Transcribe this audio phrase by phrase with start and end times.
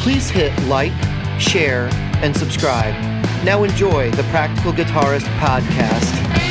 [0.00, 0.92] Please hit like,
[1.38, 1.90] share,
[2.22, 2.94] and subscribe.
[3.44, 6.49] Now enjoy the Practical Guitarist podcast.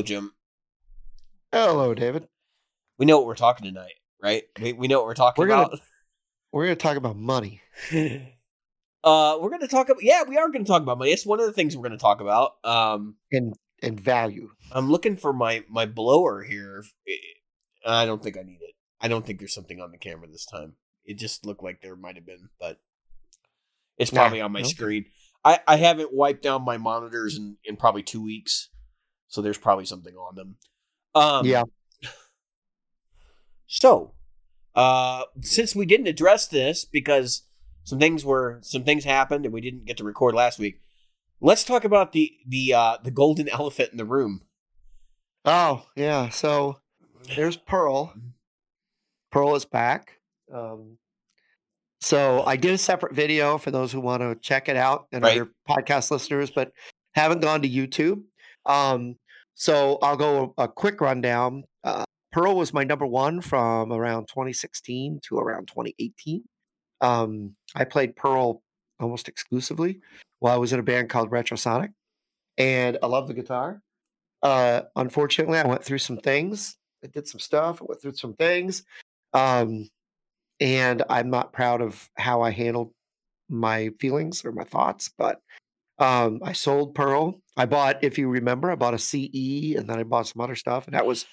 [0.00, 0.32] Hello, Jim.
[1.52, 2.26] Hello, David.
[2.96, 3.92] We know what we're talking tonight,
[4.22, 4.44] right?
[4.58, 5.80] We, we know what we're talking We're gonna- about.
[6.52, 7.60] We're going to talk about money.
[7.92, 11.10] uh, we're going to talk about yeah, we are going to talk about money.
[11.12, 12.52] It's one of the things we're going to talk about.
[12.64, 14.48] Um, and and value.
[14.72, 16.82] I'm looking for my my blower here.
[17.86, 18.74] I don't think I need it.
[19.02, 20.76] I don't think there's something on the camera this time.
[21.04, 22.80] It just looked like there might have been, but
[23.98, 25.04] it's Nah, probably on my screen.
[25.44, 28.70] I, I haven't wiped down my monitors in, in probably two weeks,
[29.30, 30.56] so there's probably something on them.
[31.14, 31.62] Um, yeah.
[33.66, 34.14] So,
[34.74, 37.42] uh, since we didn't address this because
[37.84, 40.80] some things were some things happened and we didn't get to record last week,
[41.40, 44.42] let's talk about the the uh, the golden elephant in the room.
[45.44, 46.28] Oh, yeah.
[46.30, 46.78] So
[47.36, 48.12] there's Pearl.
[49.30, 50.18] Pearl is back.
[50.52, 50.98] Um,
[52.00, 55.22] so I did a separate video for those who want to check it out and
[55.22, 55.40] Right.
[55.40, 56.72] other podcast listeners, but
[57.14, 58.22] haven't gone to YouTube.
[58.70, 59.16] Um,
[59.54, 61.64] so I'll go a, quick rundown.
[61.82, 66.44] Uh, Pearl was my number one from around 2016 to around 2018.
[67.00, 68.62] Um, I played Pearl
[69.00, 70.00] almost exclusively
[70.38, 71.92] while I was in a band called Retrosonic,
[72.58, 73.82] and I love the guitar.
[74.42, 76.76] Uh, unfortunately, I went through some things.
[77.02, 77.82] I did some stuff.
[77.82, 78.84] I went through some things,
[79.32, 79.88] um,
[80.60, 82.92] and I'm not proud of how I handled
[83.48, 85.10] my feelings or my thoughts.
[85.18, 85.40] But
[86.00, 87.40] um, I sold Pearl.
[87.56, 90.54] I bought, if you remember, I bought a CE, and then I bought some other
[90.56, 91.26] stuff, and that was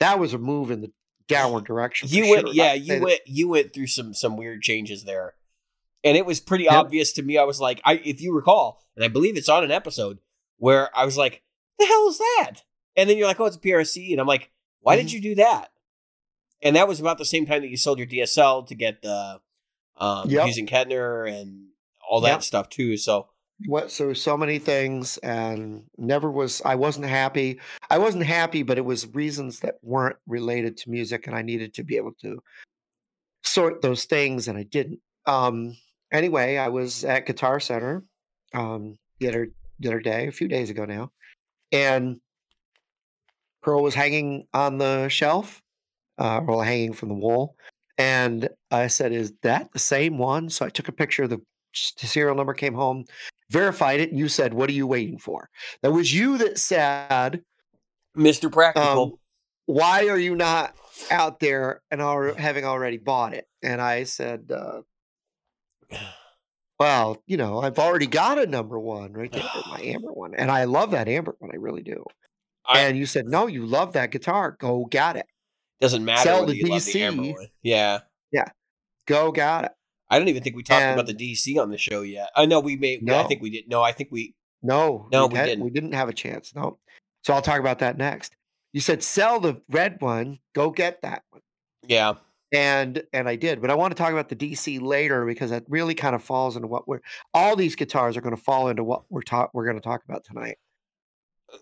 [0.00, 0.92] that was a move in the
[1.28, 2.08] downward direction.
[2.10, 2.54] You went, sure.
[2.54, 5.34] yeah, Not you went, you went through some some weird changes there,
[6.02, 6.72] and it was pretty Yep.
[6.72, 7.38] obvious to me.
[7.38, 10.18] I was like, I if you recall, and I believe it's on an episode
[10.56, 11.42] where I was like,
[11.78, 12.62] "The hell is that?"
[12.96, 14.50] And then you're like, "Oh, it's a PRS," and I'm like,
[14.80, 15.12] "Why did Mhm.
[15.14, 15.70] you do that?"
[16.62, 19.40] And that was about the same time that you sold your DSL to get the
[19.96, 20.46] um, Yep.
[20.46, 21.66] Hughes Kettner and
[22.08, 22.42] all that Yep.
[22.42, 22.96] stuff too.
[22.96, 23.28] So
[23.66, 27.60] went through so many things and never was I wasn't happy.
[27.90, 31.74] I wasn't happy, but it was reasons that weren't related to music and I needed
[31.74, 32.42] to be able to
[33.42, 35.00] sort those things and I didn't.
[35.26, 35.76] Um
[36.12, 38.04] anyway, I was at Guitar Center
[38.52, 39.48] um the other
[39.80, 41.10] the other day, a few days ago now.
[41.72, 42.20] And
[43.62, 45.62] Pearl was hanging on the shelf,
[46.18, 47.56] uh, or hanging from the wall.
[47.98, 50.48] And I said, Is that the same one?
[50.50, 51.40] So I took a picture of the
[51.72, 53.04] serial number, came home,
[53.50, 55.48] verified it, and you said, What are you waiting for?
[55.82, 57.42] That was you that said,
[58.16, 58.50] Mr.
[58.50, 59.12] Practical, um,
[59.66, 60.74] Why are you not
[61.10, 63.46] out there and al- having already bought it?
[63.62, 64.82] And I said, uh,
[66.78, 70.34] Well, you know, I've already got a number one right there, my amber one.
[70.34, 71.50] And I love that amber one.
[71.52, 72.04] I really do.
[72.66, 74.56] I- and you said, No, you love that guitar.
[74.58, 75.26] Go get it.
[75.80, 77.32] doesn't matter sell the you love the Amber DC.
[77.34, 77.46] one.
[77.62, 77.98] Yeah.
[79.06, 79.72] Go got it.
[80.10, 82.30] I don't even think we talked about the DC on the show yet.
[82.36, 83.00] I know we may.
[83.10, 83.68] I think we did.
[83.68, 84.34] No, I think we.
[84.62, 85.64] No, No, we had- didn't.
[85.64, 86.54] We didn't have a chance.
[86.54, 86.78] No.
[87.22, 88.36] So I'll talk about that next.
[88.72, 91.42] You said sell the red one, go get that one.
[91.86, 92.14] Yeah.
[92.52, 95.64] And and I did, but I want to talk about the DC later because that
[95.68, 97.00] really kind of falls into what we're
[97.32, 100.02] all these guitars are going to fall into what we're talk we're going to talk
[100.08, 100.58] about tonight.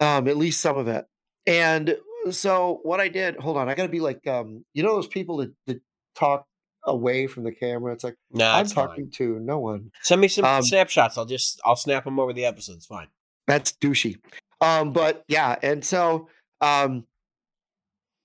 [0.00, 1.06] Um, at least some of it.
[1.47, 1.97] And
[2.30, 5.09] so what I did, hold on, I got to be like um, you know those
[5.09, 5.80] people that, that
[6.14, 6.47] talk
[6.84, 7.93] away from the camera.
[7.93, 8.88] It's like No, I'm it's fine.
[8.88, 9.91] talking to no one.
[10.03, 11.16] Send me some Um, snapshots.
[11.19, 12.76] I'll just I'll snap them over the episode.
[12.76, 13.09] It's fine.
[13.47, 14.19] That's douchey.
[14.60, 16.28] Um, but yeah, and so
[16.60, 17.06] um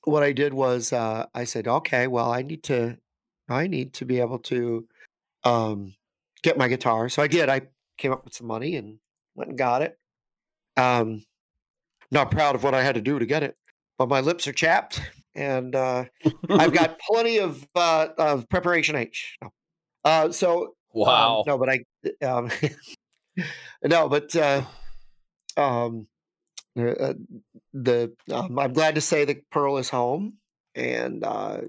[0.03, 2.97] what I did was uh I said, okay, well I need to
[3.49, 4.87] I need to be able to
[5.43, 5.93] um
[6.43, 7.09] get my guitar.
[7.09, 7.49] So I did.
[7.49, 7.61] I
[7.97, 8.99] came up with some money and
[9.35, 9.97] went and got it.
[10.77, 11.23] Um
[12.11, 13.55] not proud of what I had to do to get it,
[13.97, 15.01] but my lips are chapped
[15.37, 16.05] and uh
[16.49, 19.37] I've got plenty of uh of preparation H.
[19.41, 19.51] No.
[20.03, 21.43] Uh so um, wow.
[21.45, 22.49] no, but I um,
[23.83, 24.63] no, but uh,
[25.55, 26.07] um,
[26.77, 27.13] uh,
[27.73, 30.37] the um, I'm glad to say that Pearl is home
[30.75, 31.61] and uh,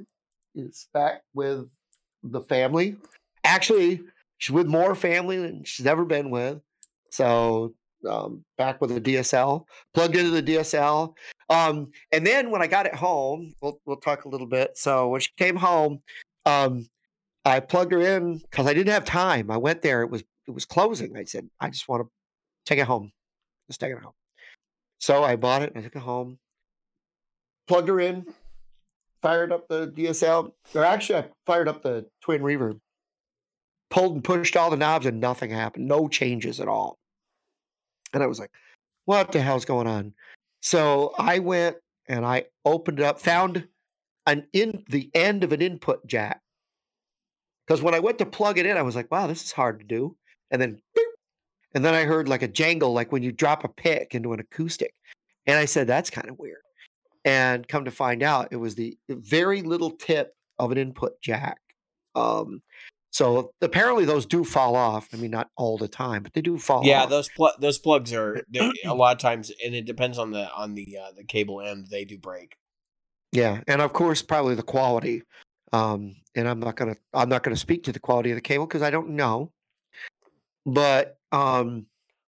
[0.55, 1.69] is back with
[2.23, 2.97] the family.
[3.44, 4.03] Actually,
[4.38, 6.61] she's with more family than she's ever been with.
[7.11, 7.75] So
[8.09, 9.65] um, back with the DSL,
[9.95, 11.15] plugged into the DSL.
[11.50, 14.77] Um, and then when I got it home, we'll we'll talk a little bit.
[14.77, 16.00] So when she came home,
[16.45, 16.87] um,
[17.45, 19.50] I plugged her in because I didn't have time.
[19.50, 21.17] I went there; it was it was closing.
[21.17, 22.09] I said, I just want to
[22.67, 23.12] take it home.
[23.69, 24.12] Just taking it home.
[24.99, 25.73] So I bought it.
[25.77, 26.39] I took it home,
[27.69, 28.27] plugged her in,
[29.23, 32.81] fired up the DSL, or actually, I fired up the twin reverb,
[33.91, 35.87] pulled and pushed all the knobs, and nothing happened.
[35.87, 36.98] No changes at all.
[38.13, 38.51] And I was like,
[39.05, 40.13] what the hell's going on?
[40.61, 41.77] So I went
[42.09, 43.67] and I opened it up, found
[44.27, 46.41] an in the end of an input jack.
[47.67, 49.79] Because when I went to plug it in, I was like, wow, this is hard
[49.81, 50.17] to do.
[50.51, 50.81] And then
[51.75, 54.41] and then I heard like a jangle, like when you drop a pick into an
[54.41, 54.95] acoustic.
[55.47, 56.63] And I said, that's kind of weird.
[57.25, 61.59] And come to find out, it was the very little tip of an input jack.
[62.15, 62.63] Um,
[63.11, 65.09] so apparently those do fall off.
[65.13, 66.85] I mean, not all the time, but they do fall.
[66.85, 67.11] Yeah, off.
[67.11, 68.43] those pl- those plugs are
[68.85, 71.89] a lot of times, and it depends on the on the uh, the cable end.
[71.91, 72.57] They do break.
[73.33, 75.23] Yeah, and of course, probably the quality.
[75.73, 78.67] Um, and I'm not gonna I'm not gonna speak to the quality of the cable
[78.67, 79.53] because I don't know.
[80.65, 81.87] But um,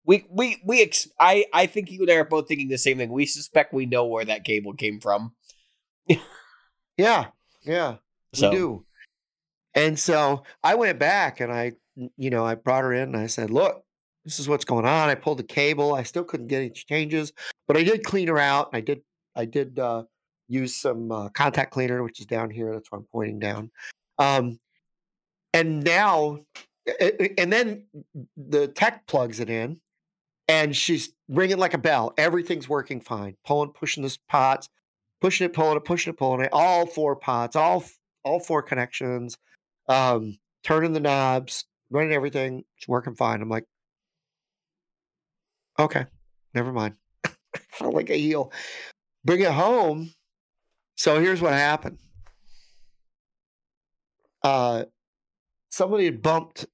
[0.06, 2.98] we we we ex- I I think you and I are both thinking the same
[2.98, 3.12] thing.
[3.12, 5.34] We suspect we know where that cable came from.
[6.98, 7.28] yeah,
[7.64, 7.98] yeah,
[8.34, 8.86] So we do.
[9.78, 11.74] And so I went back and I,
[12.18, 13.84] you know, I brought her in and I said, look,
[14.26, 15.10] this is what's going on.
[15.10, 15.94] I pulled the cable.
[15.94, 17.32] I still couldn't get any changes,
[17.68, 18.70] but I did clean her out.
[18.74, 19.02] I did,
[19.36, 20.04] I did uh,
[20.50, 22.74] use some uh, contact cleaner, which is down here.
[22.74, 23.70] That's why I'm pointing down.
[24.18, 24.60] Um,
[25.54, 26.40] and now,
[26.88, 27.86] a- a- and then
[28.36, 29.80] the tech plugs it in
[30.48, 32.14] and she's ringing like a bell.
[32.18, 33.36] Everything's working fine.
[33.46, 34.70] Pulling, pushing this pots,
[35.22, 36.50] pushing it, pulling it, pushing it, pulling it.
[36.52, 37.84] All four pots, all
[38.24, 39.38] all four connections.
[39.88, 42.64] Um, turning the knobs, running everything.
[42.78, 43.42] It's working fine.
[43.42, 43.66] I'm like,
[45.80, 46.06] okay,
[46.54, 46.96] never mind.
[47.72, 48.52] Felt like a heel.
[49.24, 50.12] Bring it home.
[50.96, 52.00] So here's what happened.
[54.44, 54.86] Uh,
[55.70, 56.66] somebody had bumped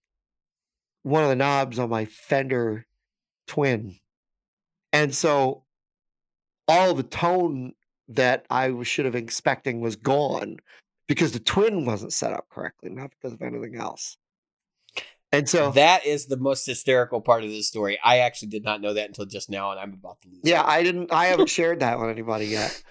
[1.04, 2.86] one of the knobs on my Fender
[3.48, 3.98] Twin,
[4.92, 5.64] and so
[6.68, 7.74] all the tone
[8.08, 10.58] that I should have expecting was gone
[11.08, 14.18] because the twin wasn't set up correctly, not because of anything else.
[15.32, 17.98] And so, that is the most hysterical part of this story.
[18.04, 20.42] I actually did not know that until just now, and I'm about to lose.
[20.44, 22.84] yeah, I didn't, I haven't shared that with anybody yet.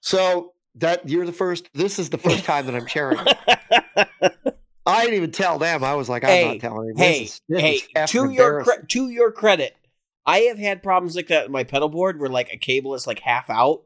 [0.00, 1.68] So that you're the first.
[1.74, 3.18] This is the first time that I'm sharing.
[3.18, 4.08] it.
[4.22, 4.34] it.
[4.86, 5.84] I didn't even tell them.
[5.84, 6.96] I was like, I'm Hey, not telling them.
[6.96, 9.76] hey, this is, this hey, to your cre- to your credit,
[10.24, 13.06] I have had problems like that with my pedal board where like a cable is
[13.06, 13.82] like half out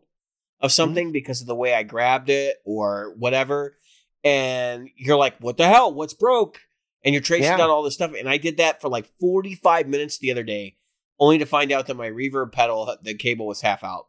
[0.64, 0.74] of Mm-hmm.
[0.76, 3.76] something because of the way I grabbed it or whatever,
[4.24, 5.92] and you're like, "What the hell?
[5.92, 6.60] What's broke?"
[7.04, 7.58] And you're tracing Yeah.
[7.58, 10.76] down all this stuff, and I did that for like 45 minutes the other day,
[11.18, 14.06] only to find out that my reverb pedal, the cable was half out.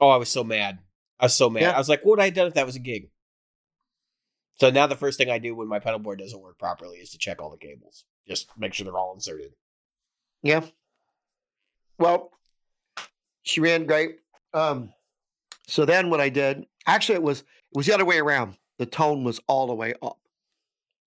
[0.00, 0.80] Oh, I was so mad.
[1.20, 1.62] I was so mad.
[1.62, 1.70] Yeah.
[1.72, 3.10] I was like, "What would I have done if that was a gig?"
[4.58, 7.10] So now the first thing I do when my pedal board doesn't work properly is
[7.10, 8.04] to check all the cables.
[8.26, 9.52] Just make sure they're all inserted.
[10.42, 10.66] Yeah.
[11.98, 12.30] Well,
[13.42, 14.19] she ran great.
[14.52, 14.92] Um,
[15.66, 18.56] so then what I did, actually, it was it was the other way around.
[18.78, 20.18] The tone was all the way up,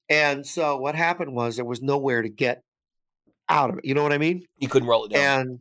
[0.10, 2.64] and so what happened was there was nowhere to get
[3.50, 3.86] out of it.
[3.86, 4.46] You know what I mean?
[4.58, 5.40] You couldn't roll it down.
[5.40, 5.60] And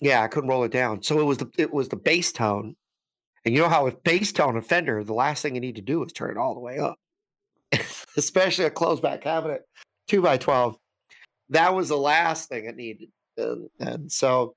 [0.00, 1.02] yeah, I couldn't roll it down.
[1.02, 2.74] So it was the it was the bass tone,
[3.44, 5.82] and you know how with bass tone and Fender, the last thing you need to
[5.82, 6.98] do is turn it all the way up,
[8.16, 9.62] especially a closed back cabinet,
[10.08, 10.76] two by twelve.
[11.50, 14.54] That was the last thing it needed, and, and so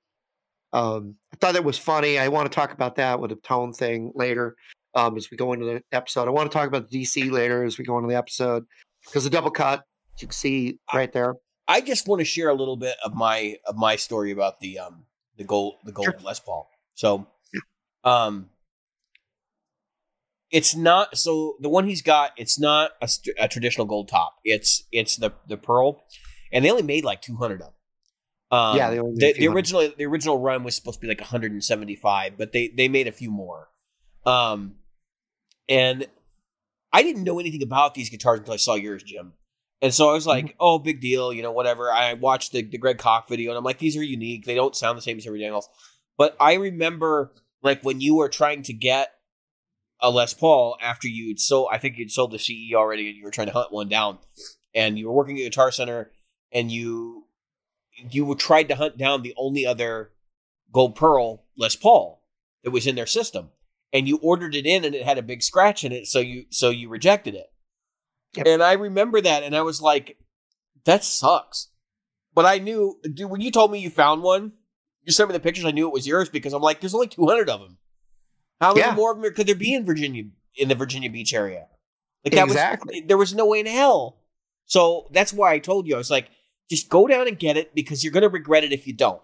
[0.74, 2.18] um, I thought that was funny.
[2.18, 4.56] I want to talk about that with the tone thing later
[4.96, 6.28] um, as we go into the episode.
[6.28, 8.66] I want to talk about the DC later as we go into the episode
[9.06, 9.84] because the double cut
[10.20, 11.36] you can see right there.
[11.68, 14.80] I just want to share a little bit of my of my story about the
[14.80, 15.06] um
[15.38, 16.20] the gold the gold Sure.
[16.24, 16.70] Les Paul.
[16.96, 17.28] So,
[18.04, 18.50] um,
[20.52, 22.32] it's not so the one he's got.
[22.38, 24.36] It's not a, a traditional gold top.
[24.44, 26.04] It's it's the the pearl,
[26.52, 27.74] and they only made like two hundred of them.
[28.54, 32.38] Um, Yeah, they the, the original the original run was supposed to be like 175,
[32.38, 33.70] but they they made a few more.
[34.28, 34.76] Um,
[35.68, 36.06] and
[36.92, 39.34] I didn't know anything about these guitars until I saw yours, Jim.
[39.82, 41.92] And so I was like, oh, big deal, you know, whatever.
[41.92, 44.46] I watched the, the Greg Koch video and I'm like, these are unique.
[44.46, 45.68] They don't sound the same as everything else.
[46.18, 47.34] But I remember
[47.64, 49.10] like when you were trying to get
[50.00, 53.24] a Les Paul after you'd sold, I think you'd sold the CE already and you
[53.24, 54.20] were trying to hunt one down.
[54.76, 56.12] And you were working at Guitar Center
[56.54, 57.23] and you
[58.12, 60.12] you were tried to hunt down the only other
[60.72, 62.22] gold pearl Les Paul
[62.64, 63.50] that was in their system.
[63.92, 66.46] And you ordered it in and it had a big scratch in it, so you
[66.50, 67.48] so you rejected it.
[68.36, 68.48] Yep.
[68.48, 70.18] And I remember that and I was like,
[70.86, 71.70] that sucks.
[72.34, 74.54] But I knew dude, when you told me you found one,
[75.04, 77.08] you sent me the pictures, I knew it was yours because I'm like, there's only
[77.08, 77.78] 200 of them.
[78.60, 78.96] How many Yeah.
[78.96, 80.24] more of them could there be in Virginia
[80.56, 81.68] in the Virginia Beach area?
[82.26, 83.02] Like that Exactly.
[83.02, 84.18] was there was no way in hell.
[84.66, 86.30] So that's why I told you I was like,
[86.74, 89.22] just go down and get it because you're gonna regret it if you don't.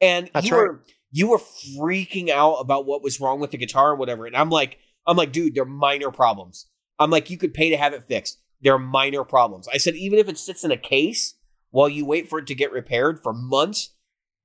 [0.00, 3.90] and That's you were you were freaking out about what was wrong with the guitar
[3.90, 4.26] or whatever.
[4.26, 6.66] And I'm like, I'm like, dude, they're minor problems.
[6.98, 8.38] I'm like, you could pay to have it fixed.
[8.60, 9.68] They're minor problems.
[9.68, 11.34] I said, even if it sits in a case
[11.70, 13.90] while you wait for it to get repaired for months,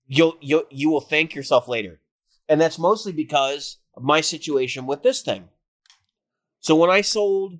[0.07, 1.99] you'll you'll you will thank yourself later.
[2.47, 5.49] And that's mostly because of my situation with this thing.
[6.59, 7.59] So when I sold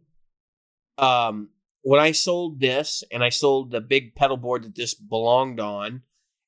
[0.97, 1.49] um
[1.83, 6.01] when I sold this and I sold the big pedal board that this belonged on,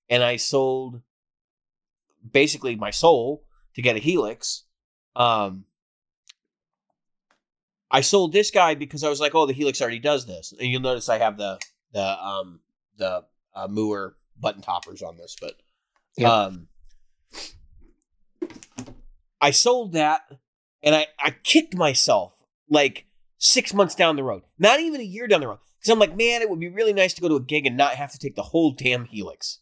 [0.10, 1.02] and I sold
[2.30, 3.44] basically my soul
[3.76, 4.64] to get a Helix,
[5.16, 5.66] um
[7.92, 10.54] I sold this guy because I was like, oh, the Helix already does this.
[10.60, 11.60] And you'll notice I have the
[11.94, 12.62] the um
[12.98, 13.24] the
[13.54, 13.68] uh,
[14.38, 15.56] button toppers on this, but
[16.18, 16.30] Yep.
[16.30, 16.68] um
[19.42, 20.22] I sold that
[20.82, 23.06] and I I kicked myself like
[23.46, 26.16] six months down the road, not even a year down the road, because I'm like,
[26.16, 28.20] man, it would be really nice to go to a gig and not have to
[28.20, 29.60] take the whole damn Helix,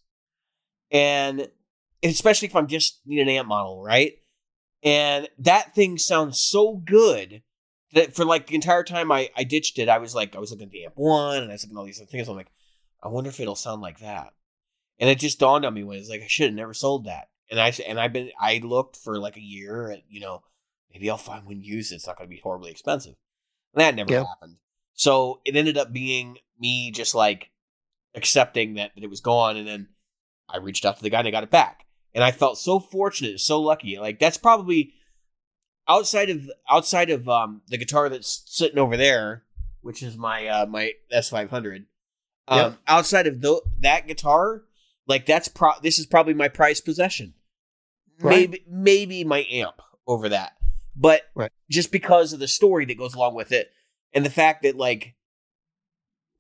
[0.92, 1.50] and
[2.04, 4.14] especially if I'm just need an amp model, right?
[4.84, 7.42] And that thing sounds so good
[7.94, 10.52] that for like the entire time I, I ditched it, I was like, I was
[10.52, 12.28] looking at the amp one and I was looking at all these other things.
[12.28, 12.52] I'm like,
[13.02, 14.34] I wonder if it'll sound like that.
[15.00, 17.30] And it just dawned on me when it's like I should have never sold that.
[17.50, 20.44] And I and I've been I looked for like a year at you know
[20.92, 21.92] maybe I'll find one used.
[21.92, 23.16] It's not going to be horribly expensive.
[23.74, 24.26] And that never Yeah.
[24.26, 24.58] happened.
[24.94, 27.50] So it ended up being me just like
[28.16, 29.90] accepting that, that it was gone, and then
[30.48, 31.86] I reached out to the guy and I got it back.
[32.14, 33.98] And I felt so fortunate, so lucky.
[33.98, 34.94] Like that's probably
[35.88, 39.44] outside of outside of um the guitar that's sitting over there,
[39.82, 41.88] which is my uh my S five hundred.
[42.48, 43.42] Um, outside of
[43.80, 44.64] that guitar,
[45.08, 45.72] like that's pro.
[45.82, 47.34] This is probably my prized possession.
[48.20, 48.50] Right.
[48.52, 50.54] Maybe maybe my amp over that,
[50.96, 51.52] but Right.
[51.70, 53.72] just because of the story that goes along with it,
[54.14, 55.16] and the fact that like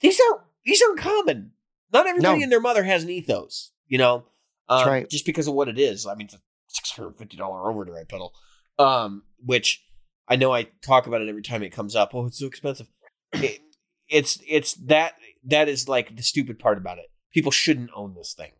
[0.01, 1.51] these are these aren't common.
[1.91, 2.43] Not everybody No.
[2.43, 4.25] and their mother has an ethos, you know.
[4.69, 5.10] That's Um, right.
[5.10, 6.05] Just because of what it is.
[6.07, 8.33] I mean, it's a six hundred fifty dollar overdrive pedal,
[8.79, 9.86] um, which
[10.27, 12.13] I know I talk about it every time it comes up.
[12.15, 12.88] Oh, it's so expensive.
[13.33, 13.62] It-
[14.10, 17.12] it's it's that that is like the stupid part about it.
[17.31, 18.51] People shouldn't own this thing.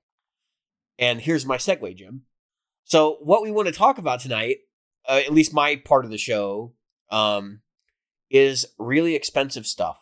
[0.98, 2.26] And here's my segue, Jim.
[2.86, 4.58] So what we want to talk about tonight,
[5.08, 6.74] uh, at least my part of the show,
[7.10, 7.62] um,
[8.30, 10.00] is really expensive stuff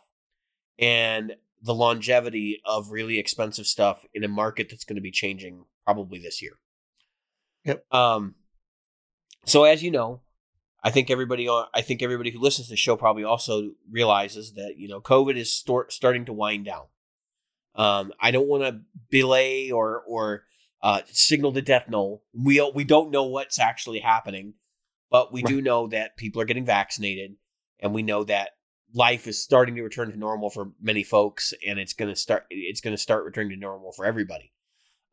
[0.79, 5.65] and the longevity of really expensive stuff in a market that's going to be changing
[5.85, 6.53] probably this year.
[7.65, 7.85] Yep.
[7.93, 8.35] Um.
[9.45, 10.21] So as you know,
[10.83, 14.53] I think everybody on I think everybody who listens to the show probably also realizes
[14.53, 16.85] that you know COVID is start, starting to wind down.
[17.75, 20.43] Um, I don't want to belay or or
[20.81, 22.23] uh, signal the death knell.
[22.33, 24.55] We we don't know what's actually happening,
[25.11, 27.35] but we do know that people are getting vaccinated,
[27.79, 28.51] and we know that
[28.93, 32.45] life is starting to return to normal for many folks, and it's going to start.
[32.49, 34.51] It's going to start returning to normal for everybody.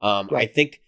[0.00, 0.80] Um, I think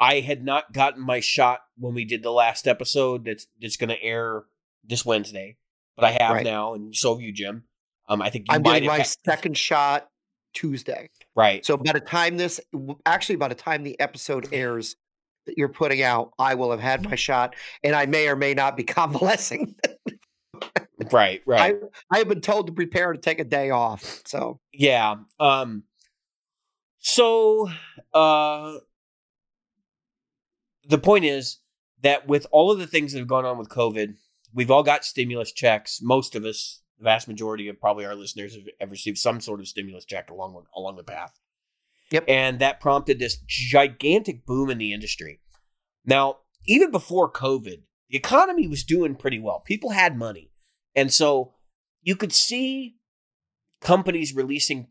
[0.00, 3.24] I had not gotten my shot when we did the last episode.
[3.26, 4.44] That's that's going to air
[4.84, 5.58] this Wednesday,
[5.96, 6.44] but I have Right.
[6.44, 7.64] now, and so have you, Jim.
[8.08, 10.08] Um, I think you I'm might getting have my had- second shot
[10.54, 11.08] Tuesday.
[11.34, 11.64] right.
[11.64, 12.60] So by the time this,
[13.06, 14.96] actually, by the time the episode airs
[15.46, 18.54] that you're putting out, I will have had my shot, and I may or may
[18.54, 19.74] not be convalescing.
[21.10, 21.76] Right, right.
[22.10, 24.22] I I have been told to prepare to take a day off.
[24.26, 25.16] So Yeah.
[25.40, 25.84] Um
[26.98, 27.68] so
[28.14, 28.74] uh
[30.88, 31.58] the point is
[32.02, 34.14] that with all of the things that have gone on with COVID,
[34.52, 36.00] we've all got stimulus checks.
[36.02, 39.60] Most of us, the vast majority of probably our listeners have, have received some sort
[39.60, 41.38] of stimulus check along along the path.
[42.12, 42.24] Yep.
[42.28, 45.40] And that prompted this gigantic boom in the industry.
[46.04, 49.60] Now, even before COVID, the economy was doing pretty well.
[49.60, 50.50] People had money.
[50.94, 51.54] And so
[52.02, 52.96] you could see
[53.80, 54.88] companies releasing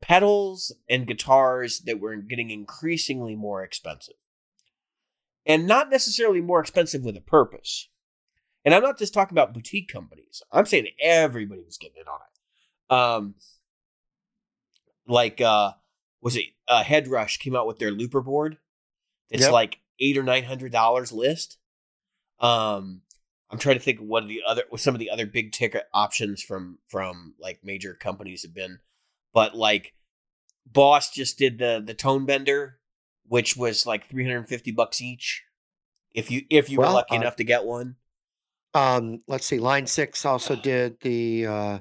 [0.00, 4.14] pedals and guitars that were getting increasingly more expensive.
[5.44, 7.88] And not necessarily more expensive with a purpose.
[8.64, 10.42] And I'm not just talking about boutique companies.
[10.50, 12.94] I'm saying everybody was getting in on it.
[12.94, 13.34] Um
[15.06, 15.72] like uh
[16.22, 18.56] was it uh Headrush came out with their looper board.
[19.30, 19.52] It's Yep.
[19.52, 21.58] like eight or nine hundred dollars list.
[22.40, 23.02] Um
[23.50, 25.84] I'm trying to think of what the other what some of the other big ticket
[25.92, 28.78] options from from like major companies have been.
[29.34, 29.92] But like
[30.64, 32.78] Boss just did the the tone bender,
[33.26, 35.42] which was like 350 bucks each.
[36.14, 37.96] If you if you were lucky uh, enough to get one.
[38.74, 39.58] um, let's see.
[39.58, 41.78] Line six also did the uh,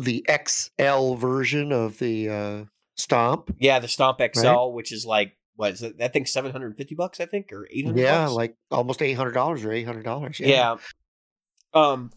[0.00, 2.64] the XL version of the uh,
[2.98, 3.54] Stomp.
[3.58, 5.98] Yeah, the Stomp XL, which is like what is it?
[5.98, 9.72] That thing's 750 bucks, I think, or 800 Yeah, like almost eight hundred dollars or
[9.72, 10.38] eight hundred dollars.
[10.40, 10.76] yeah.
[11.74, 12.12] Um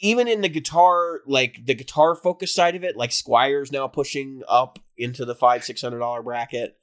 [0.00, 4.42] even in the guitar, like the guitar focus side of it, like Squier's now pushing
[4.46, 6.76] up into the five, six hundred dollar bracket.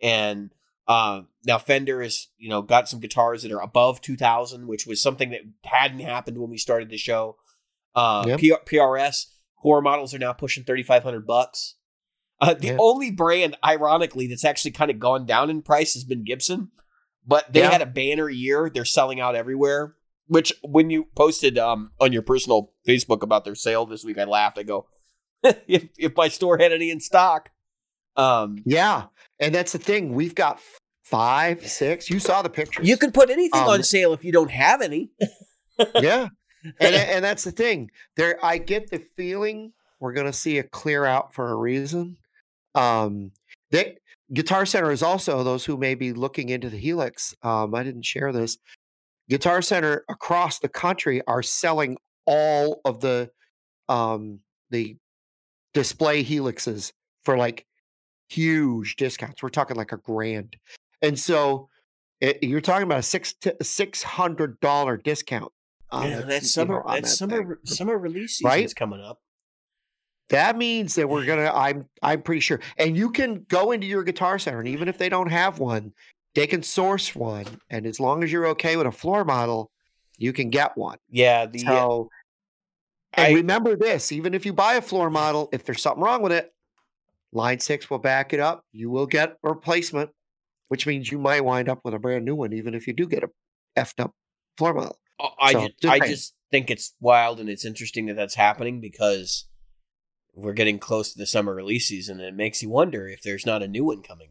[0.00, 0.50] And
[0.86, 5.00] Uh, now Fender is, you know, got some guitars that are above 2000, which was
[5.02, 7.36] something that hadn't happened when we started the show.
[7.94, 8.38] Uh, Yep.
[8.40, 9.26] P- PRS
[9.62, 11.76] core models are now pushing 3500 bucks.
[12.44, 12.76] Uh, the Yeah.
[12.78, 16.70] only brand, ironically, that's actually kind of gone down in price has been Gibson,
[17.26, 17.70] but they Yeah.
[17.70, 18.70] had a banner year.
[18.72, 19.96] They're selling out everywhere.
[20.26, 24.24] Which, when you posted um, on your personal Facebook about their sale this week, I
[24.24, 24.58] laughed.
[24.58, 24.86] I go,
[25.42, 27.50] if if my store had any in stock,
[28.16, 29.06] um, Yeah,
[29.38, 30.14] and that's the thing.
[30.14, 30.60] We've got
[31.04, 32.08] five, six.
[32.10, 32.88] You saw the pictures.
[32.88, 35.10] you can put anything Um, on sale if you don't have any.
[36.00, 36.28] yeah,
[36.80, 37.90] and and that's the thing.
[38.16, 42.16] There, I get the feeling we're going to see a clear out for a reason.
[42.74, 43.32] Um,
[43.70, 43.96] they
[44.32, 47.34] Guitar Center is also those who may be looking into the Helix.
[47.42, 48.56] Um, I didn't share this.
[49.28, 53.30] Guitar Center across the country are selling all of the
[53.88, 54.40] um
[54.70, 54.96] the
[55.74, 56.92] display helixes
[57.24, 57.66] for like
[58.28, 59.42] huge discounts.
[59.42, 60.56] We're talking like a grand,
[61.02, 61.68] and so
[62.20, 65.52] it, you're talking about a six six hundred dollar discount.
[65.92, 66.76] Yeah, it, that's summer.
[66.76, 67.44] know, that's that summer.
[67.44, 67.56] thing.
[67.64, 68.74] Summer release season's Right?
[68.74, 69.20] coming up.
[70.30, 71.50] That means that we're gonna.
[71.54, 74.98] I'm I'm pretty sure, and you can go into your Guitar Center, and even if
[74.98, 75.92] they don't have one,
[76.34, 79.70] they can source one, and as long as you're okay with a floor model,
[80.18, 80.98] you can get one.
[81.10, 82.10] Yeah, the So,
[83.14, 86.22] and I remember this: even if you buy a floor model, if there's something wrong
[86.22, 86.52] with it,
[87.32, 88.64] Line Six will back it up.
[88.72, 90.10] You will get a replacement,
[90.68, 93.06] which means you might wind up with a brand new one, even if you do
[93.06, 93.30] get a
[93.76, 94.12] effed up
[94.56, 94.98] floor model.
[95.20, 98.80] Oh, I so, just I just think it's wild and it's interesting that that's happening
[98.80, 99.46] because
[100.34, 103.46] we're getting close to the summer release season, and it makes you wonder if there's
[103.46, 104.30] not a new one coming.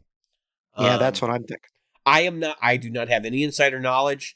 [0.77, 1.69] Yeah, that's Um, what I'm thinking.
[2.05, 2.57] I am not.
[2.61, 4.35] I do not have any insider knowledge,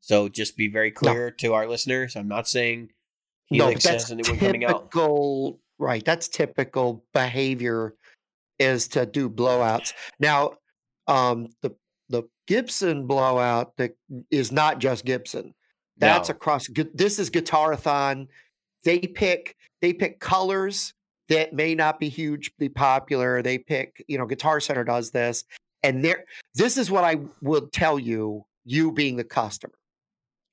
[0.00, 2.14] so just be very clear to our listeners.
[2.16, 2.90] I'm not saying
[3.50, 4.90] No, Helix that's has a new one coming out.
[4.90, 6.04] typical, right?
[6.04, 7.94] That's typical behavior
[8.58, 9.92] is to do blowouts.
[10.18, 10.54] Now,
[11.06, 11.70] um, the
[12.08, 13.96] the Gibson blowout that
[14.30, 15.54] is not just Gibson.
[15.96, 16.34] That's No.
[16.34, 16.68] across.
[16.94, 18.28] This is Guitarathon.
[18.84, 20.92] They pick they pick colors
[21.28, 23.42] that may not be hugely popular.
[23.42, 25.44] They pick, you know, Guitar Center does this,
[25.82, 26.24] and there.
[26.54, 28.44] This is what I will tell you.
[28.68, 29.74] You being the customer,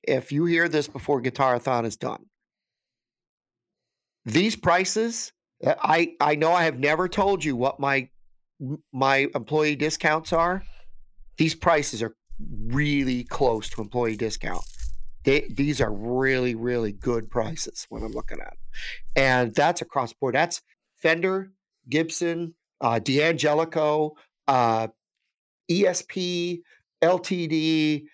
[0.04, 2.26] if you hear this before Guitarathon is done,
[4.24, 5.32] these prices
[5.64, 8.08] uh, i i know i have never told you what my
[8.92, 10.62] my employee discounts are
[11.36, 12.14] these prices are
[12.66, 14.62] really close to employee discount
[15.24, 18.56] they, these are really really good prices when i'm looking at 'em.
[19.16, 20.62] and that's across the board that's
[20.96, 21.50] fender
[21.88, 24.12] gibson uh d'angelico
[24.48, 24.86] uh
[25.70, 26.62] esp
[27.02, 28.04] ltd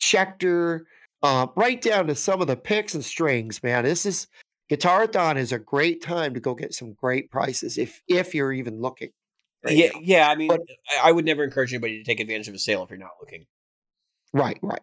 [0.00, 0.80] schecter
[1.22, 4.26] uh, right down to some of the picks and strings man this is
[4.70, 8.80] Guitarathon is a great time to go get some great prices if if you're even
[8.80, 9.10] looking.
[9.64, 10.00] right yeah, now.
[10.00, 10.28] yeah.
[10.30, 10.60] I mean, But-
[11.02, 13.46] I would never encourage anybody to take advantage of a sale if you're not looking.
[14.32, 14.80] Right, right.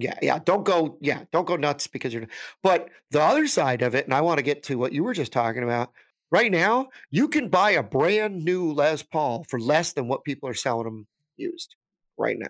[0.00, 0.38] Yeah, yeah.
[0.38, 2.26] Don't go, yeah, don't go nuts because you're
[2.62, 5.12] but the other side of it, and I want to get to what you were
[5.12, 5.92] just talking about.
[6.30, 10.48] Right now, you can buy a brand new Les Paul for less than what people
[10.48, 11.06] are selling them
[11.36, 11.74] used
[12.16, 12.46] right now.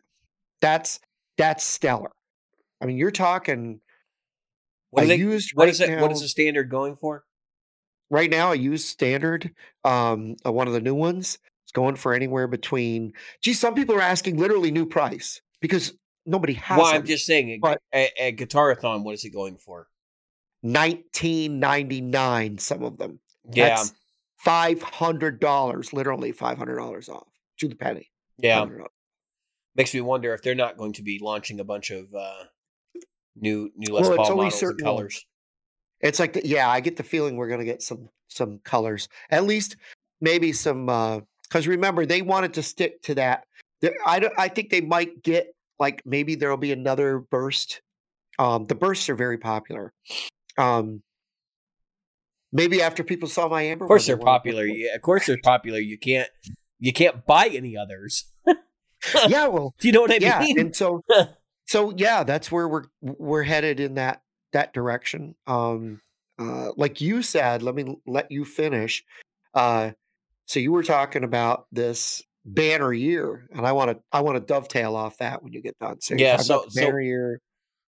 [0.60, 1.00] That's
[1.38, 2.10] that's stellar.
[2.82, 3.80] I mean, you're talking
[4.90, 5.16] What is it?
[5.20, 5.88] used What right is it?
[5.90, 7.24] now, What is the standard going for?
[8.10, 12.14] right now a used standard um uh, one of the new ones it's going for
[12.14, 15.94] anywhere between gee some people are asking literally new price because
[16.28, 17.06] nobody has Well, I'm them.
[17.06, 19.02] just saying, but- a, guitarathon.
[19.02, 19.88] What is it going for?
[20.62, 23.20] 1999 some of them
[23.52, 23.92] Yeah, That's
[24.44, 28.60] $500 literally $500 off to the penny yeah.
[28.64, 28.86] $500.
[29.76, 32.44] Makes me wonder if they're not going to be launching a bunch of uh,
[33.36, 35.26] new new Les Well, it's Paul only models and colors.
[36.00, 39.08] it's like the, yeah i get the feeling we're going to get some some colors
[39.30, 39.76] at least
[40.20, 43.44] maybe some uh because remember they wanted to stick to that
[44.04, 47.82] I, don't, I think they might get like maybe there'll be another burst
[48.38, 49.92] um the bursts are very popular
[50.58, 51.02] um
[52.52, 54.64] maybe after people saw my amber Of course, they're popular.
[54.64, 55.78] Yeah, of course, they're popular.
[55.78, 56.28] You can't
[56.78, 58.24] you can't buy any others.
[59.28, 60.58] yeah well Do you know what I yeah mean?
[60.58, 61.02] and so
[61.66, 66.00] so yeah that's where we're we're headed in that that direction um
[66.38, 69.04] uh like you said let me let you finish
[69.54, 69.90] uh
[70.46, 72.22] so you were talking about this
[72.54, 75.78] banner year and i want to i want to dovetail off that when you get
[75.78, 77.40] done so Yeah, so- the so- banner year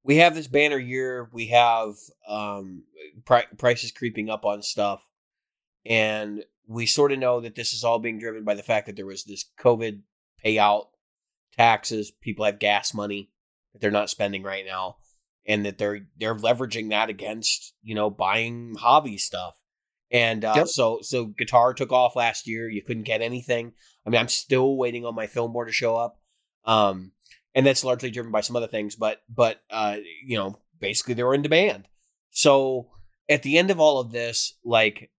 [0.04, 1.28] we have this banner year.
[1.32, 1.92] We have
[2.26, 2.84] um,
[3.26, 5.06] pri- prices creeping up on stuff,
[5.84, 8.96] and we sort of know that this is all being driven by the fact that
[8.96, 10.00] there was this COVID
[10.42, 10.86] payout
[11.56, 12.10] taxes.
[12.10, 13.30] People have gas money
[13.72, 14.96] that they're not spending right now,
[15.46, 19.56] and that they're they're leveraging that against you know buying hobby stuff.
[20.10, 20.68] And uh, Yep.
[20.68, 22.68] so so guitar took off last year.
[22.68, 23.72] You couldn't get anything.
[24.08, 26.18] I mean, I'm still waiting on my Fillmore to show up.
[26.64, 27.12] Um,
[27.54, 31.22] and that's largely driven by some other things, but but uh, you know, basically they
[31.22, 31.88] were in demand.
[32.30, 32.88] So
[33.28, 35.10] at the end of all of this, like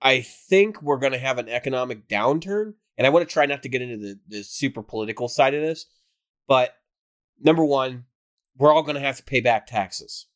[0.00, 3.62] I think we're going to have an economic downturn, and I want to try not
[3.64, 5.84] to get into the, the super political side of this.
[6.48, 6.74] But
[7.38, 8.06] number one,
[8.56, 10.26] we're all going to have to pay back taxes.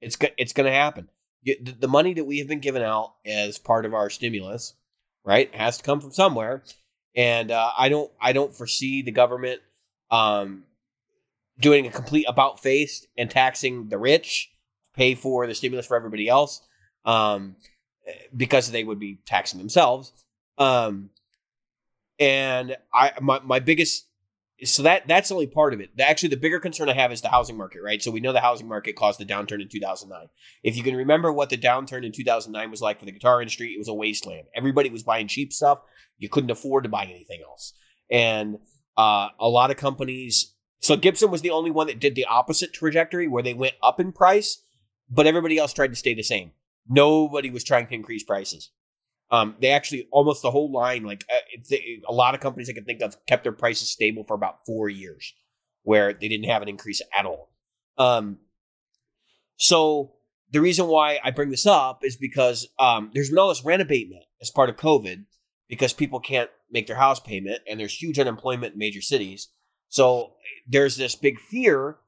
[0.00, 1.10] It's it's going to happen.
[1.44, 4.74] The money that we have been given out as part of our stimulus,
[5.24, 6.62] right, It has to come from somewhere,
[7.16, 9.60] and uh, I don't I don't foresee the government
[10.10, 10.64] um,
[11.58, 14.50] doing a complete about face and taxing the rich,
[14.94, 16.62] pay for the stimulus for everybody else.
[17.04, 17.56] Um,
[18.36, 20.12] because they would be taxing themselves.
[20.58, 21.10] Um,
[22.18, 24.06] and I my my biggest
[24.64, 25.90] so that that's only part of it.
[25.98, 28.02] Actually, the bigger concern I have is the housing market, right?
[28.02, 30.28] So we know the housing market caused the downturn in 2009.
[30.62, 33.68] If you can remember what the downturn in 2009 was like for the guitar industry,
[33.68, 34.46] it was a wasteland.
[34.54, 35.80] Everybody was buying cheap stuff.
[36.18, 37.72] You couldn't afford to buy anything else,
[38.10, 38.58] and
[38.96, 40.54] uh, a lot of companies.
[40.80, 44.00] So Gibson was the only one that did the opposite trajectory, where they went up
[44.00, 44.62] in price,
[45.10, 46.52] but everybody else tried to stay the same.
[46.88, 48.70] Nobody was trying to increase prices.
[49.30, 51.76] Um, they actually almost the whole line, like uh,
[52.08, 54.88] a lot of companies I can think of, kept their prices stable for about four
[54.88, 55.32] years,
[55.82, 57.52] where they didn't have an increase at all.
[57.96, 58.38] Um,
[59.56, 60.14] so
[60.50, 63.82] the reason why I bring this up is because um, there's been all this rent
[63.82, 65.24] abatement as part of COVID
[65.68, 69.48] because people can't make their house payment, and there's huge unemployment in major cities.
[69.88, 70.34] So
[70.66, 71.98] there's this big fear,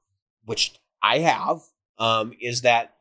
[0.44, 1.60] which I have,
[1.98, 2.94] um, is that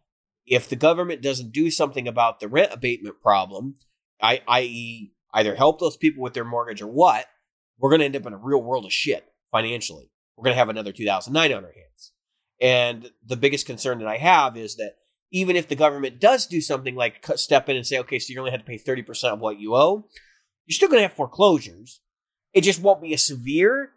[0.46, 3.76] if the government doesn't do something about the rent abatement problem,
[4.22, 7.26] I, i.e., either help those people with their mortgage or what,
[7.80, 10.12] we're going to end up in a real world of shit financially.
[10.36, 12.12] We're going to have another 2009 on our hands.
[12.60, 14.94] And the biggest concern that I have is that
[15.32, 18.40] even if the government does do something like step in and say, okay, so you
[18.40, 20.06] only have to pay 30% of what you owe,
[20.66, 22.02] you're still going to have foreclosures.
[22.54, 23.92] It just won't be as severe,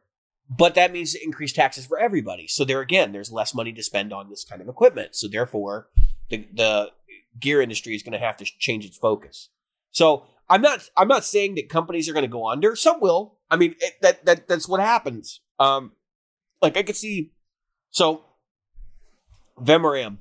[0.49, 2.47] but that means increased taxes for everybody.
[2.47, 5.15] So there again, there's less money to spend on this kind of equipment.
[5.15, 5.89] So therefore,
[6.31, 6.91] the, the
[7.39, 9.51] gear industry is going to have to change its focus.
[9.95, 12.77] So I'm not I'm not saying that companies are going to go under.
[12.77, 13.39] Some will.
[13.51, 15.41] I mean it, that that that's what happens.
[15.59, 15.93] Um,
[16.61, 17.33] like I could see.
[17.91, 18.25] So
[19.59, 20.19] Vemuram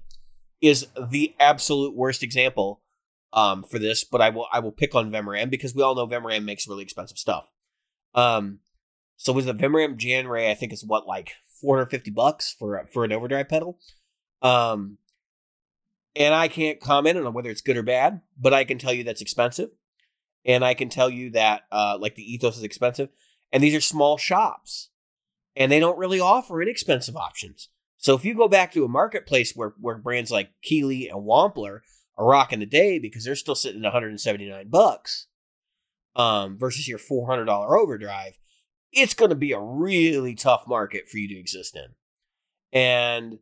[0.61, 2.81] is the absolute worst example
[3.33, 6.07] um, for this, but I will I will pick on Vemuram because we all know
[6.07, 7.49] Vemuram makes really expensive stuff.
[8.13, 8.59] Um,
[9.17, 10.51] so was the Vemuram Jan Ray?
[10.51, 11.31] I think is what like
[11.61, 13.79] 450 bucks for for an overdrive pedal.
[14.43, 14.99] Um,
[16.15, 19.03] and I can't comment on whether it's good or bad, but I can tell you
[19.03, 19.69] that's expensive,
[20.45, 23.09] and I can tell you that uh, like the Ethos is expensive,
[23.51, 24.89] and these are small shops,
[25.55, 27.69] and they don't really offer inexpensive options.
[27.97, 31.79] So if you go back to a marketplace where where brands like Keeley and Wampler
[32.17, 35.27] are rocking the day because they're still sitting at 179 bucks,
[36.15, 38.37] um, versus your 400 dollar overdrive,
[38.91, 41.95] it's going to be a really tough market for you to exist in,
[42.71, 43.39] and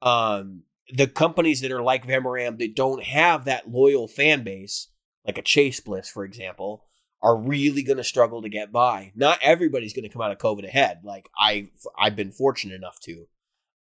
[0.00, 4.88] um the companies that are like Vemuram that don't have that loyal fan base,
[5.26, 6.84] like a Chase Bliss, for example,
[7.22, 9.12] are really going to struggle to get by.
[9.14, 11.00] Not everybody's going to come out of COVID ahead.
[11.04, 13.26] Like I, I've been fortunate enough to,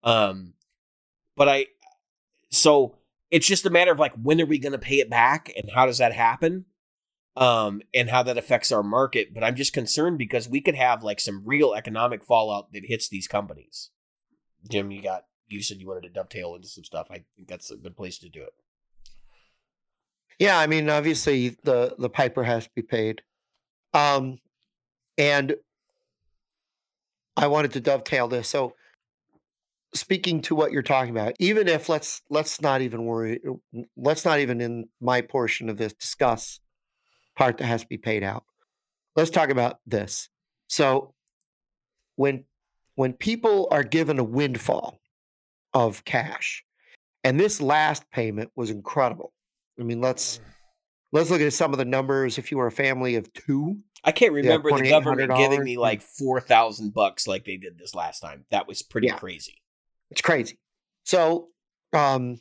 [0.04, 0.54] um,
[1.36, 1.68] but I,
[2.52, 2.96] so
[3.32, 5.72] it's just a matter of like when are we going to pay it back and
[5.72, 6.66] how does that happen,
[7.36, 9.34] um, and how that affects our market.
[9.34, 13.10] But I'm just concerned because we could have like some real economic fallout that hits
[13.10, 13.90] these companies.
[14.70, 17.08] Jim, you got you said you wanted to dovetail into some stuff.
[17.10, 18.54] I think that's a good place to do it.
[20.40, 23.22] Yeah, I mean, obviously the the piper has to be paid,
[23.94, 24.40] um,
[25.18, 25.56] and
[27.38, 28.50] I wanted to dovetail this.
[28.50, 28.74] So,
[29.94, 33.40] speaking to what you're talking about, even if let's let's not even worry,
[33.96, 36.60] let's not even in my portion of this discuss
[37.36, 38.44] part that has to be paid out.
[39.16, 40.30] Let's talk about this.
[40.68, 41.14] So,
[42.16, 42.46] when
[42.96, 45.00] when people are given a windfall
[45.74, 46.64] of cash,
[47.24, 49.34] and this last payment was incredible.
[49.80, 50.40] I mean, let's
[51.12, 52.38] let's look at some of the numbers.
[52.38, 56.02] If you were a family of two, I can't remember the government giving me like
[56.02, 58.46] four thousand bucks like they did this last time.
[58.52, 59.18] That was pretty Yeah.
[59.18, 59.62] crazy.
[60.12, 60.60] it's crazy.
[61.06, 61.50] So,
[61.94, 62.40] um,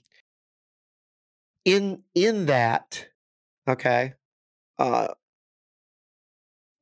[1.64, 3.08] in in that,
[3.68, 4.14] okay,
[4.78, 5.08] uh,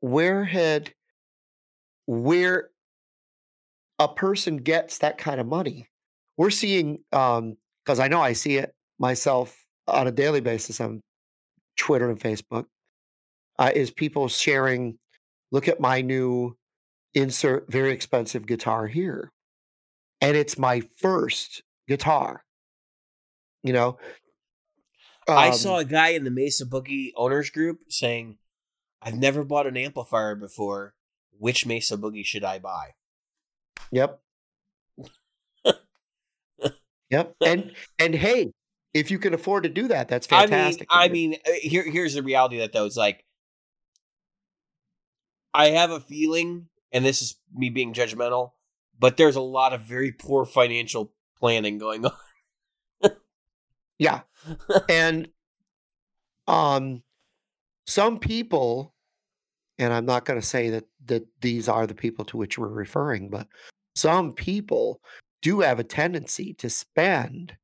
[0.00, 0.92] where had
[2.06, 2.70] where
[3.98, 5.89] a person gets that kind of money,
[6.40, 11.02] we're seeing um because I know I see it myself on a daily basis on
[11.76, 12.64] Twitter and Facebook,
[13.58, 14.98] uh, is people sharing,
[15.50, 16.56] look at my new
[17.14, 19.32] insert very expensive guitar here.
[20.22, 22.42] And it's my first guitar.
[23.62, 23.98] You know,
[25.28, 28.38] I Um, saw a guy in the Mesa Boogie owners group saying,
[29.02, 30.94] "I've never bought an amplifier before.
[31.38, 32.94] Which Mesa Boogie should I buy?"
[33.92, 34.22] Yep.
[37.10, 37.34] Yep.
[37.44, 38.52] And and hey,
[38.94, 40.88] if you can afford to do that, that's fantastic.
[40.90, 42.86] I mean, I mean, uh, here here's the reality of that though.
[42.86, 43.24] It's like
[45.52, 48.52] I have a feeling, and this is me being judgmental,
[48.98, 52.04] but there's a lot of very poor financial planning going
[53.02, 53.10] on.
[53.98, 54.20] yeah.
[54.88, 55.28] and
[56.46, 57.02] um
[57.86, 58.94] some people
[59.78, 62.68] and I'm not going to say that that these are the people to which we're
[62.68, 63.48] referring, but
[63.94, 65.00] some people
[65.42, 67.56] do have a tendency to spend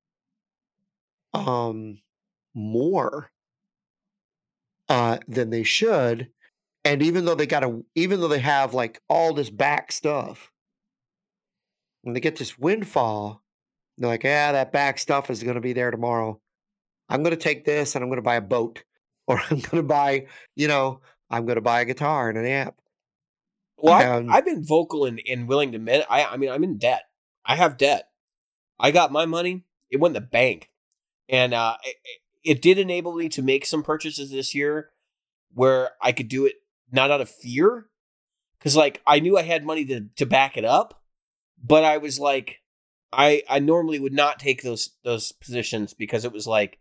[1.35, 1.99] um
[2.55, 3.31] more
[4.89, 6.29] uh than they should
[6.85, 10.51] and even though they got to even though they have like all this back stuff
[12.03, 13.43] when they get this windfall
[13.99, 16.41] they're like yeah that back stuff is going to be there tomorrow
[17.09, 18.83] i'm going to take this and i'm going to buy a boat
[19.29, 22.47] or i'm going to buy you know i'm going to buy a guitar and an
[22.47, 22.77] amp
[23.79, 26.07] Well, I, Um, I've been vocal and, and willing to admit.
[26.09, 27.03] I, I mean, I'm in debt.
[27.47, 28.09] I have debt.
[28.79, 29.65] I got my money.
[29.91, 30.71] It went in the bank,
[31.29, 31.97] and uh, it,
[32.45, 34.91] it did enable me to make some purchases this year
[35.55, 36.57] where I could do it
[36.91, 37.87] not out of fear,
[38.59, 41.03] because like I knew I had money to to back it up,
[41.63, 42.61] but I was like,
[43.13, 46.79] I I normally would not take those those positions because it was like.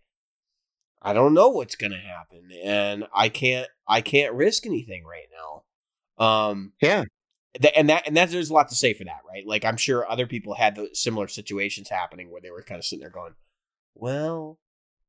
[1.01, 3.67] I don't know what's gonna happen, and I can't.
[3.88, 5.28] I can't risk anything right
[6.17, 6.25] now.
[6.25, 7.04] Um, yeah
[7.75, 9.45] and that and that there's a lot to say for that, right?
[9.45, 12.85] Like I'm sure other people had those similar situations happening where they were kind of
[12.85, 13.35] sitting there going,
[13.93, 14.59] "Well,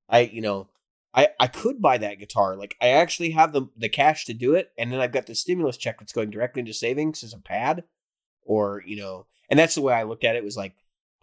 [0.09, 0.69] I you know,
[1.15, 2.57] I I could buy that guitar.
[2.57, 5.35] Like I actually have the the cash to do it, and then I've got the
[5.35, 7.85] stimulus check that's going directly into savings as a pad,
[8.43, 10.45] or you know, and that's the way I looked at it.
[10.45, 10.75] Was like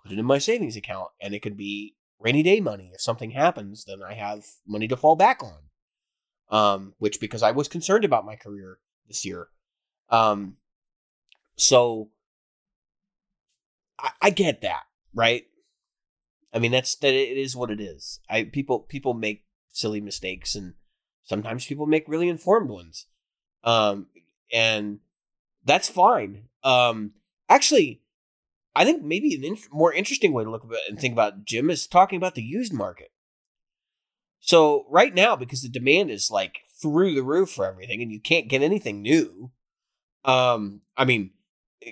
[0.04, 2.92] put it in my savings account, and it could be rainy day money.
[2.94, 5.58] If something happens, then I have money to fall back on.
[6.50, 9.48] Um, which because I was concerned about my career this year.
[10.10, 10.58] Um,
[11.64, 12.10] so
[14.00, 15.46] I, I get that, right?
[16.54, 17.14] I mean, that's that.
[17.14, 18.20] It is what it is.
[18.30, 20.74] I people people make silly mistakes, and
[21.24, 23.08] sometimes people make really informed ones,
[23.64, 24.08] um,
[24.52, 25.00] and
[25.66, 26.50] that's fine.
[26.64, 27.14] Um,
[27.50, 28.02] actually,
[28.76, 31.70] I think maybe an in- more interesting way to look at and think about Jim
[31.70, 33.10] is talking about the used market.
[34.40, 38.20] So right now, because the demand is like through the roof for everything, and you
[38.20, 39.52] can't get anything new.
[40.26, 41.32] Um, I mean,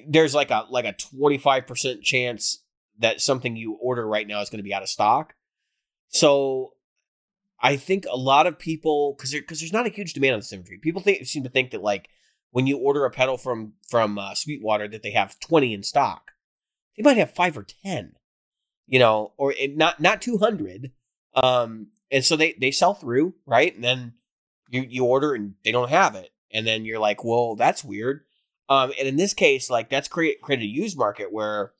[0.08, 2.64] there's like a like a 25% chance
[3.00, 5.34] that something you order right now is going to be out of stock.
[6.10, 6.74] So
[7.62, 10.40] I think a lot of people cuz there, cuz there's not a huge demand on
[10.40, 10.80] this inventory.
[10.80, 12.10] People think seem to think that like
[12.52, 16.32] when you order a pedal from from uh, Sweetwater that they have 20 in stock.
[16.98, 18.16] They might have 5 or 10.
[18.88, 20.92] You know, or not not 200.
[21.34, 23.74] Um and so they they sell through, right?
[23.74, 24.14] And then
[24.70, 26.32] you you order and they don't have it.
[26.54, 28.26] And then you're like, "Well, that's weird."
[28.72, 31.74] Um, and in this case, like that's create created a used market where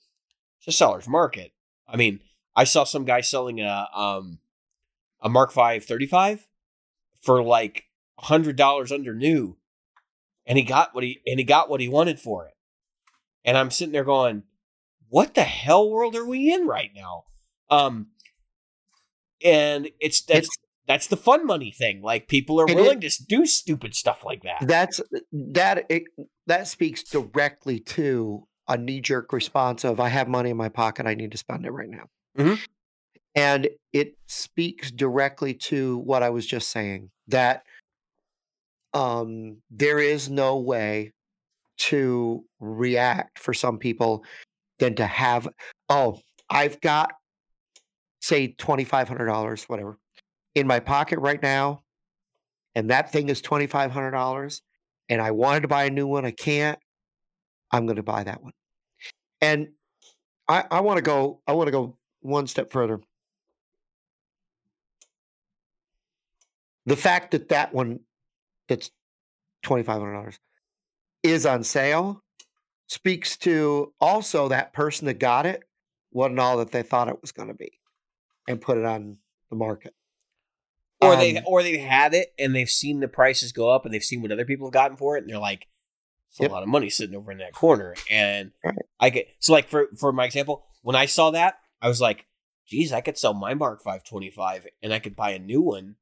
[0.60, 1.54] it's a seller's market.
[1.88, 2.20] I mean,
[2.54, 4.40] I saw some guy selling a um
[5.22, 6.48] a Mark V 35
[7.22, 7.86] for like
[8.20, 9.56] hundred dollars under new,
[10.46, 12.54] and he got what he and he got what he wanted for it.
[13.46, 14.44] And I'm sitting there going,
[15.08, 17.24] "What the hell world are we in right now?"
[17.70, 18.08] Um,
[19.44, 22.02] and it's that's It's- that's the fun money thing.
[22.02, 24.68] Like people are It willing to do stupid stuff like that.
[24.68, 25.00] that's
[25.32, 26.04] that it,
[26.52, 31.14] that speaks directly to a knee-jerk response of i have money in my pocket i
[31.14, 32.04] need to spend it right now
[32.38, 32.60] Mhm.
[33.36, 37.64] and it speaks directly to what i was just saying that
[38.94, 41.12] um there is no way
[41.78, 44.24] to react for some people
[44.80, 45.48] than to have
[45.90, 47.12] oh i've got
[48.22, 49.98] say $2500 whatever
[50.54, 51.82] in my pocket right now
[52.76, 54.62] and that thing is $2500
[55.12, 56.80] and I wanted to buy a new one, I can't,
[57.70, 58.54] I'm going to buy that one.
[59.42, 59.68] And
[60.48, 63.02] I, I want to go, I want to go one step further.
[66.86, 68.00] The fact that that one
[68.70, 68.90] that's
[69.66, 70.38] $2,500
[71.24, 72.24] is on sale
[72.88, 75.62] speaks to also that person that got it
[76.14, 77.72] wasn't all that they thought it was going to be
[78.48, 79.18] and put it on
[79.50, 79.94] the market.
[81.02, 83.94] Or they Um, or they've had it and they've seen the prices go up and
[83.94, 85.68] they've seen what other people have gotten for it and they're like
[86.30, 86.50] it's Yep.
[86.50, 88.76] a lot of money sitting over in that corner and Right.
[89.00, 92.26] i get so like for for my example when i saw that i was like
[92.68, 95.96] geez i could sell my mark 525 and i could buy a new one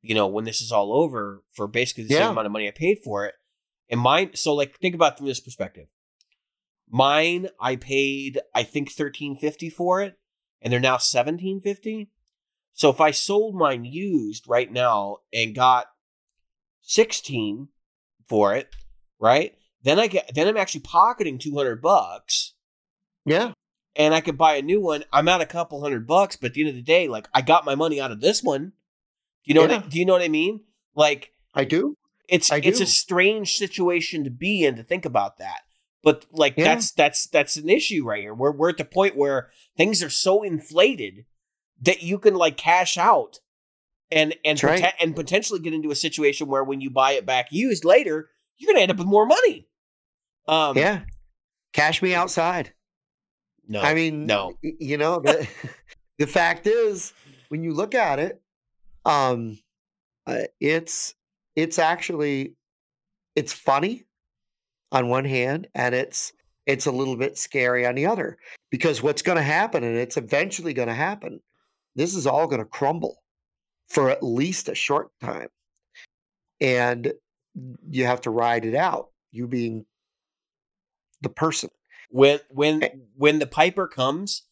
[0.00, 2.20] you know when this is all over for basically the Yeah.
[2.20, 3.34] same amount of money i paid for it
[3.88, 5.88] and mine so like think about it from this perspective
[6.88, 10.18] mine i paid i think 1350 for it
[10.60, 12.10] and they're now 1750
[12.74, 15.86] So if I sold mine used right now and got
[16.82, 17.68] 16
[18.28, 18.68] for it,
[19.20, 19.54] right?
[19.82, 22.54] Then I get then I'm actually pocketing 200 bucks
[23.24, 23.52] Yeah.
[23.96, 25.04] and I could buy a new one.
[25.12, 27.42] I'm out a couple hundred bucks, but at the end of the day, like I
[27.42, 28.72] got my money out of this one.
[29.44, 30.60] Do you know what I, do you know what I mean?
[30.94, 31.96] Like I do.
[32.28, 35.62] it's I it's a strange situation to be in to think about that.
[36.02, 36.64] But like Yeah.
[36.64, 38.34] that's that's that's an issue right here.
[38.34, 41.24] We're we're at the point where things are so inflated
[41.82, 43.40] that you can like cash out
[44.10, 44.94] and and That's right.
[45.00, 48.72] and potentially get into a situation where when you buy it back used later, you're
[48.72, 49.66] gonna end up with more money.
[50.48, 51.02] Um yeah.
[51.72, 52.74] Cash me outside.
[53.66, 53.80] no.
[53.80, 54.54] I mean, no.
[54.60, 55.48] you know, the,
[56.18, 57.14] the fact is,
[57.48, 58.42] when you look at it,
[59.06, 59.58] um,
[60.26, 61.14] uh, it's
[61.56, 62.56] it's actually
[63.34, 64.04] it's funny
[64.90, 66.32] on one hand, and it's
[66.66, 68.38] it's a little bit scary on the other
[68.70, 71.40] because what's going to happen, and it's eventually going to happen.
[71.94, 73.22] This is all going to crumble
[73.88, 75.48] for at least a short time,
[76.60, 77.12] and
[77.90, 79.08] you have to ride it out.
[79.30, 79.86] You being
[81.20, 81.70] the person.
[82.10, 82.82] when when
[83.16, 84.42] when the piper comes,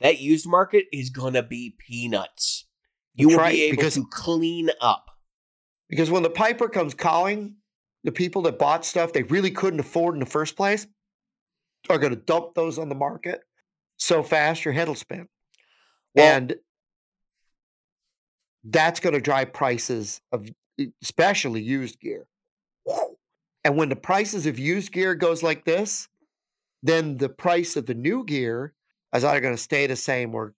[0.00, 2.66] that used market is gonna be peanuts.
[3.14, 5.06] You will right, be able because- to clean up.
[5.88, 7.56] Because when the piper comes calling,
[8.04, 10.86] the people that bought stuff they really couldn't afford in the first place
[11.88, 13.40] are going to dump those on the market
[13.96, 15.28] so fast your head will spin.
[16.14, 16.56] Well- and
[18.64, 20.48] that's going to drive prices of
[21.02, 22.26] especially used gear.
[23.64, 26.08] And when the prices of used gear goes like this,
[26.82, 28.74] then the price of the new gear
[29.14, 30.54] is either going to stay the same or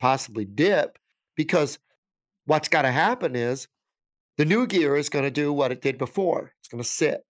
[0.00, 0.98] possibly dip
[1.36, 1.78] because
[2.46, 3.68] what's got to happen is
[4.38, 6.52] the new gear is going to do what it did before.
[6.60, 7.24] It's going to sit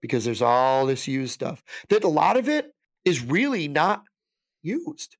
[0.00, 1.62] because there's all this used stuff.
[1.88, 2.72] That a lot of it
[3.04, 4.02] is really not
[4.62, 5.16] used.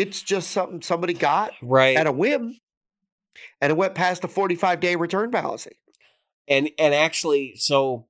[0.00, 1.96] It's just something somebody got Right.
[1.96, 2.58] at a whim
[3.60, 5.72] and it went past the 45 day return policy.
[6.48, 8.06] and and actually so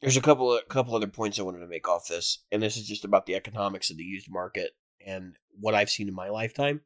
[0.00, 2.76] there's a couple of couple other points I wanted to make off this, and this
[2.76, 4.70] is just about the economics of the used market
[5.04, 6.82] and what I've seen in my lifetime.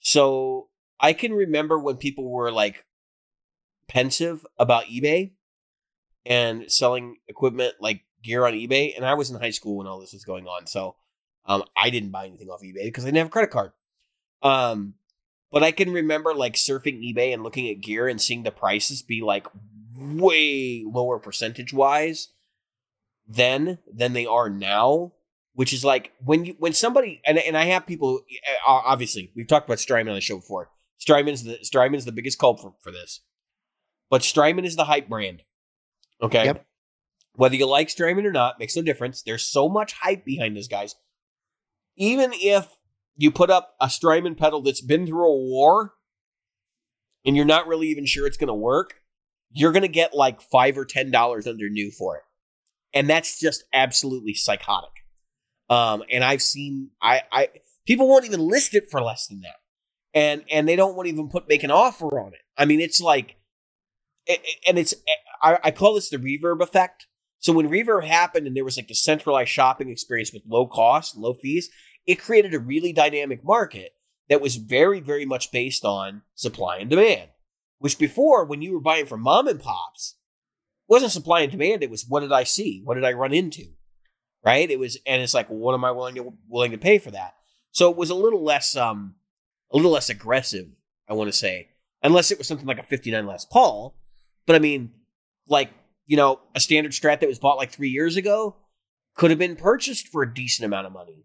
[0.00, 2.86] So I can remember when people were like
[3.88, 5.32] pensive about eBay
[6.24, 10.00] and selling equipment like gear on eBay, and I was in high school when all
[10.00, 10.96] this was going on, so
[11.46, 13.72] um, I didn't buy anything off eBay because I didn't have a credit card.
[14.42, 14.94] Um,
[15.50, 19.02] but I can remember like surfing eBay and looking at gear and seeing the prices
[19.02, 19.46] be like
[19.96, 22.28] way lower percentage wise
[23.26, 25.12] then than they are now.
[25.56, 28.22] Which is like when you when somebody and and I have people
[28.66, 30.70] uh, obviously we've talked about Strymon on the show before.
[30.98, 31.58] Strymon's the
[32.04, 33.20] the biggest culprit for this,
[34.10, 35.42] but Strymon is the hype brand.
[36.20, 36.66] Okay, Yep.
[37.36, 39.22] whether you like Strymon or not makes no difference.
[39.22, 40.96] There's so much hype behind this guys.
[41.96, 42.68] Even if
[43.16, 45.94] you put up a Strymon pedal that's been through a war
[47.24, 49.00] and you're not really even sure it's going to work,
[49.52, 52.22] you're going to get like five or ten dollars under new for it,
[52.92, 54.90] and that's just absolutely psychotic.
[55.70, 57.48] Um, and I've seen I I
[57.86, 59.56] people won't even list it for less than that,
[60.12, 62.40] and and they don't want to even put make an offer on it.
[62.58, 63.36] I mean, it's like,
[64.66, 64.94] and it's
[65.40, 67.06] I, I call this the reverb effect.
[67.44, 71.14] So when reverb happened and there was like the centralized shopping experience with low cost,
[71.14, 71.68] low fees,
[72.06, 73.90] it created a really dynamic market
[74.30, 77.28] that was very, very much based on supply and demand.
[77.80, 80.16] Which before, when you were buying from mom and pops,
[80.88, 81.82] wasn't supply and demand.
[81.82, 82.80] It was what did I see?
[82.82, 83.64] What did I run into?
[84.42, 84.70] Right?
[84.70, 87.10] It was, and it's like, well, what am I willing to willing to pay for
[87.10, 87.34] that?
[87.72, 89.16] So it was a little less, um,
[89.70, 90.68] a little less aggressive.
[91.10, 91.68] I want to say,
[92.02, 93.98] unless it was something like a '59 Les Paul.
[94.46, 94.92] But I mean,
[95.46, 95.68] like
[96.06, 98.56] you know, a standard Strat that was bought like three years ago
[99.14, 101.24] could have been purchased for a decent amount of money.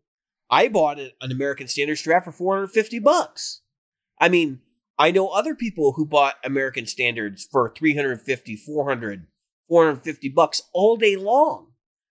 [0.50, 3.62] I bought an American Standard Strat for 450 bucks.
[4.20, 4.62] I mean,
[4.98, 9.28] I know other people who bought American Standards for 350, 400,
[9.68, 11.68] 450 bucks all day long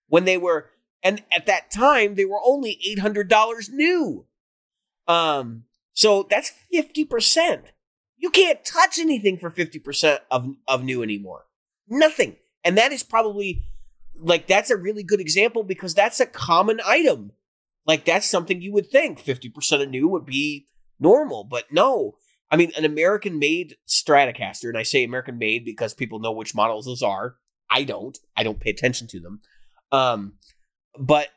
[0.09, 0.71] when they were,
[1.03, 4.27] and at that time, they were only $800 new.
[5.07, 7.63] Um, so that's 50%.
[8.17, 11.47] You can't touch anything for 50% of, of new anymore.
[11.89, 12.37] Nothing.
[12.65, 13.63] And that is probably
[14.21, 17.33] like that's a really good example because that's a common item.
[17.87, 20.67] Like that's something you would think 50% of new would be
[21.01, 22.17] normal, but no.
[22.51, 26.55] I mean, an American made Stratocaster, and I say American made because people know which
[26.55, 27.37] models those are.
[27.71, 28.19] I don't.
[28.37, 29.41] I don't pay attention to them.
[29.93, 30.35] Um,
[30.99, 31.29] but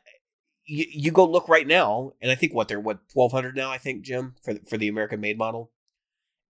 [0.64, 3.70] you, you go look right now, and I think what they're what twelve hundred now.
[3.70, 5.70] I think Jim for the, for the American made model,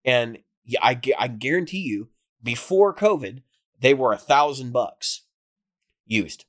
[0.05, 2.11] and yeah, I I guarantee you
[2.43, 3.43] before COVID
[3.83, 5.23] they were a thousand bucks
[6.07, 6.47] used,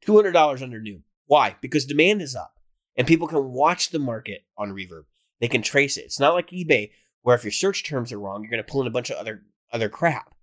[0.00, 1.02] two hundred dollars under new.
[1.26, 1.56] Why?
[1.60, 2.54] Because demand is up,
[2.96, 5.04] and people can watch the market on Reverb.
[5.40, 6.04] They can trace it.
[6.06, 6.90] It's not like eBay
[7.22, 9.18] where if your search terms are wrong, you're going to pull in a bunch of
[9.18, 10.34] other other crap.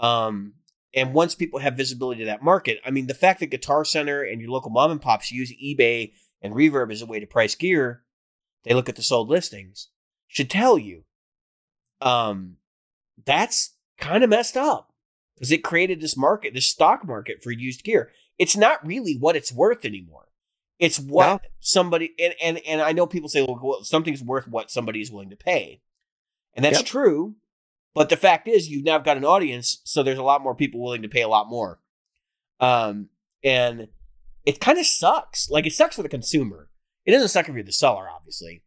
[0.00, 0.54] Um,
[0.94, 4.22] and once people have visibility to that market, I mean, the fact that Guitar Center
[4.22, 7.54] and your local mom and pops use eBay and Reverb as a way to price
[7.54, 8.04] gear,
[8.64, 9.88] they look at the sold listings,
[10.28, 11.04] should tell you,
[12.00, 12.56] um,
[13.24, 14.87] that's kind of messed up
[15.38, 18.10] because it created this market, this stock market for used gear.
[18.38, 20.26] It's not really what it's worth anymore.
[20.78, 21.48] It's what No.
[21.60, 25.30] somebody and, and and I know people say, well, something's worth what somebody is willing
[25.30, 25.80] to pay,
[26.54, 26.86] and that's Yep.
[26.86, 27.36] true.
[27.94, 30.80] But the fact is, you've now got an audience, so there's a lot more people
[30.80, 31.80] willing to pay a lot more.
[32.60, 33.08] Um,
[33.42, 33.88] and
[34.44, 35.50] it kind of sucks.
[35.50, 36.68] Like it sucks for the consumer.
[37.04, 38.62] It doesn't suck if you're the seller, obviously,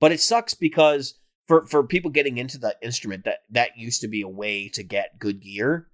[0.00, 4.08] but it sucks because for for people getting into the instrument, that that used to
[4.08, 5.88] be a way to get good gear,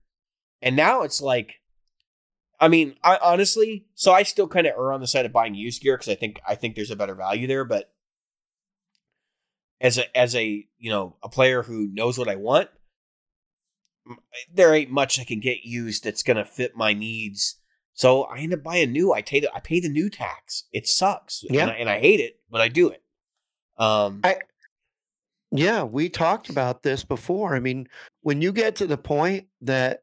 [0.62, 1.54] and now it's like,
[2.59, 5.54] I mean, I honestly, so I still kind of err on the side of buying
[5.54, 7.92] used gear because I think I think there's a better value there, but
[9.80, 12.70] as a as a you know a player who knows what I want,
[14.52, 17.57] there ain't much I can get used that's gonna fit my needs.
[17.92, 19.12] So I end up buying new.
[19.12, 20.64] I pay the I pay the new tax.
[20.72, 21.62] It sucks, Yeah.
[21.62, 23.02] and, I, and I hate it, but I do it.
[23.78, 24.38] Um, I-
[25.50, 27.54] Yeah, we talked about this before.
[27.54, 27.88] I mean,
[28.22, 30.02] when you get to the point that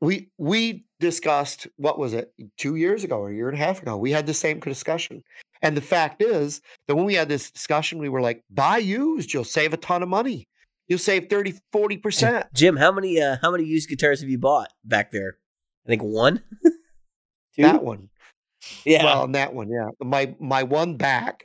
[0.00, 3.82] we we discussed what was it two years ago or a year and a half
[3.82, 5.22] ago we had the same discussion.
[5.62, 9.32] And the fact is that when we had this discussion we were like buy used
[9.32, 10.48] you'll save a ton of money.
[10.88, 14.72] You'll save 30 40% Jim, how many uh, how many used guitars have you bought
[14.84, 15.36] back there?
[15.86, 16.42] I think one.
[17.58, 18.08] That one.
[18.84, 19.88] Yeah, well and that one yeah.
[20.02, 21.42] My my one back.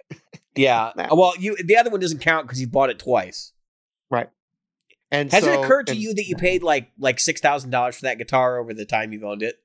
[0.55, 0.91] Yeah.
[1.11, 3.51] Well, you the other one doesn't count because you bought it twice.
[5.19, 7.95] And Has it occurred to and you that you paid like like six thousand dollars
[7.97, 9.55] for that guitar over the time you've owned it?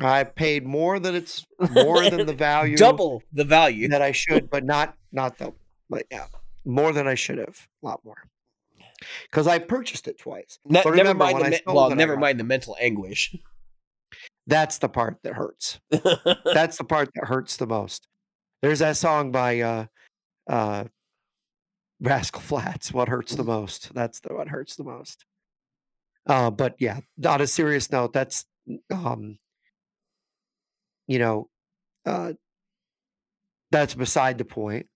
[0.00, 3.88] i paid more than it's more than the value Double the value.
[3.88, 5.52] that I should, but not not the
[5.90, 6.26] but yeah,
[6.64, 8.16] more than I should have, a lot more.
[9.30, 10.58] Because I purchased it twice.
[10.64, 13.34] Ne- But never remember, mind the me- well, never mind the mental anguish.
[14.46, 15.78] That's the part that hurts.
[15.90, 18.08] That's the part that hurts the most.
[18.62, 19.86] There's that song by uh
[20.48, 20.84] uh
[22.02, 23.94] Rascal Flatts, What Hurts the Most.
[23.94, 25.24] That's the what hurts the most.
[26.26, 28.44] Uh, but yeah, on a serious note, that's
[28.92, 29.38] um
[31.06, 31.48] you know,
[32.04, 32.32] uh
[33.70, 34.86] that's beside the point.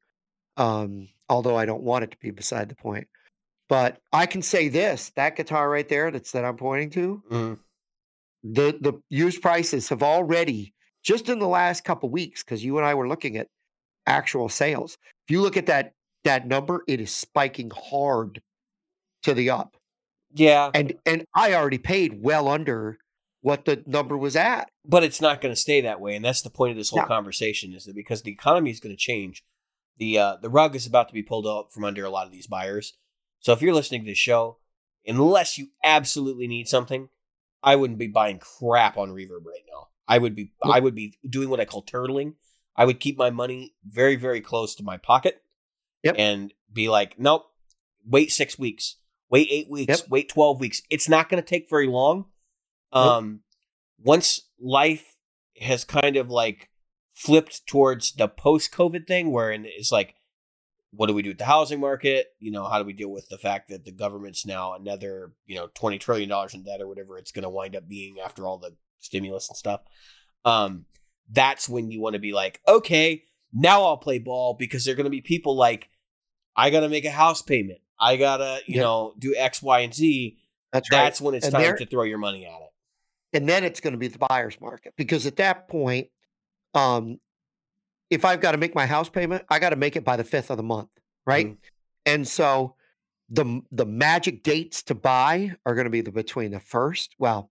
[0.57, 3.09] Um, although I don't want it to be beside the point.
[3.69, 7.59] But I can say this, that guitar right there that's that I'm pointing to, Mm.
[8.43, 12.87] the the used prices have already just in the last couple weeks because you and
[12.87, 13.49] I were looking at
[14.07, 14.97] actual sales.
[15.27, 15.93] If you look at that
[16.27, 18.43] that number, it is spiking hard
[19.23, 19.77] to the up.
[20.35, 22.99] Yeah, And and I already paid well under
[23.41, 24.69] what the number was at.
[24.85, 27.01] but it's not going to stay that way, and that's the point of this whole
[27.01, 27.07] No.
[27.07, 29.43] conversation: is that because the economy is going to change,
[29.99, 32.33] the uh, the rug is about to be pulled out from under a lot of
[32.33, 32.95] these buyers.
[33.41, 34.59] So if you're listening to this show,
[35.07, 37.09] unless you absolutely need something,
[37.63, 39.89] I wouldn't be buying crap on Reverb right now.
[40.09, 42.35] I would be I would be doing what I call turtling.
[42.77, 45.41] I would keep my money very very close to my pocket,
[46.07, 46.15] Yep.
[46.19, 47.45] and be like, nope,
[48.07, 48.97] wait six weeks,
[49.31, 50.09] wait eight weeks, Yep.
[50.09, 50.83] wait twelve weeks.
[50.91, 52.27] It's not going to take very long.
[52.95, 53.05] Nope.
[53.05, 53.41] Um,
[53.99, 55.17] once life
[55.61, 56.71] has kind of like
[57.15, 60.15] flipped towards the post COVID thing, where it's like,
[60.93, 62.29] what do we do with the housing market?
[62.39, 65.57] You know, how do we deal with the fact that the government's now another, you
[65.57, 68.47] know, twenty trillion dollars in debt or whatever it's going to wind up being after
[68.47, 69.81] all the stimulus and stuff.
[70.45, 70.87] Um,
[71.31, 74.97] that's when you want to be like, okay, now I'll play ball because there are
[74.97, 75.89] going to be people like,
[76.57, 77.81] I got to make a house payment.
[78.01, 78.83] I gotta, you Yep.
[78.83, 80.37] know, do X, Y, and Z.
[80.73, 81.05] That's right.
[81.05, 82.73] That's when it's And time there- to throw your money at it.
[83.33, 86.09] and then it's going to be the buyer's market because at that point
[86.75, 87.19] um
[88.09, 90.23] if i've got to make my house payment i got to make it by the
[90.25, 90.89] 5th of the month
[91.27, 91.57] right Mhm.
[92.07, 92.77] and so
[93.29, 97.51] the the magic dates to buy are going to be the between the first well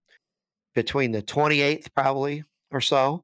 [0.73, 3.23] between the 28th probably or so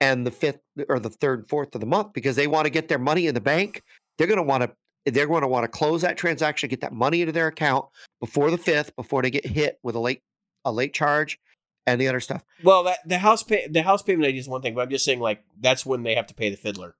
[0.00, 2.88] and the 5th or the 3rd 4th of the month because they want to get
[2.88, 3.82] their money in the bank
[4.16, 4.70] they're going to want to
[5.06, 7.86] they're going to want to close that transaction get that money into their account
[8.20, 10.22] before the 5th before they get hit with a late
[10.64, 11.38] a late charge
[11.86, 14.60] and the other stuff Well, that the house pay the house payment idea is one
[14.62, 16.94] thing, but I'm just saying like that's when they have to pay the fiddler,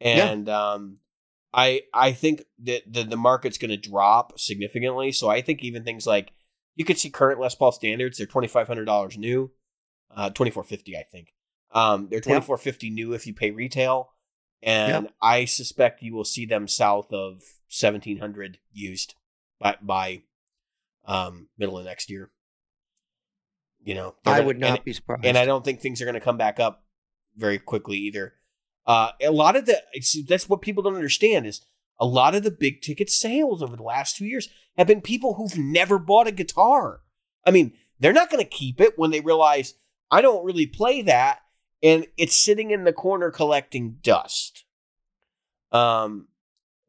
[0.00, 0.26] Yeah.
[0.30, 0.98] and um,
[1.52, 5.12] I I think that the the market's going to drop significantly.
[5.12, 6.32] So I think even things like
[6.76, 9.50] you could see current Les Paul standards they're twenty five hundred dollars new,
[10.16, 11.34] uh, twenty four fifty I think.
[11.72, 12.24] Um, they're Yeah.
[12.24, 14.10] twenty four fifty new if you pay retail,
[14.62, 19.14] and I suspect you will see them south of seventeen hundred used
[19.58, 20.22] by by
[21.06, 22.30] um middle of next year.
[23.82, 25.24] You know, I gonna- would and- not be surprised.
[25.24, 26.84] and I don't think things are going to come back up
[27.36, 28.34] very quickly either.
[28.86, 29.80] Uh, a lot of the
[30.26, 31.60] that's what people don't understand is
[31.98, 35.34] a lot of the big ticket sales over the last two years have been people
[35.34, 37.00] who've never bought a guitar.
[37.46, 39.74] I mean, they're not going to keep it when they realize
[40.10, 41.40] I don't really play that
[41.82, 44.64] and it's sitting in the corner collecting dust.
[45.72, 46.28] Um,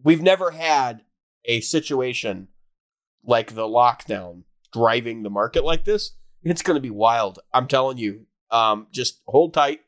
[0.04, 1.04] we've never had
[1.46, 2.50] a situation
[3.24, 6.16] like the lockdown driving the market like this.
[6.44, 7.40] It's going to be wild.
[7.54, 8.26] I'm telling you.
[8.50, 9.82] Um, just hold tight.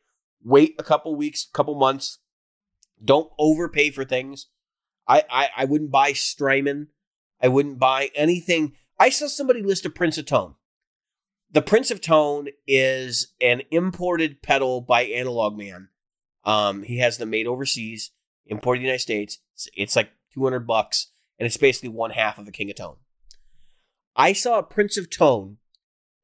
[0.43, 2.19] Wait a couple weeks, couple months.
[3.03, 4.47] Don't overpay for things.
[5.07, 6.87] I, I, I wouldn't buy Strymon.
[7.41, 8.73] I wouldn't buy anything.
[8.99, 10.55] I saw somebody list a Prince of Tone.
[11.53, 15.89] The Prince of Tone is an imported pedal by Analog Man.
[16.43, 18.09] Um, he has them made overseas,
[18.47, 19.37] imported the United States.
[19.53, 22.95] It's, it's like 200 bucks, and it's basically one half of a King of Tone.
[24.15, 25.57] I saw a Prince of Tone,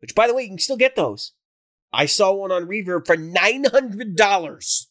[0.02, 1.34] which, by the way, you can still get those.
[1.94, 4.86] I saw one on Reverb for $900,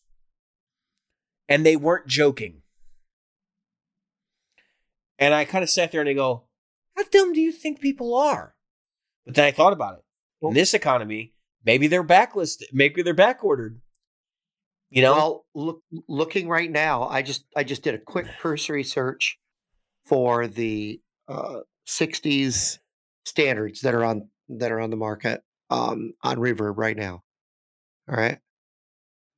[1.49, 2.63] and they weren't joking.
[5.19, 6.45] And I kind of sat there and I go,
[6.97, 8.55] how dumb do you think people are?
[9.27, 10.05] But then I thought about it.
[10.41, 11.35] In this economy,
[11.65, 13.81] maybe they're backlisted, maybe they're back ordered.
[14.91, 18.85] You know, well, look, looking right now, I just I just did a quick cursory
[18.85, 19.39] search
[20.07, 22.79] for the uh, '60s
[23.25, 27.23] standards that are on that are on the market um, on Reverb right now.
[28.09, 28.39] All right,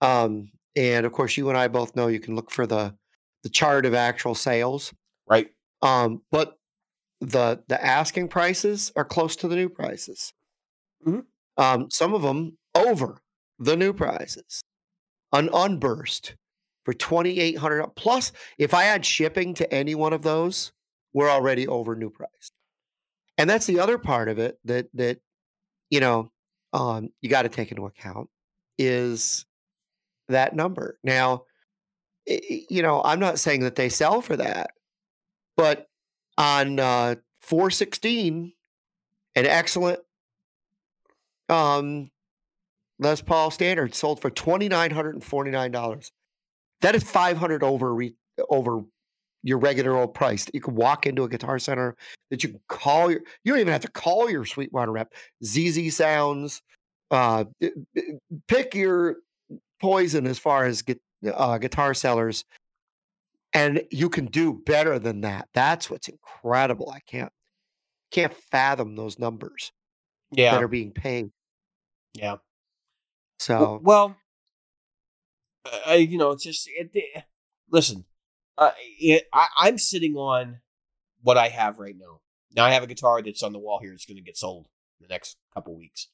[0.01, 2.95] um, and of course, you and I both know you can look for the
[3.43, 4.93] the chart of actual sales,
[5.29, 5.49] right?
[5.83, 6.59] Um, but
[7.21, 10.33] the the asking prices are close to the new prices.
[11.07, 11.21] Mm-hmm.
[11.63, 13.19] Um, some of them over
[13.59, 14.63] the new prices.
[15.33, 16.35] An unburst
[16.85, 18.33] for twenty eight hundred plus.
[18.59, 20.73] If I add shipping to any one of those,
[21.13, 22.51] we're already over new price.
[23.39, 25.21] And that's the other part of it that that
[25.89, 26.33] you know
[26.73, 28.29] um, you got to take into account
[28.79, 29.45] is
[30.29, 30.99] that number.
[31.05, 31.45] Now,
[32.27, 34.71] you know, I'm not saying that they sell for that,
[35.57, 35.89] but
[36.39, 38.53] on uh, 416,
[39.37, 40.01] an excellent
[41.51, 42.11] um,
[42.99, 46.13] Les Paul Standard sold for twenty nine hundred and forty nine dollars.
[46.81, 48.15] That is five hundred over re-
[48.49, 48.83] over
[49.43, 50.47] your regular old price.
[50.53, 51.97] You can walk into a guitar center
[52.31, 53.21] that you can call your.
[53.45, 55.13] You don't even have to call your Sweetwater rep.
[55.43, 56.61] zZounds.
[57.11, 57.45] Uh,
[58.47, 59.17] pick your
[59.81, 61.01] poison as far as get,
[61.35, 62.45] uh, guitar sellers,
[63.53, 65.49] and you can do better than that.
[65.53, 66.91] That's what's incredible.
[66.91, 67.33] I can't
[68.13, 69.73] can't fathom those numbers
[70.33, 70.53] yeah.
[70.53, 71.31] that are being paid.
[72.15, 72.37] Yeah.
[73.39, 74.17] So well,
[75.87, 77.25] I you know it's just it, it,
[77.71, 78.05] listen.
[78.59, 80.61] Uh, it, I, I'm sitting on
[81.23, 82.21] what I have right now.
[82.55, 83.93] Now I have a guitar that's on the wall here.
[83.95, 84.67] It's going to get sold
[84.99, 86.09] in the next couple weeks.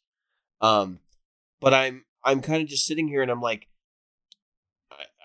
[0.61, 1.01] Um,
[1.61, 3.69] but I'm I'm kind of just sitting here and I'm like,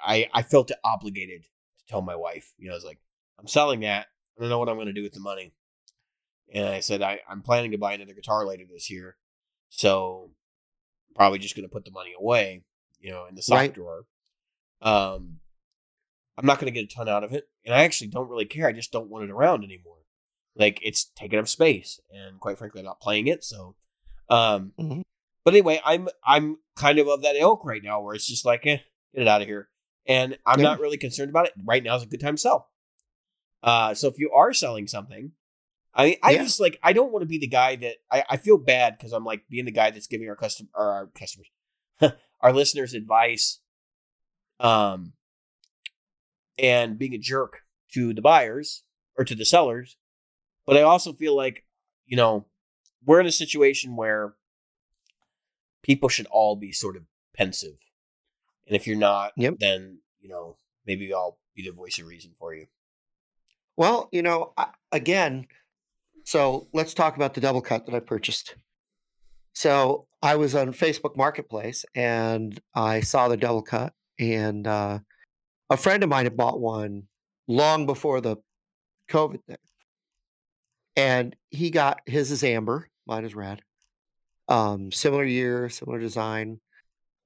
[0.03, 2.53] I I felt obligated to tell my wife.
[2.57, 2.99] You know, I was like,
[3.39, 4.07] I'm selling that.
[4.37, 5.53] I don't know what I'm going to do with the money.
[6.53, 9.15] And I said I, I'm planning to buy another guitar later this year,
[9.69, 10.31] so
[11.15, 12.63] probably just going to put the money away,
[12.99, 13.73] you know, in the sock right.
[13.73, 14.05] drawer.
[14.81, 15.39] Um,
[16.37, 18.45] I'm not going to get a ton out of it, and I actually don't really
[18.45, 18.67] care.
[18.67, 19.97] I just don't want it around anymore.
[20.55, 23.43] Like it's taking up space, and quite frankly, I'm not playing it.
[23.43, 23.75] So,
[24.29, 25.01] um, mm-hmm.
[25.45, 28.65] but anyway, I'm I'm kind of of that ilk right now, where it's just like,
[28.65, 28.77] eh,
[29.13, 29.69] get it out of here,
[30.05, 30.65] and I'm yeah.
[30.65, 31.53] not really concerned about it.
[31.63, 32.69] Right now is a good time to sell.
[33.63, 35.31] Uh, so if you are selling something,
[35.93, 36.43] I mean, I yeah.
[36.43, 39.11] just like I don't want to be the guy that I, I feel bad because
[39.11, 41.49] I'm like being the guy that's giving our custom or our customers,
[42.41, 43.59] our listeners advice,
[44.59, 45.13] um,
[46.57, 47.63] and being a jerk
[47.93, 48.83] to the buyers
[49.17, 49.97] or to the sellers.
[50.65, 51.65] But I also feel like
[52.05, 52.45] you know
[53.05, 54.35] we're in a situation where
[55.83, 57.03] people should all be sort of
[57.35, 57.79] pensive,
[58.65, 59.55] and if you're not, yep.
[59.59, 62.67] then you know maybe I'll be the voice of reason for you.
[63.75, 64.53] Well, you know,
[64.93, 65.47] again
[66.31, 68.55] so let's talk about the double cut that I purchased.
[69.51, 74.99] So I was on Facebook Marketplace and I saw the double cut, and uh,
[75.69, 77.03] a friend of mine had bought one
[77.49, 78.37] long before the
[79.09, 79.57] COVID thing,
[80.95, 83.61] and he got his is amber, mine is red.
[84.47, 86.61] Um, similar year, similar design.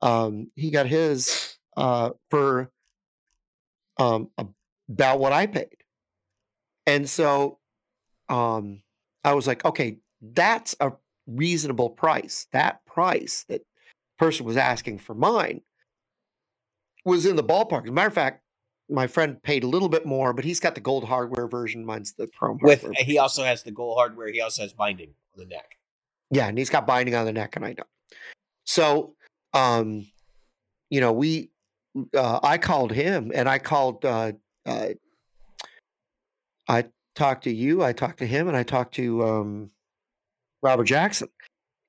[0.02, 2.72] Um, he got his uh, for
[4.00, 4.32] um,
[4.90, 5.78] about what I paid,
[6.88, 7.60] and so
[8.30, 8.82] um,
[9.26, 10.94] I was like, okay, that's a
[11.28, 12.48] reasonable price.
[12.54, 13.62] That price that
[14.18, 15.62] person was asking for mine
[17.04, 17.84] was in the ballpark.
[17.84, 18.44] As a matter of fact,
[18.90, 21.84] my friend paid a little bit more, but he's got the gold hardware version.
[21.84, 22.60] Mine's the chrome.
[22.62, 24.32] With he also has the gold hardware.
[24.32, 25.78] He also has binding on the neck.
[26.30, 27.88] Yeah, and he's got binding on the neck, and I don't.
[28.66, 29.16] So,
[29.54, 30.06] um,
[30.90, 31.50] you know, we
[32.16, 34.34] uh, I called him and I called, uh,
[34.66, 34.90] uh,
[36.68, 36.86] I
[37.16, 39.72] talked to you, I talked to him, and I talked to um,
[40.62, 41.30] Robert Jackson.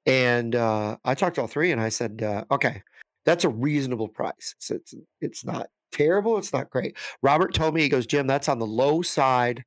[0.07, 2.83] And uh, I talked to all three and I said, uh, okay,
[3.25, 4.55] that's a reasonable price.
[4.57, 6.97] It's, it's, it's not terrible, it's not great.
[7.23, 9.65] Robert told me, he goes, Jim, that's on the low side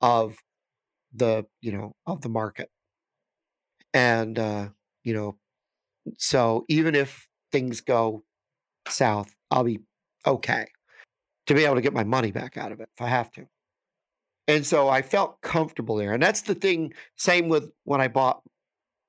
[0.00, 0.36] of
[1.14, 2.70] the, you know, of the market.
[3.92, 4.68] And, uh,
[5.04, 5.36] you know,
[6.16, 8.24] so even if things go
[8.88, 9.80] south, I'll be
[10.26, 10.66] okay
[11.46, 13.46] to be able to get my money back out of it if I have to.
[14.46, 16.12] And so I felt comfortable there.
[16.12, 16.92] And that's the thing.
[17.16, 18.42] Same with when I bought,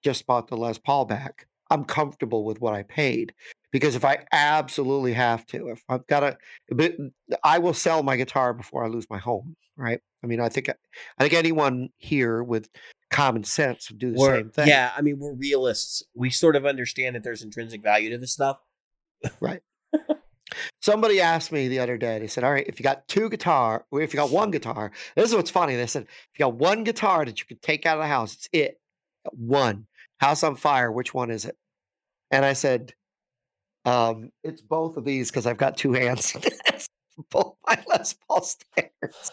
[0.03, 1.47] just bought the Les Paul back.
[1.71, 3.33] I'm comfortable with what I paid
[3.71, 6.37] because if I absolutely have to, if I've got to,
[6.71, 7.11] mm,
[7.43, 9.55] I will sell my guitar before I lose my home.
[9.75, 9.99] Right.
[10.23, 10.75] I mean, I think, I
[11.23, 12.69] think anyone here with
[13.11, 14.67] common sense would do the We're- same thing.
[14.67, 16.03] Yeah, I mean, we're realists.
[16.13, 18.59] We sort of understand that there's intrinsic value to this stuff.
[20.81, 23.85] Somebody asked me the other day, they said, All right, if you got two guitar,
[23.91, 25.75] or if you got one guitar, this is what's funny.
[25.75, 28.33] They said, if you got one guitar that you could take out of the house,
[28.33, 28.79] it's it.
[29.31, 29.87] One.
[30.17, 31.57] House on fire, which one is it?
[32.31, 32.93] And I said,
[33.85, 36.35] um, it's both of these because I've got two hands.
[37.31, 39.31] Both my Les Paul stairs.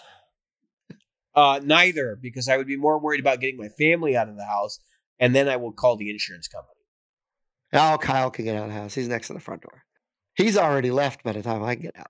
[1.35, 4.45] Uh, neither, because I would be more worried about getting my family out of the
[4.45, 4.79] house,
[5.19, 6.83] and then I will call the insurance company.
[7.73, 8.95] Oh, Kyle can get out of the house.
[8.95, 9.83] He's next to the front door.
[10.37, 12.07] He's already left by the time I get out.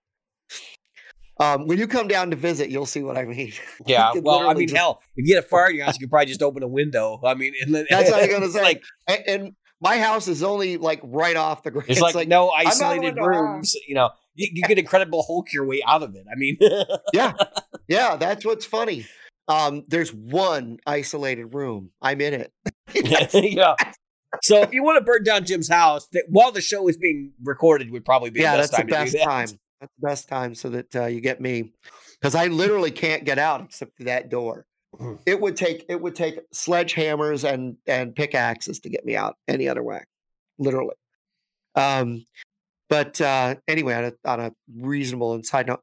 [1.40, 3.52] Um, when you come down to visit, you'll see what I mean.
[3.86, 6.06] Yeah, well, I mean, just- hell, if you get a fire in your house, you
[6.06, 7.20] could probably just open a window.
[7.24, 8.62] I mean, and then That's what I'm gonna say.
[8.62, 11.86] Like, and, and my house is only like right off the ground.
[11.88, 13.74] it's, like, no isolated rooms.
[13.88, 16.26] You know, you, you could incredible Hulk your way out of it.
[16.30, 16.58] I mean,
[17.12, 17.32] yeah,
[17.88, 18.16] yeah.
[18.16, 19.06] That's what's funny.
[19.48, 21.90] Um, there's one isolated room.
[22.00, 22.52] I'm in it.
[23.34, 23.74] yeah.
[24.42, 27.32] So if you want to burn down Jim's house, that while the show is being
[27.42, 29.30] recorded, would probably be yeah, the best that's the best to do that.
[29.30, 29.48] time.
[29.80, 31.72] That's the best time so that uh, you get me
[32.20, 34.66] because I literally can't get out except through that door.
[34.96, 35.18] Mhm.
[35.26, 39.68] It would take it would take sledgehammers and and pickaxes to get me out any
[39.68, 40.02] other way,
[40.58, 40.96] literally.
[41.74, 42.26] Um,
[42.88, 45.80] but uh, anyway, on a, on a reasonable and side note,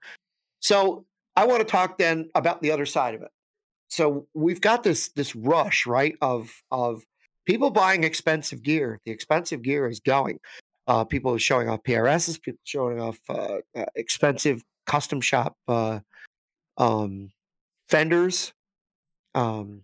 [0.60, 3.32] so I want to talk then about the other side of it.
[3.88, 7.04] So we've got this this rush, right, of of
[7.50, 9.00] people buying expensive gear.
[9.06, 10.40] The expensive gear is going.
[10.86, 16.00] Uh, people are showing off PRSs, people showing off uh, uh, expensive custom shop uh,
[16.78, 17.32] um,
[17.88, 18.54] fenders,
[19.34, 19.82] um,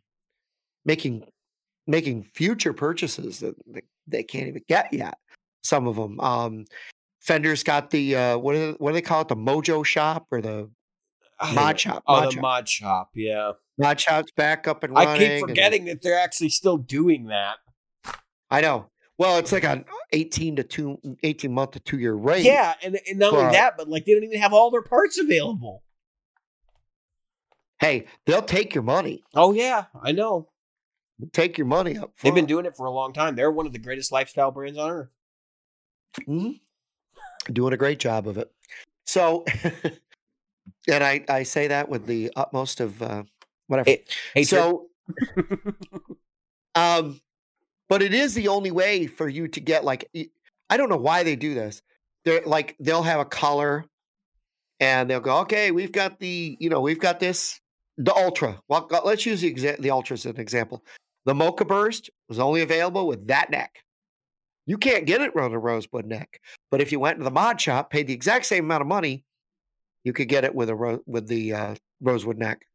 [0.86, 1.24] making
[1.88, 3.56] making future purchases that
[4.08, 5.18] they, can't even get yet.
[5.64, 6.20] Some of them.
[6.20, 6.66] Um,
[7.20, 9.28] Fender's got the uh, what do they, what do they call it?
[9.28, 10.70] The Mojo Shop or the
[11.54, 12.04] Mod Shop?
[12.08, 12.42] Oh, Mod the Shop.
[12.42, 13.10] mod shop.
[13.16, 15.10] Yeah, Mod Shop's back up and running.
[15.10, 17.58] I keep and- forgetting that they're actually still doing that.
[18.50, 18.90] I know.
[19.18, 22.44] Well, it's like an 18 to two, 18 month to two year rate.
[22.44, 25.18] Yeah, and, and not only that, but like they don't even have all their parts
[25.18, 25.84] available.
[27.80, 29.24] Hey, they'll take your money.
[29.34, 30.50] Oh yeah, I know.
[31.32, 32.12] Take your money up.
[32.22, 33.36] They've been doing it for a long time.
[33.36, 35.10] They're one of the greatest lifestyle brands on earth.
[36.28, 37.54] Mm-hmm.
[37.54, 38.50] doing a great job of it.
[39.06, 39.46] So,
[40.90, 43.24] and I I say that with the utmost of uh,
[43.68, 43.90] whatever.
[43.90, 44.88] Hey, Hey, so,
[46.76, 47.20] um,
[47.90, 50.10] but it is the only way for you to get like
[50.70, 51.82] I don't know why they do this.
[52.24, 53.86] They're like they'll have a color,
[54.80, 57.60] and they'll go, okay, we've got the you know we've got this
[57.98, 58.62] the ultra.
[58.68, 60.84] Well, let's use the exa- the ultra as an example.
[61.26, 63.80] The Mocha Burst was only available with that neck.
[64.68, 66.40] You can't get it on a rosewood neck,
[66.72, 69.25] but if you went to the mod shop, paid the exact same amount of money,
[70.06, 72.66] you could get it with a ro- with the uh, rosewood neck.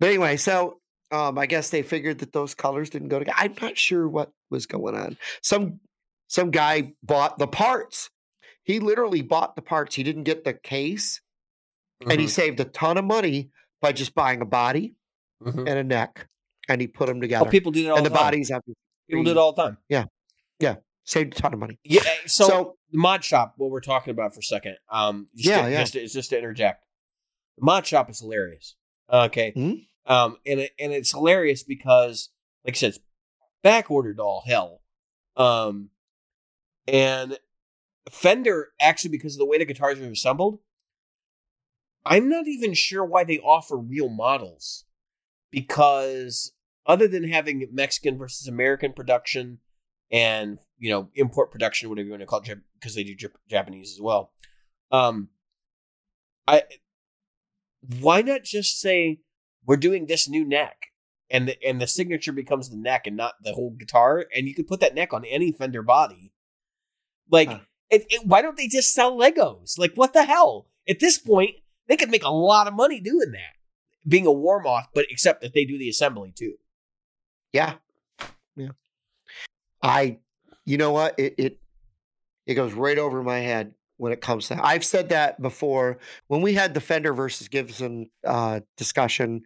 [0.00, 0.80] But anyway, so
[1.10, 3.36] um, I guess they figured that those colors didn't go together.
[3.38, 5.18] I'm not sure what was going on.
[5.42, 5.80] Some
[6.28, 8.08] some guy bought the parts.
[8.62, 9.94] He literally bought the parts.
[9.96, 11.20] He didn't get the case,
[12.08, 14.94] and he Mhm, saved a ton of money by just buying a body
[15.42, 15.58] mhm.
[15.60, 16.28] and a neck,
[16.68, 17.50] and he put them Oh, together.
[17.50, 18.24] people do that, all and the the time.
[18.26, 18.62] bodies have
[19.08, 19.78] People do it all the time.
[19.88, 20.04] Yeah,
[20.60, 21.78] yeah, saved a ton of money.
[21.82, 22.02] Yeah.
[22.26, 24.76] So, So, the mod shop, what we're talking about for a second.
[24.90, 25.80] Um, just Yeah, to, yeah.
[25.80, 26.84] Just to, it's just to interject.
[27.58, 28.76] The mod shop is hilarious.
[29.10, 29.52] Okay.
[29.56, 29.86] Mhm.
[30.06, 32.30] Um, and it, and it's hilarious because,
[32.64, 33.00] like I said, it's
[33.62, 34.80] back ordered all hell.
[35.36, 35.90] Um,
[36.86, 37.38] and
[38.10, 40.60] Fender actually because of the way the guitars are assembled,
[42.04, 44.84] I'm not even sure why they offer real models
[45.50, 46.52] because
[46.86, 49.58] other than having Mexican versus American production
[50.10, 53.36] and you know import production, whatever you want to call it, because they do Jap-
[53.48, 54.32] Japanese as well.
[54.90, 55.28] Um,
[56.46, 56.62] I
[58.00, 59.20] why not just say
[59.66, 60.86] we're doing this new neck,
[61.30, 64.54] and the and the signature becomes the neck and not the whole guitar, and you
[64.54, 66.32] could put that neck on any Fender body.
[67.30, 67.58] Like Huh.
[67.90, 69.78] It, it, why don't they just sell Legos?
[69.78, 70.66] Like, what the hell?
[70.88, 71.56] At this point,
[71.86, 73.56] they could make a lot of money doing that,
[74.06, 76.54] being a Warmoth, but except that they do the assembly too.
[77.52, 77.74] Yeah,
[78.56, 78.72] yeah.
[79.82, 80.18] I,
[80.68, 81.18] you know what?
[81.18, 81.58] It it
[82.46, 84.64] it goes right over my head when it comes to.
[84.64, 85.98] I've said that before
[86.28, 89.42] when we had the Fender versus Gibson uh, discussion.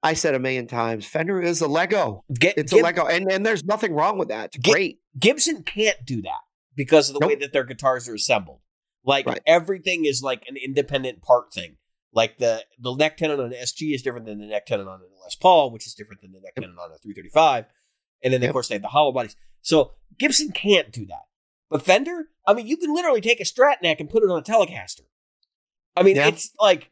[0.00, 2.22] I said a million times, Fender is a Lego.
[2.32, 4.54] Get, It's Gib- a Lego, and and there's nothing wrong with that.
[4.54, 5.00] It's great.
[5.18, 6.38] Gibson can't do that
[6.76, 8.60] because of the way that their guitars are assembled.
[9.04, 9.40] Like Right.
[9.46, 11.78] everything is like an independent part thing.
[12.12, 15.00] Like the the neck tenon on an SG is different than the neck tenon on
[15.00, 16.62] a Les Paul, which is different than the neck Yep.
[16.66, 17.64] tenon on a 335.
[18.22, 19.34] And then of course they have the hollow bodies.
[19.62, 21.26] So Gibson can't do that.
[21.70, 24.38] But Fender, I mean, you can literally take a Strat neck and put it on
[24.38, 25.02] a Telecaster.
[25.96, 26.28] I mean, Yeah.
[26.28, 26.90] it's like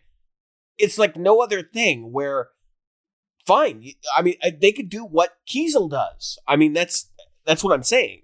[0.78, 2.48] it's like no other thing where
[3.46, 3.84] fine.
[4.14, 6.38] I mean, uh, they could do what Kiesel does.
[6.46, 7.10] I mean, that's
[7.44, 8.22] that's what I'm saying.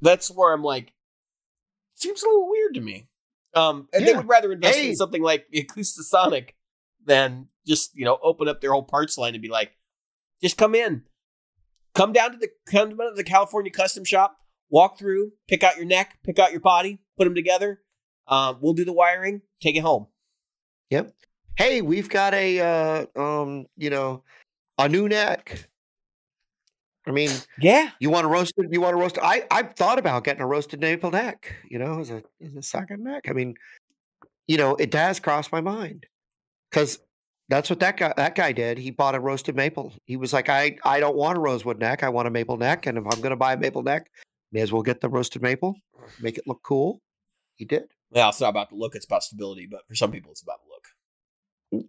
[0.00, 0.92] That's where I'm like,
[1.94, 3.08] seems a little weird to me.
[3.54, 4.90] Um, and they would rather invest Hey.
[4.90, 6.50] in something like the Acoustasonic
[7.04, 9.72] than just you know open up their whole parts line and be like,
[10.42, 11.02] just come in,
[11.94, 14.36] come down to the come down to the California custom shop,
[14.70, 17.80] walk through, pick out your neck, pick out your body, put them together.
[18.28, 20.06] Um, we'll do the wiring, take it home.
[20.90, 21.12] Yep.
[21.56, 24.22] Hey, we've got a uh, um, you know,
[24.78, 25.68] a new neck.
[27.06, 28.66] I mean, Yeah, you want to roast it?
[28.70, 29.18] You want to roast?
[29.20, 31.56] I I've thought about getting a roasted maple neck.
[31.68, 33.24] You know, as a as a second neck.
[33.28, 33.54] I mean,
[34.46, 36.06] you know, it does cross my mind
[36.70, 37.00] because
[37.48, 38.78] that's what that guy that guy did.
[38.78, 39.92] He bought a roasted maple.
[40.06, 42.02] He was like, I I don't want a rosewood neck.
[42.02, 44.10] I want a maple neck, and if I'm going to buy a maple neck,
[44.52, 45.76] may as well get the roasted maple.
[46.20, 47.00] Make it look cool.
[47.56, 47.84] He did.
[48.10, 49.66] well, it's not about the look; it's about stability.
[49.70, 50.86] But for some people, it's about the look.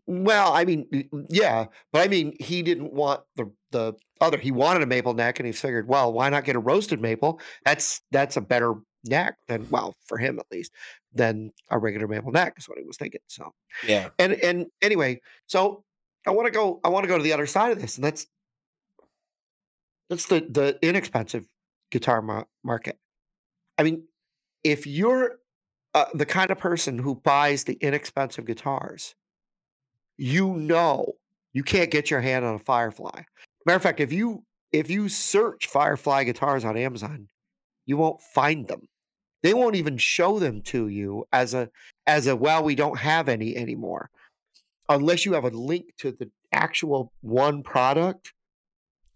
[0.08, 0.88] Well, I mean,
[1.30, 4.38] yeah, but I mean, he didn't want the the other.
[4.38, 7.40] He wanted a maple neck, and he figured, well, why not get a roasted maple?
[7.66, 10.72] That's that's a better neck than, well, for him at least,
[11.14, 12.56] than a regular maple neck.
[12.58, 13.22] Is what he was thinking.
[13.28, 13.54] So,
[13.88, 15.84] Yeah, and and anyway, so
[16.26, 16.80] I want to go.
[16.84, 18.28] I want to go to the other side of this, and that's
[20.10, 21.48] that's the the inexpensive
[21.92, 22.98] guitar mar- market.
[23.78, 24.04] I mean,
[24.64, 25.40] if you're
[25.94, 29.16] uh, the kind of person who buys the inexpensive guitars,
[30.18, 31.14] you know
[31.54, 33.22] you can't get your hand on a Firefly.
[33.66, 37.30] Matter of fact, if you if you search Firefly guitars on Amazon,
[37.86, 38.88] you won't find them.
[39.44, 41.70] They won't even show them to you as a
[42.08, 44.10] as a well, we don't have any anymore,
[44.90, 48.34] unless you have a link to the actual one product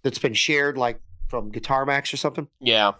[0.03, 2.47] that's been shared, like from Guitar Max or something.
[2.59, 2.93] Yeah.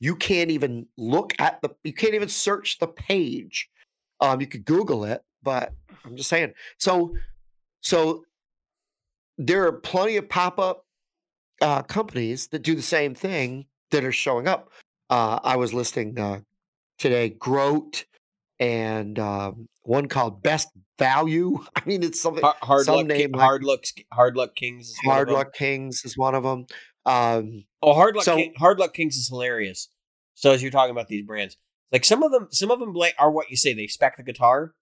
[0.00, 3.68] you can't even look at the you can't even search the page.
[4.20, 5.72] Um you could google it but
[6.04, 6.52] i'm just saying.
[6.78, 7.14] So
[7.80, 8.24] so
[9.38, 10.84] there are plenty of pop-up
[11.60, 14.70] uh companies that do the same thing that are showing up
[15.12, 16.40] uh i was listing uh
[16.98, 18.04] today groat
[18.58, 23.40] and um one called best value i mean it's something Hard, some luck, name like-
[23.40, 24.88] hard luck, hard luck Kings.
[24.90, 26.66] Is one of hard luck kings is one of them
[27.06, 29.88] um Oh, hard luck, So- King, hard luck Kings is hilarious.
[30.34, 31.56] So as you're talking about these brands,
[31.90, 33.74] like some of them, some of them are what you say.
[33.74, 34.72] They spec the guitar.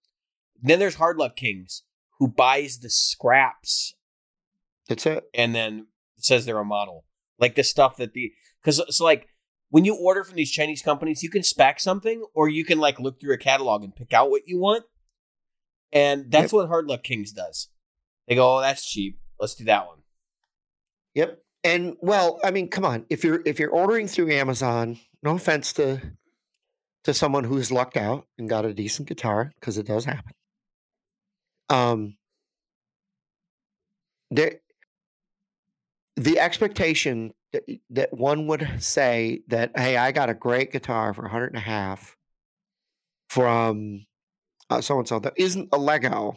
[0.62, 1.82] Then there's hard luck Kings
[2.18, 3.94] who buys the scraps
[4.88, 5.86] that's it and then
[6.18, 7.04] says they're a model.
[7.38, 9.26] Like the stuff that the because it's like
[9.70, 13.00] when you order from these Chinese companies, you can spec something or you can like
[13.00, 14.84] look through a catalog and pick out what you want.
[15.92, 17.68] And that's what Hard Luck Kings does.
[18.28, 19.18] They go, "Oh, that's cheap.
[19.40, 19.98] Let's do that one."
[21.14, 21.42] Yep.
[21.64, 23.06] And well, I mean, come on.
[23.10, 26.00] If you're if you're ordering through Amazon, no offense to
[27.04, 30.32] to someone who's lucked out and got a decent guitar, because it does happen.
[31.68, 32.16] Um
[34.30, 34.60] there
[36.16, 41.24] the expectation that, that one would say that, hey, I got a great guitar for
[41.26, 42.16] a hundred and a half
[43.28, 44.07] from
[44.80, 46.36] so and so that isn't a Lego.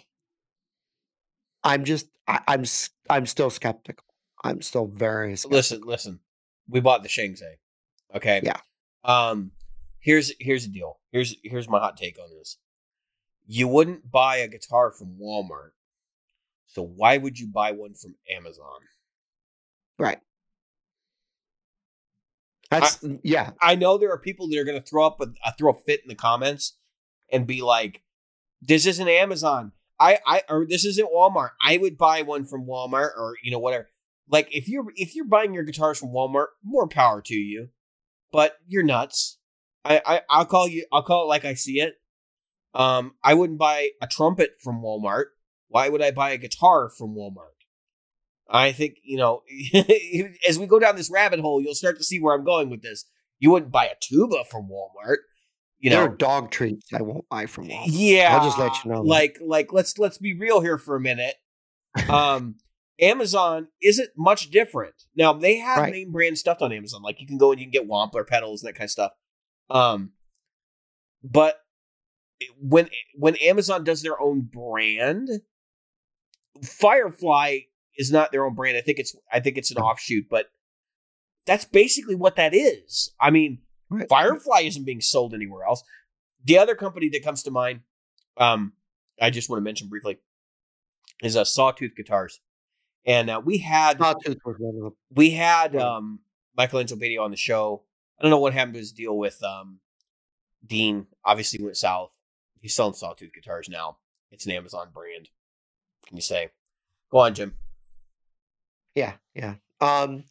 [1.64, 2.64] I'm just I, I'm
[3.10, 4.06] I'm still skeptical.
[4.44, 5.58] I'm still very skeptical.
[5.58, 6.20] Listen, listen.
[6.68, 7.58] We bought the Shangzai.
[8.16, 8.42] Okay.
[8.44, 8.58] Yeah.
[9.04, 9.52] Um.
[10.00, 11.00] Here's here's the deal.
[11.12, 12.58] Here's here's my hot take on this.
[13.46, 15.72] You wouldn't buy a guitar from Walmart,
[16.68, 18.80] so why would you buy one from Amazon?
[20.00, 20.20] Right.
[22.82, 23.52] That's yeah.
[23.62, 25.74] I know there are people that are going to throw up a, a throw a
[25.74, 26.78] fit in the comments
[27.32, 28.02] and be like,
[28.62, 29.72] "This isn't Amazon.
[30.00, 31.52] I I or this isn't Walmart.
[31.62, 33.90] I would buy one from Walmart or you know whatever."
[34.30, 37.70] Like if you're if you're buying your guitars from Walmart, more power to you,
[38.32, 39.38] but you're nuts.
[39.86, 40.86] I, I I'll call you.
[40.92, 41.96] I'll call it like I see it.
[42.74, 45.26] Um, I wouldn't buy a trumpet from Walmart.
[45.68, 47.63] Why would I buy a guitar from Walmart?
[48.54, 49.44] I think you know
[50.48, 52.82] as we go down this rabbit hole, you'll start to see where I'm going with
[52.84, 53.06] this.
[53.40, 55.18] You wouldn't buy a tuba from Walmart.
[55.80, 57.88] you there know, are dog treats I won't buy from Walmart.
[57.88, 59.02] yeah, I'll just let you know.
[59.02, 61.36] Like, like let's let's be real here for a minute.
[62.10, 62.56] Um,
[63.02, 64.94] Amazon isn't much different.
[65.16, 65.92] Now they have Right.
[65.94, 67.02] name brand stuff on Amazon.
[67.02, 69.12] Like you can go and you can get Wampler pedals and that kind of stuff.
[69.70, 70.12] Um,
[71.24, 71.58] but
[72.60, 75.30] when when Amazon does their own brand,
[76.64, 77.60] Firefly
[77.98, 78.78] is not their own brand.
[78.78, 80.48] I think it's I think it's an offshoot, but
[81.46, 83.12] that's basically what that is.
[83.20, 83.60] I mean,
[83.94, 84.10] Right.
[84.10, 85.84] Firefly isn't being sold anywhere else.
[86.44, 87.82] The other company that comes to mind,
[88.38, 88.74] um,
[89.22, 90.18] I just want to mention briefly,
[91.22, 92.40] is uh, Sawtooth Guitars,
[93.06, 94.94] and uh, we had Sawtooth was one of them.
[95.12, 96.20] we had um,
[96.58, 97.84] Michael Angelo Batio on the show.
[98.20, 99.80] I don't know what happened to his deal with um,
[100.66, 101.06] Dean.
[101.24, 102.12] Obviously, went south.
[102.62, 103.98] He's selling Sawtooth Guitars now.
[104.32, 105.30] It's an Amazon brand.
[106.08, 106.50] Can you say?
[107.12, 107.54] Go on, Jim.
[108.96, 109.56] Yeah, yeah.
[109.82, 110.24] Um,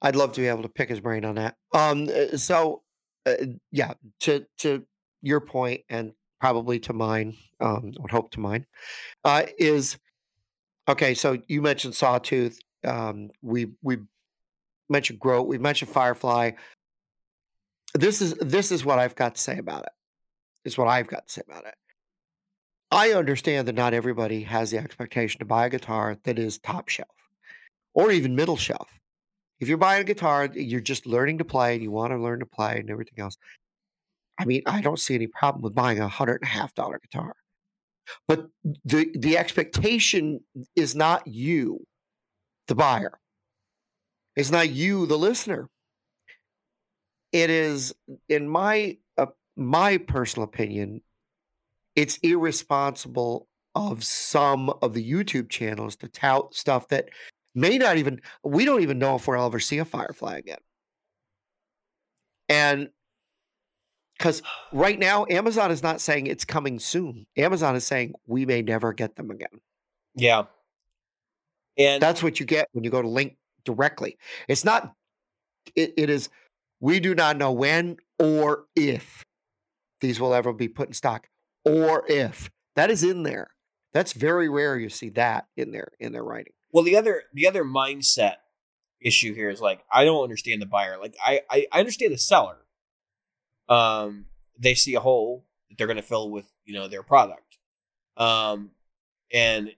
[0.00, 1.56] I'd love to be able to pick his brain on that.
[1.72, 2.82] Um, uh, so,
[3.26, 3.34] uh,
[3.70, 4.84] yeah, to to
[5.22, 8.66] your point and probably to mine, um, I would hope to mine,
[9.24, 9.96] uh, is
[10.88, 11.14] okay.
[11.14, 12.58] So you mentioned Sawtooth.
[12.84, 13.98] Um, we we
[14.88, 15.46] mentioned Groat.
[15.46, 16.52] We mentioned Firefly.
[17.94, 19.92] This is this is what I've got to say about it.
[20.64, 21.74] Is what I've got to say about it.
[22.90, 26.88] I understand that not everybody has the expectation to buy a guitar that is top
[26.88, 27.08] shelf
[27.94, 28.88] or even middle shelf.
[29.60, 32.40] If you're buying a guitar, you're just learning to play and you want to learn
[32.40, 33.36] to play and everything else.
[34.38, 36.98] I mean, I don't see any problem with buying a hundred and a half dollar
[36.98, 37.34] guitar.
[38.26, 38.48] But
[38.84, 40.40] the the expectation
[40.74, 41.86] is not you,
[42.66, 43.18] the buyer.
[44.34, 45.68] It's not you, the listener.
[47.30, 47.94] It is,
[48.28, 49.26] in my uh,
[49.56, 51.02] my personal opinion,
[51.94, 57.08] it's irresponsible of some of the YouTube channels to tout stuff that
[57.54, 60.58] may not even we don't even know if we'll ever see a firefly again.
[62.48, 62.90] And
[64.18, 64.42] because
[64.72, 67.26] right now Amazon is not saying it's coming soon.
[67.36, 69.60] Amazon is saying we may never get them again.
[70.14, 70.44] Yeah.
[71.78, 74.18] And That's what you get when you go to link directly.
[74.48, 74.94] It's not
[75.74, 76.28] it, it is
[76.80, 79.24] we do not know when or if
[80.00, 81.28] these will ever be put in stock
[81.64, 83.48] or if that is in there.
[83.92, 86.52] That's very rare you see that in there in their writing.
[86.72, 88.36] Well, the other the other mindset
[89.00, 90.98] issue here is like I don't understand the buyer.
[90.98, 92.56] Like I I, I understand the seller.
[93.68, 94.26] Um,
[94.58, 97.58] they see a hole that they're going to fill with you know their product,
[98.16, 98.70] um,
[99.32, 99.70] and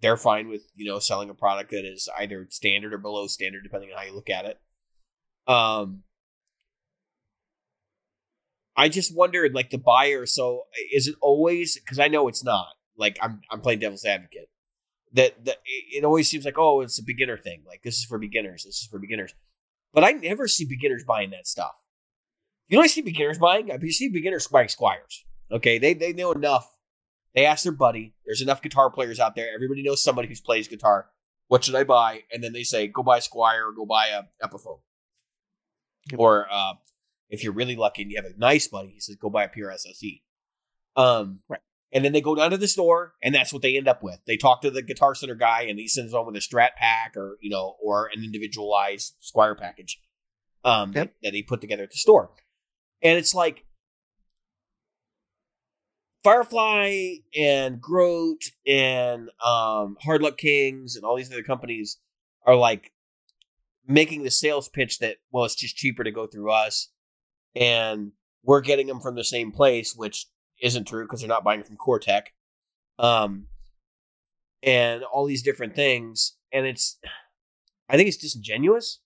[0.00, 3.62] they're fine with you know selling a product that is either standard or below standard
[3.64, 4.60] depending on how you look at it.
[5.46, 6.04] Um,
[8.76, 10.26] I just wondered like the buyer.
[10.26, 12.68] So is it always because I know it's not.
[12.96, 14.48] Like I'm I'm playing devil's advocate
[15.12, 17.62] that that it always seems like oh it's a beginner thing.
[17.66, 18.64] Like this is for beginners.
[18.64, 19.34] This is for beginners.
[19.92, 21.74] But i never see beginners buying that stuff.
[22.68, 25.24] You know i see beginners buying i see beginners buying Squiers.
[25.50, 25.78] Okay?
[25.78, 26.70] They they know enough.
[27.34, 28.14] They ask their buddy.
[28.26, 29.48] There's enough guitar players out there.
[29.54, 31.06] Everybody knows somebody who plays guitar.
[31.48, 32.20] What should i buy?
[32.32, 34.80] And then they say go buy a Squier or go buy a epiphone.
[36.10, 36.18] Yep.
[36.18, 36.74] or uh,
[37.28, 39.48] if you're really lucky and you have a nice buddy he says go buy a
[39.48, 40.22] PRS SE
[40.96, 41.60] um Right.
[41.92, 44.20] And then they go down to the store, and that's what they end up with.
[44.24, 47.16] They talk to the Guitar Center guy, and he sends them with a Strat pack,
[47.16, 50.00] or you know, or an individualized Squier package
[50.64, 51.14] um, Yep.
[51.22, 52.30] that he put together at the store.
[53.02, 53.64] And it's like
[56.22, 61.98] Firefly and Groat and um, Hard Luck Kings and all these other companies
[62.46, 62.92] are like
[63.86, 66.88] making the sales pitch that well, it's just cheaper to go through us,
[67.56, 68.12] and
[68.44, 70.26] we're getting them from the same place, which
[70.60, 72.32] isn't true because they're not buying from Cor-Tek.
[72.98, 73.46] Um,
[74.62, 76.98] and all these different things, and it's,
[77.88, 79.00] I think it's disingenuous.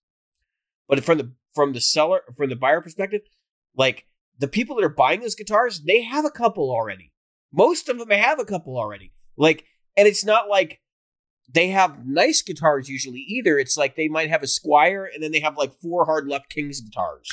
[0.89, 3.23] But from the from the seller from the buyer perspective,
[3.77, 4.07] like
[4.39, 7.13] the people that are buying those guitars, they have a couple already.
[7.53, 9.13] Most of them have a couple already.
[9.37, 9.65] Like,
[9.97, 10.81] and it's not like
[11.53, 13.59] they have nice guitars usually either.
[13.59, 16.49] It's like they might have a Squier and then they have like four Hard Luck
[16.49, 17.29] Kings guitars,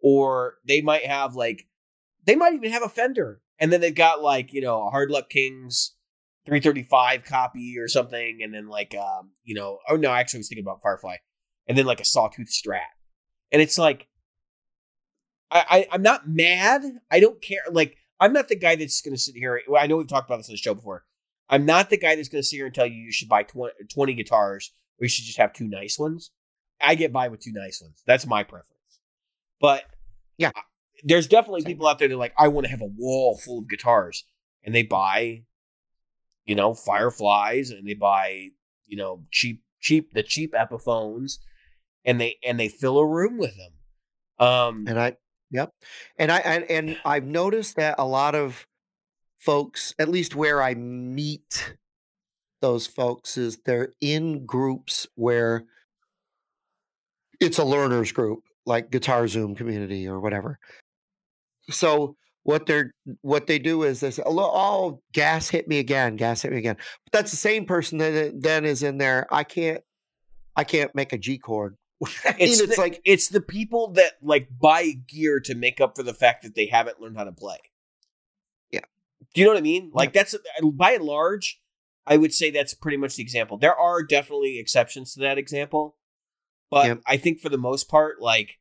[0.00, 1.66] or they might have like
[2.24, 5.30] they might even have a Fender, and then they've got like you know Hard Luck
[5.30, 5.94] Kings
[6.46, 10.40] 335 copy or something, and then like um you know oh no, I actually I
[10.40, 11.16] was thinking about Firefly,
[11.66, 12.80] and then like a Sawtooth Strat,
[13.52, 14.08] and it's like
[15.50, 16.82] I, I I'm not mad.
[17.10, 17.62] I don't care.
[17.70, 19.60] Like I'm not the guy that's going to sit here.
[19.78, 21.04] I know we've talked about this on the show before.
[21.48, 23.44] I'm not the guy that's going to sit here and tell you you should buy
[23.44, 26.30] 20, 20 guitars or you should just have two nice ones.
[26.80, 28.02] I get by with two nice ones.
[28.06, 29.00] That's my preference.
[29.60, 29.84] But
[30.38, 30.50] Yeah.
[31.04, 33.60] There's definitely people out there that are like, I want to have a wall full
[33.60, 34.24] of guitars,
[34.64, 35.42] and they buy,
[36.44, 38.48] you know, Fireflies, and they buy,
[38.86, 41.38] you know, cheap, cheap, the cheap Epiphones,
[42.04, 44.46] and they and they fill a room with them.
[44.46, 45.16] Um, And I
[45.50, 45.72] Yep.
[46.18, 48.66] And I and, and I've noticed that a lot of
[49.38, 51.76] folks, at least where I meet
[52.60, 55.64] those folks, is they're in groups where
[57.40, 60.58] it's a learners group, like Guitar Zoom community or whatever.
[61.70, 66.16] So what they're what they do is they say, "Oh, oh, gas hit me again,
[66.16, 69.26] gas hit me again." But that's the same person that then is in there.
[69.32, 69.82] I can't,
[70.54, 71.76] I can't make a G chord.
[72.24, 75.80] I mean, It's, it's the, like it's the people that like buy gear to make
[75.80, 77.58] up for the fact that they haven't learned how to play.
[78.70, 78.80] Yeah.
[79.34, 79.90] Do you know what I mean?
[79.92, 81.60] Like that's uh, by and large,
[82.06, 83.56] I would say that's pretty much the example.
[83.58, 85.96] There are definitely exceptions to that example,
[86.70, 87.00] but Yep.
[87.06, 88.58] I think for the most part, like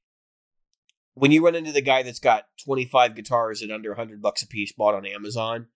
[1.16, 4.48] when you run into the guy that's got 25 guitars at under 100 bucks a
[4.48, 5.68] piece bought on Amazon,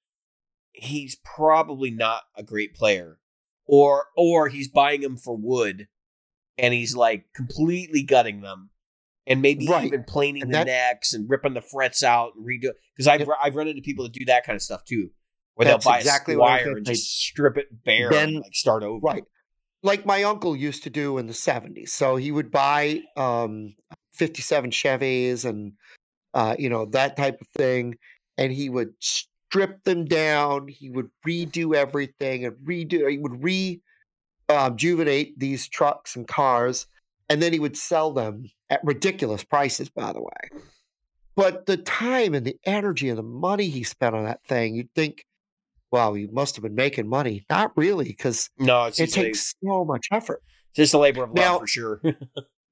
[0.72, 3.18] he's probably not a great player.
[3.66, 5.88] Or or he's buying them for wood
[6.58, 8.72] and he's like completely gutting them
[9.28, 9.86] and maybe Right.
[9.86, 13.20] even planing And the that- necks and ripping the frets out and redo because I've
[13.22, 13.30] Yep.
[13.42, 15.12] I've run into people that do that kind of stuff too.
[15.54, 19.00] Where they'll buy exactly a Squier and just strip it bare and like start over.
[19.06, 19.24] Right.
[19.84, 21.92] Like my uncle used to do in the 70s.
[21.92, 23.76] So he would buy um
[24.20, 25.74] 57 Chevys and
[26.34, 27.98] uh you know that type of thing
[28.38, 35.28] and he would strip them down, he would redo everything and redo he would rejuvenate
[35.30, 36.86] um, these trucks and cars
[37.30, 40.62] and then he would sell them at ridiculous prices by the way.
[41.36, 44.94] But the time and the energy and the money he spent on that thing, you'd
[44.94, 45.26] think
[45.92, 47.46] wow, he must have been making money.
[47.50, 51.24] Not really, because No, it just, a, takes so much effort It's just a labor
[51.24, 52.02] of love Now- for sure.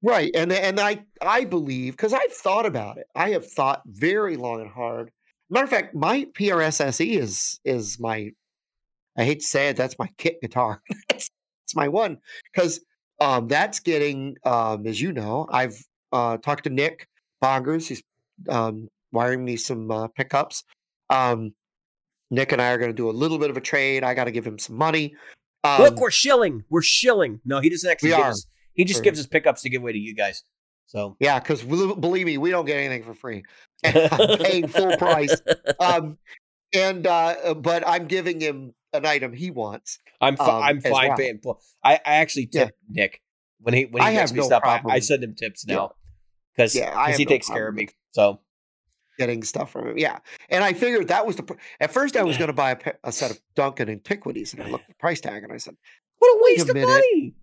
[0.02, 4.36] right and and i i believe because i've thought about it i have thought very
[4.36, 5.10] long and hard
[5.50, 8.30] matter of fact my PRS SE is is my
[9.16, 11.28] i hate to say it that's my kit guitar it's,
[11.64, 12.18] it's my one
[12.52, 12.80] because
[13.20, 15.82] um that's getting um as you know i've
[16.12, 17.08] uh talked to nick
[17.42, 18.02] bongers he's
[18.48, 20.62] um wiring me some uh, pickups
[21.10, 21.52] um
[22.30, 24.24] nick and i are going to do a little bit of a trade i got
[24.24, 25.14] to give him some money
[25.64, 26.62] um, Look, we're shilling.
[26.70, 27.40] We're shilling.
[27.44, 28.30] No, he doesn't actually We are.
[28.30, 28.46] us
[28.78, 30.42] he just gives us pickups to give away to you guys.
[30.86, 33.42] So Yeah, because believe me, we don't get anything for free.
[33.84, 35.36] I'm paying full price.
[35.78, 36.16] Um,
[36.74, 39.98] and uh, but I'm giving him an item he wants.
[40.20, 41.16] I'm fi- um, I'm fine well.
[41.18, 41.60] paying full.
[41.84, 42.64] I, I actually Yeah.
[42.66, 43.20] tip Nick
[43.60, 44.62] when he when he I gets me no stuff.
[44.64, 45.92] I, I send him tips now
[46.56, 47.88] because Yeah, I he no takes care of me.
[48.12, 48.40] So
[49.18, 50.20] Getting stuff from him, yeah.
[50.48, 51.42] And I figured that was the.
[51.42, 54.62] pr- At first, I was going to buy a, a set of Duncan antiquities, and
[54.62, 55.74] I looked at the price tag, and I said,
[56.18, 57.34] what a Wait a waste of money.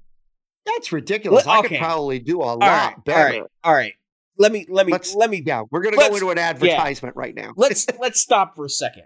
[0.66, 1.46] "That's ridiculous.
[1.48, 1.68] I okay.
[1.70, 3.94] could probably do a lot All right, better." all right, all right.
[4.38, 7.16] Let me let me Let's- let me Yeah, we're going to go into an advertisement
[7.16, 7.54] right now.
[7.58, 9.04] let's let's stop for a second.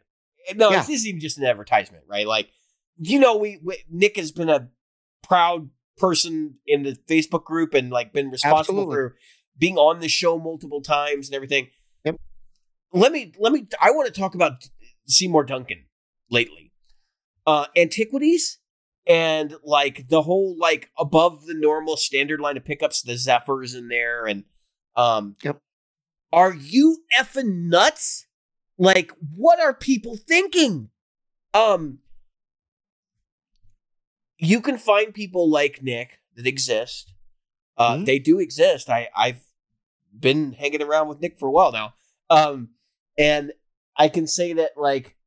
[0.56, 0.80] No, Yeah.
[0.80, 2.26] this isn't even just an advertisement, right?
[2.26, 2.50] Like,
[2.98, 4.70] you know, we, we Nick has been a
[5.22, 8.96] proud person in the Facebook group and like been responsible Absolutely.
[8.96, 9.16] for
[9.58, 11.68] being on the show multiple times and everything.
[12.06, 12.16] Yep.
[12.94, 13.68] Let me let me.
[13.80, 14.54] I want to talk about
[15.08, 15.86] Seymour Duncan
[16.32, 16.72] lately,
[17.46, 18.59] uh, antiquities
[19.10, 23.90] and like the whole like above the normal standard line of pickups, the Zephyrs in
[23.90, 24.46] there, and
[24.96, 25.60] um, Yep.
[26.32, 28.28] Are you effing nuts?
[28.78, 30.90] Like, what are people thinking?
[31.56, 32.00] Um,
[34.38, 37.14] you can find people like Nick that exist.
[37.78, 38.06] Uh, Mhm.
[38.06, 38.90] They do exist.
[38.90, 39.44] I I've
[40.18, 41.96] been hanging around with Nick for a while now.
[42.30, 42.70] Um,
[43.18, 43.54] and
[43.96, 45.18] I can say that like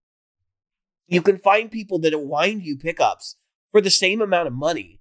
[1.08, 3.36] you can find people that wind you pickups
[3.72, 5.00] for the same amount of money,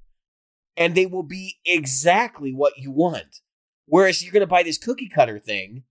[0.75, 3.41] and they will be exactly what you want.
[3.85, 5.83] Whereas you're going to buy this cookie cutter thing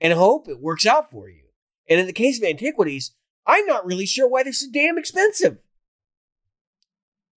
[0.00, 1.42] and hope it works out for you.
[1.88, 3.14] And in the case of antiquities,
[3.46, 5.58] I'm not really sure why they're so damn expensive.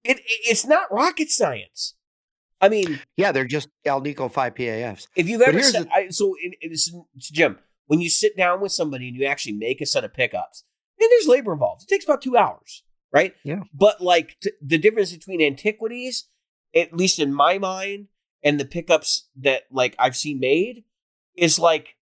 [0.03, 1.95] It, it it's not rocket science.
[2.61, 5.07] I mean, Yeah, they're just Alnico five PAFs.
[5.15, 6.73] if you've ever said, I, so in, in,
[7.19, 10.63] Jim, when you sit down with somebody and you actually make a set of pickups,
[10.99, 11.83] and there's labor involved.
[11.83, 13.34] It takes about two hours, right?
[13.43, 13.62] Yeah.
[13.74, 16.26] But like t- the difference between antiquities,
[16.76, 18.08] at least in my mind,
[18.43, 20.84] and the pickups that like I've seen made,
[21.36, 21.95] is like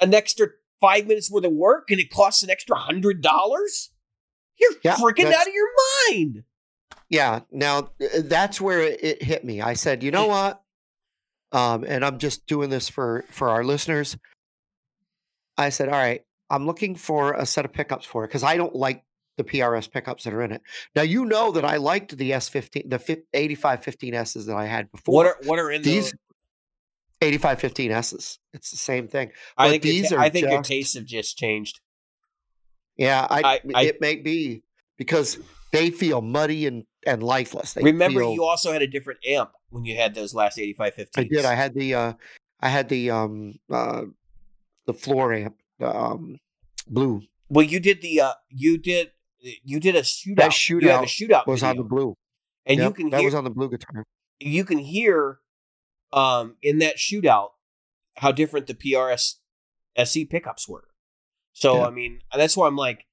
[0.00, 0.48] an extra
[0.80, 3.90] five minutes worth of work, and it costs an extra hundred dollars.
[4.58, 5.68] You're Yeah, freaking out of your
[6.08, 6.44] mind.
[7.08, 7.40] Yeah.
[7.50, 9.60] Now uh, that's where it, it hit me.
[9.60, 10.62] I said, you know what?
[11.52, 14.16] Um, and I'm just doing this for for our listeners.
[15.56, 18.56] I said, all right, I'm looking for a set of pickups for it because I
[18.56, 19.04] don't like
[19.36, 20.62] the PRS pickups that are in it.
[20.94, 22.98] Now you know that I liked the S15, the
[23.34, 25.14] 8515s that I had before.
[25.14, 26.18] What are what are in these the?
[27.38, 28.38] 8515s?
[28.52, 29.30] It's the same thing.
[29.56, 31.80] I think your these ta- are I think your just- tastes have just changed.
[32.96, 34.62] Yeah, I, I- I- it may be
[34.98, 35.38] because
[35.72, 37.74] they feel muddy and and lifeless.
[37.74, 41.08] They Remember, feel, you also had a different amp when you had those last 8515s.
[41.16, 41.44] I did.
[41.44, 42.12] I had the uh
[42.60, 44.02] I had the um uh
[44.86, 46.38] the floor amp, the um
[46.86, 49.10] blue Well, you did the uh, you did
[49.62, 50.36] you did a shootout.
[50.36, 52.16] That You have a shootout shootout was on the blue.
[52.66, 54.04] and you can that hear was on the blue guitar.
[54.40, 55.38] you can hear
[56.12, 57.50] um in that shootout
[58.16, 59.34] how different the PRS
[59.96, 60.84] SE pickups were.
[61.52, 61.86] So Yeah.
[61.86, 63.06] I mean, that's why I'm like,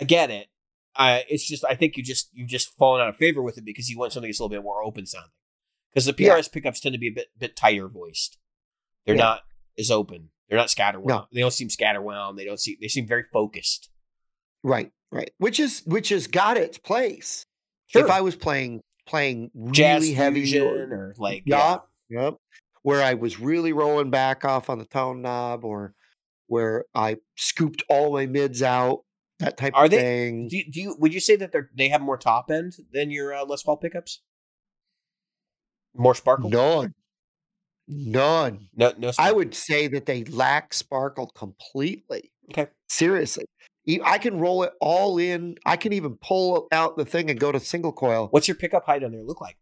[0.00, 0.48] I get it.
[0.96, 3.64] I it's just I think you just you've just fallen out of favor with it
[3.64, 5.30] because you want something that's a little bit more open sounding.
[5.90, 6.34] Because the Yeah.
[6.36, 8.38] PRS pickups tend to be a bit bit tighter voiced.
[9.06, 9.22] They're Yeah.
[9.22, 9.42] not
[9.78, 10.30] as open.
[10.48, 11.06] They're not scatterwound.
[11.06, 11.26] No.
[11.32, 12.36] They don't seem scatterwound.
[12.36, 13.90] They don't seem they seem very focused.
[14.64, 15.30] Right, right.
[15.38, 17.46] Which is which has got its place.
[17.86, 18.04] Sure.
[18.04, 21.78] If I was playing playing really Jazz heavy or, or like yeah,
[22.08, 22.34] yep,
[22.82, 25.94] where I was really rolling back off on the tone knob or
[26.46, 29.00] where I scooped all my mids out,
[29.38, 30.48] that type Are of they- thing.
[30.48, 33.10] Do you, do you would you say that they're they have more top end than
[33.10, 34.20] your uh, Les Paul pickups?
[35.94, 36.50] More sparkle?
[36.50, 36.94] None.
[37.88, 38.68] None.
[38.76, 42.30] no, no I would say that they lack sparkle completely.
[42.50, 42.68] Okay.
[42.88, 43.46] Seriously.
[43.88, 45.56] E- I can roll it all in.
[45.64, 48.28] I can even pull out the thing and go to single coil.
[48.30, 49.56] What's your pickup height on there look like?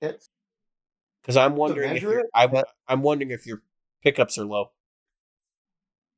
[0.00, 0.28] It's
[1.22, 2.52] Because I'm wondering if it, I'm,
[2.86, 3.62] I'm wondering if your
[4.02, 4.72] pickups are low.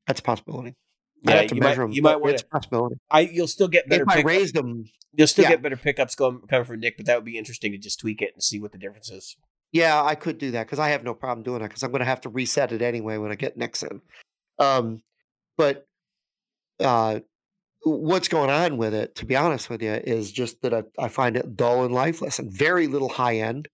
[0.06, 0.76] that's a possibility.
[1.22, 1.92] Yeah, I have to you might- them.
[1.92, 2.96] you might but wanna- it's a possibility.
[3.10, 4.02] I you'll still get better.
[4.04, 4.84] If I pickup- raised them,
[5.14, 5.50] you'll still yeah.
[5.50, 8.22] get better pickups going coming from Nick, but that would be interesting to just tweak
[8.22, 9.36] it and see what the difference is.
[9.72, 12.00] yeah, I could do that because I have no problem doing that because I'm going
[12.00, 14.00] to have to reset it anyway when I get next in.
[14.58, 15.02] Um,
[15.56, 15.86] but
[16.80, 17.20] uh,
[17.84, 21.08] what's going on with it, to be honest with you, is just that I, I
[21.08, 23.68] find it dull and lifeless and very little high end.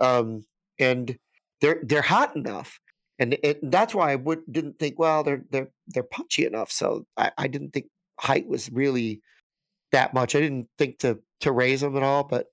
[0.00, 0.44] Um,
[0.78, 1.18] and
[1.60, 2.80] they're they're hot enough,
[3.18, 6.72] and it, that's why I would didn't think well they're they're they're punchy enough.
[6.72, 7.86] So I, I didn't think
[8.18, 9.20] height was really
[9.92, 10.34] that much.
[10.34, 12.46] I didn't think to to raise them at all, but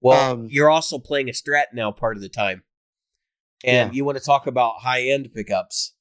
[0.00, 2.62] Well, Um, you're also playing a Strat now part of the time,
[3.64, 5.94] and you want to talk about high end pickups.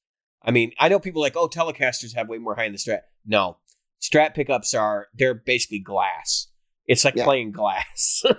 [0.43, 3.01] I mean, I know people like, oh, Telecasters have way more high in the Strat.
[3.25, 3.57] No,
[4.01, 6.47] Strat pickups are they're basically glass.
[6.87, 7.25] It's like Yeah.
[7.25, 8.23] playing glass.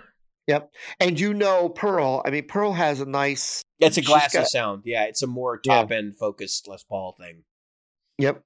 [0.48, 0.72] Yep.
[0.98, 2.20] And you know Pearl.
[2.26, 4.82] I mean, Pearl has a nice it's a glassy got- sound.
[4.84, 5.82] Yeah, it's a more Yeah.
[5.82, 7.44] top end focused Les Paul thing.
[8.18, 8.42] Yep.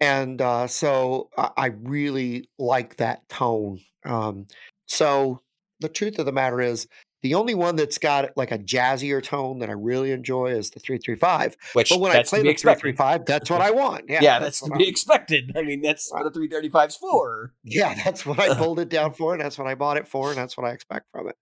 [0.00, 3.78] And uh, so I, I really like that tone.
[4.04, 4.48] Um,
[4.88, 5.40] so
[5.78, 6.88] the truth of the matter is,
[7.26, 10.78] the only one that's got like a jazzier tone that I really enjoy is the
[10.80, 11.56] 335.
[11.72, 12.80] Which But when that's I play the expected.
[12.96, 14.04] 335, that's what I want.
[14.08, 15.52] Yeah, Yeah, that's, to be I- expected.
[15.56, 17.52] I mean, that's what a 335 is for.
[17.64, 20.28] yeah, that's what I pulled it down for, and that's what I bought it for,
[20.30, 21.36] and that's what I expect from it.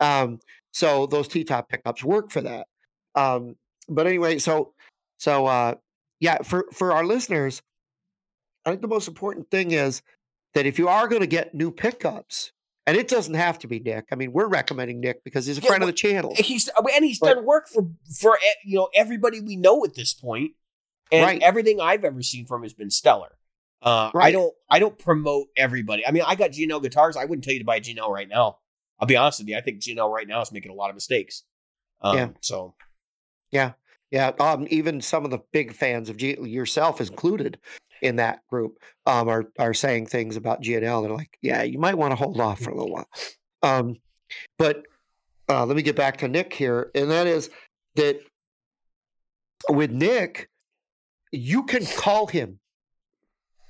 [0.00, 0.40] Um,
[0.72, 2.66] so those T top pickups work for that.
[3.14, 3.56] Um,
[3.88, 4.72] but anyway, so
[5.18, 5.74] so uh,
[6.20, 7.62] yeah, for for our listeners,
[8.64, 10.02] I think the most important thing is
[10.54, 12.52] that if you are going to get new pickups,
[12.86, 14.06] and it doesn't have to be Nick.
[14.12, 16.34] I mean, we're recommending Nick because he's a Yeah, friend of the channel.
[16.36, 17.88] He's and he's But- done work for
[18.20, 20.52] for you know everybody we know at this point,
[21.12, 21.42] and Right.
[21.42, 23.36] everything I've ever seen from him has been stellar.
[23.82, 26.06] Uh, I don't I don't promote everybody.
[26.06, 27.16] I mean, I got G&L guitars.
[27.16, 28.58] I wouldn't tell you to buy G&L right now.
[28.98, 29.56] I'll be honest with you.
[29.56, 31.44] I think G&L right now is making a lot of mistakes.
[32.02, 32.28] Um, Yeah.
[32.42, 32.74] So
[33.50, 33.72] Yeah,
[34.10, 34.28] Yeah.
[34.38, 37.58] um, even some of the big fans of G, yourself included
[38.02, 41.02] in that group, um, are are saying things about G&L.
[41.02, 43.08] They're like, yeah, you might want to hold off for a little while.
[43.62, 43.96] Um,
[44.58, 44.82] but
[45.48, 47.50] uh, let me get back to Nick here, and that is
[47.96, 48.20] that
[49.68, 50.48] with Nick,
[51.32, 52.58] you can call him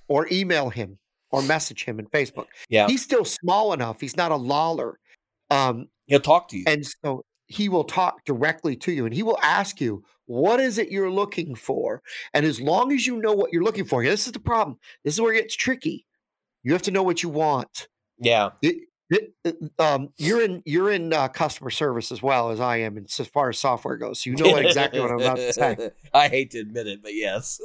[0.08, 0.98] or email him
[1.30, 2.46] or message him in Facebook.
[2.68, 4.94] yeah, He's still small enough; he's not a Lollar.
[5.50, 6.64] Um, he'll talk to you.
[6.66, 10.78] and so he will talk directly to you and he will ask you, what is
[10.78, 12.00] it you're looking for?
[12.32, 14.78] And as long as you know what you're looking for, this is the problem.
[15.04, 16.06] This is where it gets tricky.
[16.62, 17.88] You have to know what you want.
[18.18, 22.60] yeah, It- it- it- um, you're in you're in uh, customer service as well as
[22.60, 25.36] I am, and as far as software goes, so you know exactly what I'm about
[25.38, 25.90] to say.
[26.14, 27.60] I hate to admit it, but yes.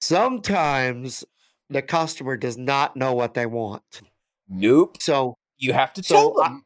[0.00, 1.24] Sometimes
[1.70, 4.02] the customer does not know what they want,
[4.48, 4.96] nope.
[5.00, 6.64] so You have to So, tell I- them.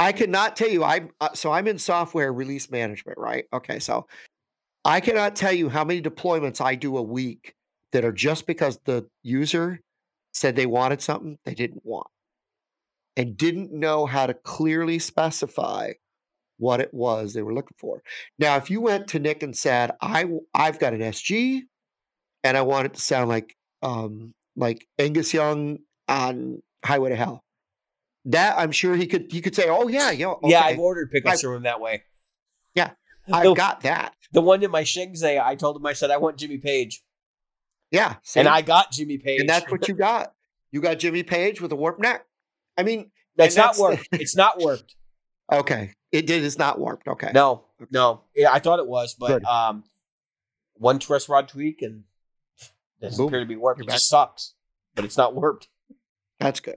[0.00, 0.82] I cannot tell you.
[0.82, 3.44] I'm uh, so I'm in software release management, right?
[3.52, 4.06] Okay, so
[4.82, 7.54] I cannot tell you how many deployments I do a week
[7.92, 9.80] that are just because the user
[10.32, 12.06] said they wanted something they didn't want
[13.14, 15.92] and didn't know how to clearly specify
[16.56, 18.02] what it was they were looking for.
[18.38, 20.24] Now, if you went to Nick and said, "I
[20.54, 21.60] I've got an SG
[22.42, 27.44] and I want it to sound like um like Angus Young on Highway to Hell,"
[28.26, 31.10] that I'm sure he could he could say, "Oh yeah, yeah, okay, Yeah, I've ordered
[31.10, 32.02] pickups I- from him that way.
[32.74, 32.90] Yeah,
[33.32, 36.36] I've got that." The one in my Shingze, I told him, I said, I want
[36.36, 37.02] Jimmy Page.
[37.90, 38.46] Yeah, And?
[38.46, 39.40] I got Jimmy Page.
[39.40, 40.32] and that's what you got.
[40.70, 42.24] You got Jimmy Page with a warp neck.
[42.78, 44.08] I mean, That's and not that's the- warped.
[44.12, 44.94] it's not warped.
[45.52, 46.44] okay, it did.
[46.44, 47.08] It's not warped.
[47.08, 47.64] Okay, No.
[47.90, 49.44] No, yeah, I thought it was, but Good.
[49.46, 49.82] um,
[50.74, 52.04] one truss rod tweak and
[53.00, 53.28] doesn't Boom.
[53.28, 53.78] appear to be warped.
[53.80, 54.54] You're It just sucks,
[54.94, 55.66] but it's not warped.
[56.38, 56.76] That's good.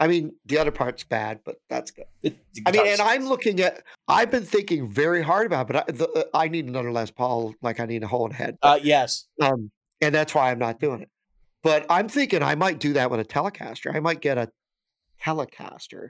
[0.00, 2.06] I mean, the other part's bad, but that's good.
[2.22, 3.02] It, I mean, and.
[3.02, 3.82] I'm looking at.
[4.08, 7.10] I've been thinking very hard about, it, but I, the, uh, I need another Les
[7.10, 8.56] Paul, like I need a hole in the head.
[8.62, 9.70] Uh, yes, Um,
[10.00, 11.10] and that's why I'm not doing it.
[11.62, 13.94] But I'm thinking I might do that with a Telecaster.
[13.94, 14.50] I might get a
[15.22, 16.08] Telecaster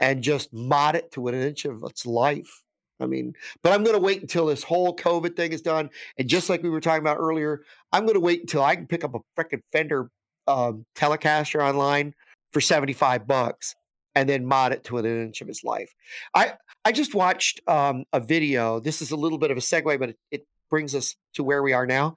[0.00, 2.62] and just mod it to an inch of its life.
[2.98, 5.88] I mean, but I'm going to wait until this whole COVID thing is done.
[6.18, 7.62] And just like we were talking about earlier,
[7.92, 10.10] I'm going to wait until I can pick up a freaking Fender
[10.48, 12.14] um, Telecaster online
[12.52, 13.74] for 75 bucks
[14.14, 15.94] and then mod it to an inch of its life.
[16.34, 16.54] I
[16.84, 18.80] I just watched um, a video.
[18.80, 21.62] This is a little bit of a segue, but it, it brings us to where
[21.62, 22.16] we are now.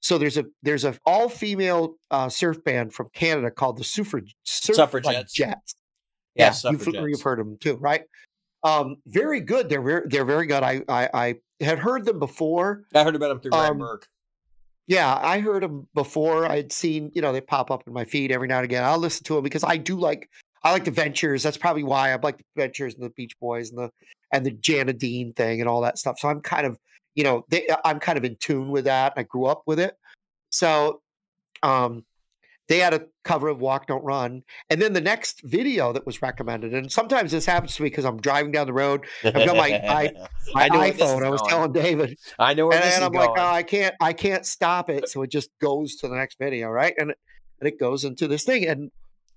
[0.00, 4.34] So there's a there's a all female uh, surf band from Canada called the Suffrage
[4.46, 5.32] Surfrajettes.
[5.32, 5.74] Jets.
[6.34, 8.02] yeah, you've, you've heard of them too, right?
[8.64, 9.68] Um, very good.
[9.68, 10.62] They're very they're very good.
[10.62, 11.34] I I, I
[11.64, 12.82] had heard them before.
[12.94, 14.08] I heard about them through Um, Burke.
[14.86, 16.46] Yeah, I heard them before.
[16.46, 18.84] I'd seen, you know, they pop up in my feed every now and again.
[18.84, 20.28] I'll listen to them because I do like
[20.64, 21.42] I like the Ventures.
[21.42, 23.90] That's probably why I like the Ventures and the Beach Boys and the
[24.32, 26.18] and the Jan and Dean thing and all that stuff.
[26.18, 26.78] So I'm kind of,
[27.14, 29.12] you know, they, I'm kind of in tune with that.
[29.16, 29.96] I grew up with it.
[30.50, 31.00] So
[31.62, 32.04] um
[32.68, 34.42] they had a cover of Walk Don't Run.
[34.70, 38.04] And then the next video that was recommended, and sometimes this happens to me because
[38.04, 40.12] I'm driving down the road, I've got my i-
[40.54, 41.24] my I iPhone.
[41.24, 43.28] I was telling David, I know where and this is I'm going.
[43.30, 45.08] like, oh, I can't, I can't stop it.
[45.08, 46.94] So it just goes to the next video, right?
[46.98, 47.18] And it,
[47.60, 48.66] and it goes into this thing.
[48.66, 48.90] And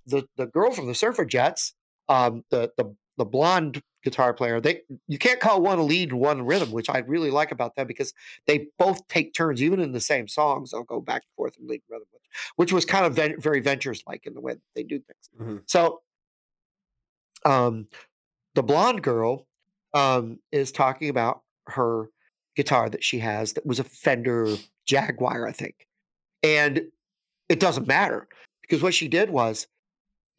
[0.06, 1.74] the the girl from the Surfrajettes,
[2.10, 6.46] um, the the the blonde guitar player, they you can't call one a lead, one
[6.46, 8.14] rhythm, which I really like about them because
[8.48, 10.72] they both take turns, even in the same songs.
[10.72, 12.24] They'll go back and forth and lead rhythm, which,
[12.56, 15.30] which was kind of ven- very ventures like in the way that they do things.
[15.42, 15.64] Mhm.
[15.66, 16.02] So,
[17.44, 17.88] um,
[18.54, 19.48] the blonde girl
[19.94, 22.10] um, is talking about her
[22.56, 24.56] guitar that she has that was a Fender
[24.86, 25.88] Jaguar, I think.
[26.44, 26.84] And
[27.50, 28.28] it doesn't matter
[28.62, 29.68] because what she did was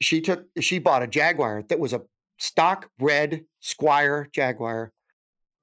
[0.01, 2.03] she took she bought a Jaguar that was a
[2.39, 4.93] stock red Squier Jaguar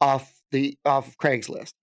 [0.01, 1.73] off the off of Craigslist.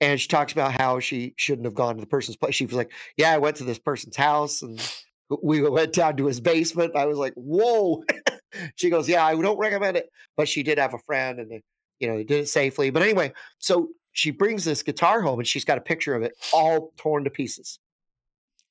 [0.00, 2.54] And she talks about how she shouldn't have gone to the person's place.
[2.54, 4.80] She was like, Yeah, I went to this person's house and
[5.42, 6.96] we went down to his basement.
[6.96, 8.02] I was like, Whoa.
[8.76, 10.10] she goes, Yeah, I don't recommend it.
[10.36, 11.62] But she did have a friend and
[11.98, 12.90] you know, they did it safely.
[12.90, 16.32] But anyway, so she brings this guitar home and she's got a picture of it
[16.52, 17.78] all torn to pieces.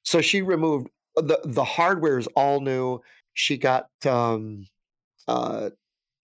[0.03, 3.02] So she removed the the hardware is all new.
[3.34, 4.68] She got um
[5.27, 5.72] uh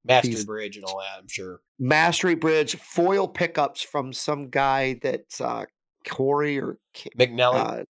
[0.05, 1.19] Master these- Bridge and all that.
[1.19, 1.61] I'm sure.
[1.77, 5.65] mastery bridge foil pickups from some guy that's uh
[6.07, 6.77] Corey or
[7.17, 7.55] McNelly.
[7.55, 7.83] uh,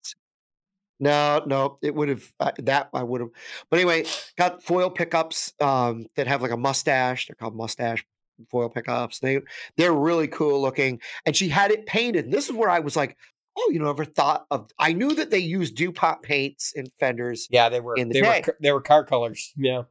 [0.99, 3.29] no, no, it would have uh, that I would have.
[3.69, 4.05] But anyway,
[4.37, 7.27] got foil pickups um, that have like a mustache.
[7.27, 8.05] They're called mustache
[8.49, 9.19] foil pickups.
[9.19, 9.39] They
[9.77, 12.25] they're really cool looking, and she had it painted.
[12.25, 13.15] And this is where I was like,
[13.57, 14.69] oh, you know, ever thought of?
[14.77, 17.47] I knew that they used Dupont paints in fenders.
[17.49, 17.95] yeah, they were.
[17.95, 18.43] in the they day.
[18.45, 18.57] were.
[18.59, 19.53] They were car colors.
[19.55, 19.83] Yeah.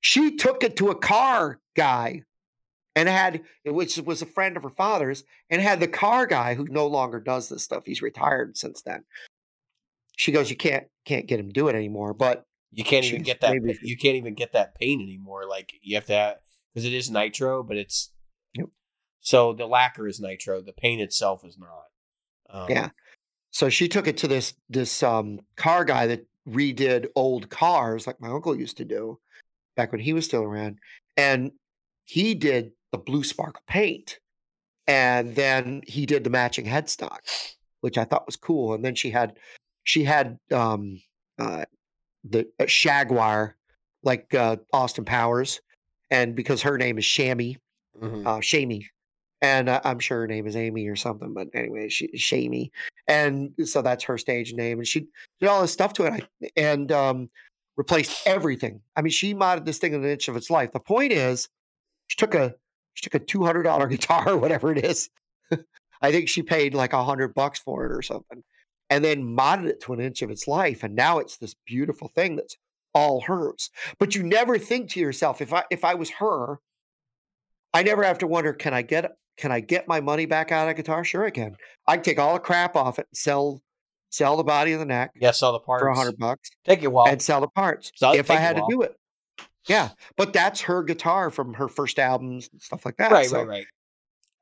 [0.00, 2.22] She took it to a car guy.
[2.96, 6.66] And had which was a friend of her father's, and had the car guy who
[6.68, 7.84] no longer does this stuff.
[7.86, 9.04] He's retired since then.
[10.16, 13.22] She goes, "You can't can't get him to do it anymore." But You can't even
[13.22, 13.52] get that.
[13.52, 15.46] maybe You can't even get that paint anymore.
[15.48, 16.36] Like you have to have
[16.74, 18.10] because it is nitro, but it's.
[18.54, 18.66] Yep.
[19.20, 20.60] So the lacquer is nitro.
[20.60, 21.84] The paint itself is not.
[22.50, 22.90] Um, Yeah.
[23.52, 28.20] So she took it to this this um car guy that redid old cars like
[28.20, 29.20] my uncle used to do
[29.80, 30.78] back when he was still around.
[31.16, 31.52] And
[32.04, 34.18] he did the blue sparkle paint.
[34.86, 37.20] And then he did the matching headstock,
[37.80, 38.74] which I thought was cool.
[38.74, 39.38] And then she had
[39.84, 41.00] she had um
[41.38, 41.64] uh
[42.24, 43.54] the uh, Shagwire
[44.02, 45.60] like uh Austin Powers.
[46.10, 47.56] And because her name is Shammy,
[48.02, 48.26] mhm.
[48.26, 48.88] uh, Shamey,
[49.40, 51.32] and uh, I'm sure her name is Amy or something.
[51.32, 52.72] But anyway, she Shamey,
[53.06, 54.78] and so that's her stage name.
[54.78, 55.06] And she
[55.40, 56.12] did all this stuff to it,
[56.42, 57.28] I- and um,
[57.80, 58.82] replaced everything.
[58.94, 60.70] I mean, she modded this thing in an inch of its life.
[60.70, 61.48] The point is,
[62.08, 62.54] she took a
[62.92, 65.08] she took a two hundred dollar guitar, or whatever it is.
[66.02, 68.44] I think she paid like a hundred bucks for it or something,
[68.90, 72.08] and then modded it to an inch of its life, and now it's this beautiful
[72.08, 72.56] thing that's
[72.92, 73.70] all hers.
[73.98, 76.58] But you never think to yourself, if I if I was her,
[77.72, 80.68] I never have to wonder, can I get can I get my money back out
[80.68, 81.02] of guitar?
[81.02, 81.56] Sure I can.
[81.88, 83.62] I can take all the crap off it and sell
[84.10, 85.80] sell the body and the neck Yeah, sell the parts.
[85.82, 87.06] for a hundred bucks Take you a while.
[87.08, 88.94] and sell the parts it'd if I had to do it.
[89.66, 89.90] Yeah.
[90.16, 93.12] But that's her guitar from her first albums and stuff like that.
[93.12, 93.66] right, So, right, right.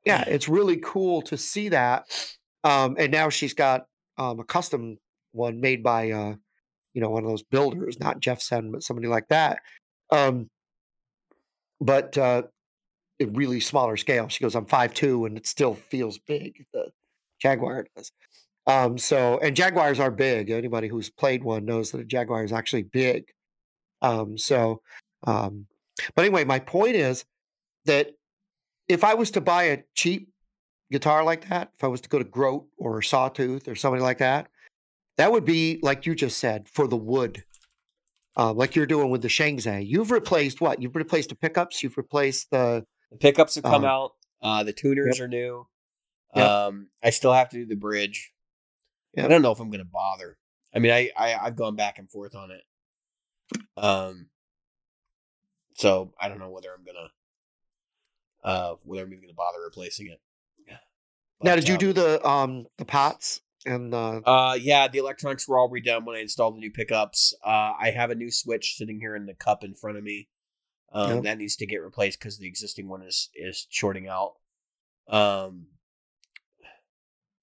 [0.05, 2.05] yeah, it's really cool to see that.
[2.63, 3.85] Um, and now she's got
[4.17, 4.97] um, a custom
[5.31, 6.35] one made by uh,
[6.93, 9.59] you know one of those builders, not Jeff Senn, but somebody like that.
[10.11, 10.49] Um,
[11.79, 12.43] but uh,
[13.21, 14.27] a really smaller scale.
[14.29, 16.65] She goes, I'm five two, and it still feels big.
[16.73, 16.89] The
[17.41, 18.11] Jaguar does.
[18.69, 20.51] Um, so, and Jaguars are big.
[20.51, 23.25] Anybody who's played one knows that a Jaguar is actually big.
[24.01, 24.81] Um, so,
[25.25, 25.65] um,
[26.15, 27.25] but anyway, my point is
[27.85, 28.11] that
[28.87, 30.29] if I was to buy a cheap
[30.91, 34.19] guitar like that, if I was to go to Grote or Sawtooth or somebody like
[34.19, 34.47] that,
[35.17, 37.43] that would be like you just said for the wood,
[38.37, 39.85] uh, like you're doing with the Shengzai.
[39.85, 40.81] You've replaced what?
[40.81, 41.81] You've replaced the pickups.
[41.83, 44.11] You've replaced the The pickups have come Um, out.
[44.41, 45.25] Uh, the tuners yep.
[45.25, 45.67] are new.
[46.35, 46.47] Yep.
[46.47, 48.31] Um, I still have to do the bridge.
[49.17, 50.37] I don't know if I'm going to bother.
[50.73, 52.61] I mean, I, I I've gone back and forth on it.
[53.75, 54.27] Um,
[55.75, 57.09] so I don't know whether I'm gonna
[58.43, 60.19] uh whether I'm even gonna bother replacing it.
[61.41, 61.55] now.
[61.55, 65.57] Did you um, do the um the pots and the Uh, yeah, the electronics were
[65.57, 67.33] all redone when I installed the new pickups.
[67.43, 70.27] Uh, I have a new switch sitting here in the cup in front of me.
[70.91, 71.23] Um, Yep.
[71.23, 74.33] that needs to get replaced because the existing one is is shorting out.
[75.07, 75.67] Um,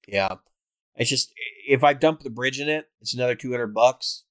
[0.06, 0.36] yeah,
[0.96, 1.32] it's just
[1.68, 4.24] if I dump the bridge in it, it's another two hundred bucks.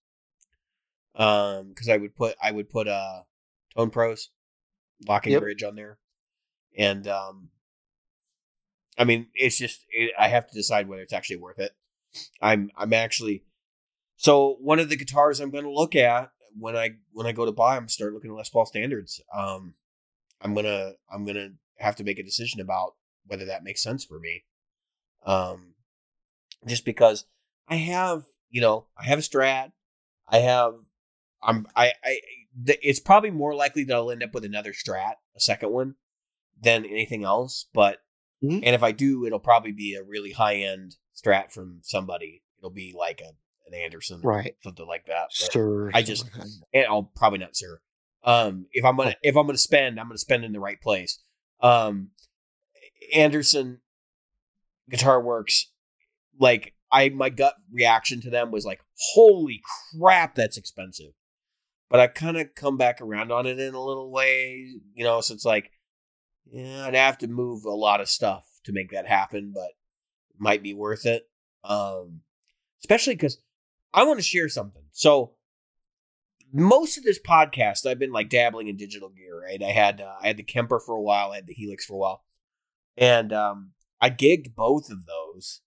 [1.16, 3.22] Um, because I would put I would put uh
[3.78, 4.28] TonePros
[5.08, 5.42] locking Yep.
[5.42, 5.98] bridge on there,
[6.78, 7.50] and um,
[8.98, 11.72] I mean it's just it, I have to decide whether it's actually worth it.
[12.42, 13.44] I'm I'm actually
[14.18, 17.46] so one of the guitars I'm going to look at when I when I go
[17.46, 19.22] to buy them start looking at Les Paul standards.
[19.34, 19.76] Um,
[20.42, 24.20] I'm gonna I'm gonna have to make a decision about whether that makes sense for
[24.20, 24.44] me.
[25.26, 25.75] Um,
[26.66, 27.26] just because
[27.68, 29.72] I have you know I have a Strat,
[30.28, 30.76] I have
[31.44, 32.18] I'm I I
[32.68, 35.96] it's probably more likely that I'll end up with another Strat, a second one,
[36.62, 37.66] than anything else.
[37.74, 38.00] But
[38.44, 38.62] Mhm.
[38.64, 42.44] and if I do, it'll probably be a really high end Strat from somebody.
[42.60, 43.32] It'll be like a
[43.68, 45.30] an Anderson, right something like that.
[45.40, 45.96] But-?
[45.96, 46.30] I just-
[46.74, 47.82] and I'll probably not sir.
[48.24, 51.20] Um, if I'm gonna if I'm gonna spend, I'm gonna spend in the right place.
[51.62, 52.12] Um,
[53.14, 53.82] Anderson
[54.90, 55.72] Guitar Works,
[56.40, 58.80] like I my gut reaction to them was like,
[59.14, 59.62] holy
[59.98, 61.14] crap, that's expensive.
[61.90, 65.22] But I kind of come back around on it in a little way, you know.
[65.22, 65.72] So it's like,
[66.52, 69.70] yeah, I'd have to move a lot of stuff to make that happen, but
[70.32, 71.24] it might be worth it.
[71.64, 72.22] Um,
[72.82, 73.38] especially because
[73.94, 74.84] I want to share something.
[74.92, 75.36] So
[76.52, 79.42] most of this podcast, I've been like dabbling in digital gear.
[79.42, 81.86] Right, I had uh, I had the Kemper for a while, I had the Helix
[81.86, 82.24] for a while,
[82.98, 83.72] and um,
[84.02, 85.62] I gigged both of those,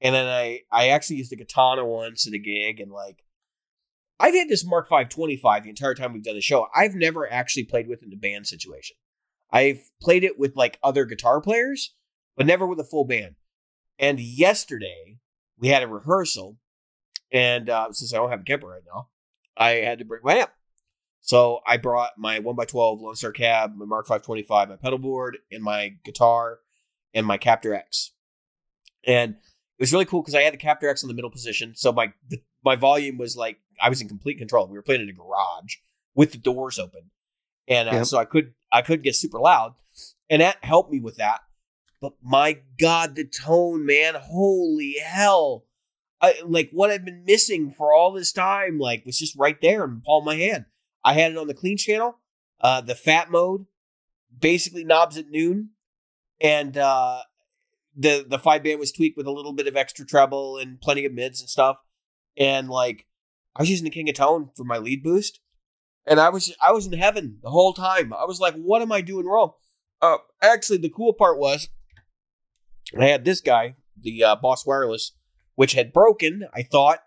[0.00, 3.24] and then I I actually used the Katana once at a gig, and like
[4.20, 6.66] I've had this Mark V twenty five the entire time we've done the show.
[6.74, 8.96] I've never actually played with in a band situation.
[9.50, 11.94] I've played it with like other guitar players,
[12.36, 13.36] but never with a full band.
[13.98, 15.18] And yesterday
[15.58, 16.58] we had a rehearsal,
[17.32, 19.08] and uh, since I don't have a Kemper right now,
[19.56, 20.50] I had to bring my amp.
[21.20, 25.62] So I brought my 1x12 Lone Star cab, my Mark 525, my pedal board, and
[25.62, 26.60] my guitar,
[27.12, 28.12] and my Captor X.
[29.04, 29.36] And
[29.78, 31.92] it was really cool because I had the Captor X in the middle position, so
[31.92, 34.66] my the, my volume was like I was in complete control.
[34.66, 35.76] We were playing in a garage
[36.14, 37.10] with the doors open,
[37.68, 38.06] and uh, Yep.
[38.06, 39.74] so I could I could get super loud,
[40.28, 41.40] and that helped me with that.
[42.00, 45.64] But my God, the tone, man, holy hell!
[46.20, 49.84] I, like what I've been missing for all this time, like was just right there
[49.84, 50.64] in the palm of my hand.
[51.04, 52.18] I had it on the clean channel,
[52.60, 53.66] uh, the fat mode,
[54.36, 55.70] basically knobs at noon,
[56.40, 57.20] and uh,
[57.98, 61.04] the the five band was tweaked with a little bit of extra treble and plenty
[61.04, 61.78] of mids and stuff.
[62.36, 63.06] And like
[63.56, 65.40] I was using the King of Tone for my lead boost,
[66.06, 68.12] and I was I was in heaven the whole time.
[68.12, 69.52] I was like, what am I doing wrong?
[70.00, 71.68] Uh, actually, the cool part was
[72.98, 75.12] I had this guy, the uh, Boss Wireless,
[75.56, 76.46] which had broken.
[76.54, 77.00] I thought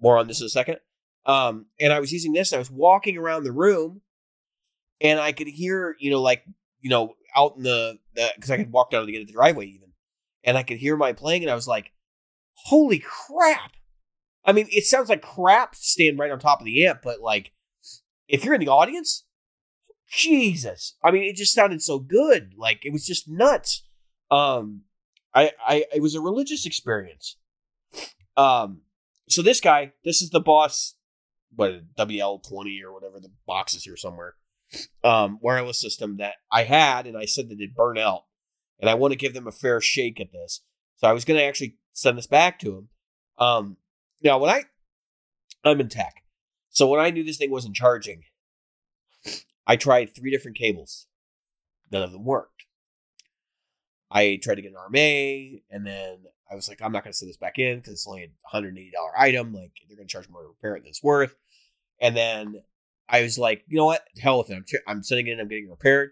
[0.00, 0.76] more on this in a second.
[1.26, 2.52] Um, and I was using this.
[2.52, 4.02] I was walking around the room,
[5.00, 6.44] and I could hear, you know, like
[6.80, 9.66] you know, out in the because I could walk down to end of the driveway
[9.66, 9.91] even,
[10.44, 11.92] and I could hear my playing, and I was like,
[12.54, 13.72] "Holy crap!"
[14.44, 17.52] I mean, it sounds like crap stand right on top of the amp, but like,
[18.28, 19.24] if you're in the audience,
[20.10, 20.96] Jesus!
[21.02, 22.54] I mean, it just sounded so good.
[22.56, 23.84] Like it was just nuts.
[24.30, 24.82] Um,
[25.34, 27.36] I, I, it was a religious experience.
[28.36, 28.82] Um,
[29.28, 30.94] so this guy, this is the boss,
[31.54, 34.34] what WL twenty or whatever the box is here somewhere.
[35.04, 38.22] Um, wireless system that I had, and I said that it burned out,
[38.82, 40.60] and I want to give them a fair shake at this.
[40.96, 42.88] So I was going to actually send this back to him.
[43.38, 43.76] Um,
[44.22, 44.64] now when I,
[45.64, 46.16] I'm in tech,
[46.68, 48.24] so when I knew this thing wasn't charging,
[49.66, 51.06] I tried three different cables.
[51.92, 52.64] None of them worked.
[54.10, 56.18] I tried to get an RMA, and then
[56.50, 58.56] I was like, I'm not going to send this back in because it's only a
[58.56, 59.54] $180 item.
[59.54, 61.34] Like, they're going to charge more to repair it than it's worth.
[62.00, 62.62] And then
[63.08, 64.02] I was like, you know what?
[64.20, 64.56] Hell with it.
[64.56, 66.10] I'm, I'm sending it in, I'm getting repaired.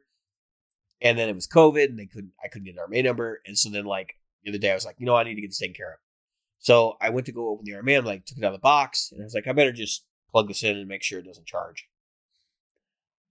[1.02, 2.32] And then it was COVID, and they couldn't.
[2.42, 4.14] I couldn't get an RMA number, and so then like
[4.44, 5.92] the other day, I was like, you know, I need to get this taken care
[5.92, 5.98] of.
[6.58, 8.62] So I went to go open the RMA, and like took it out of the
[8.62, 11.26] box, and I was like, I better just plug this in and make sure it
[11.26, 11.86] doesn't charge.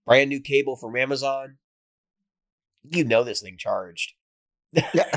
[0.06, 1.56] Brand new cable from Amazon.
[2.82, 4.12] You know this thing charged.
[4.72, 5.10] Yeah.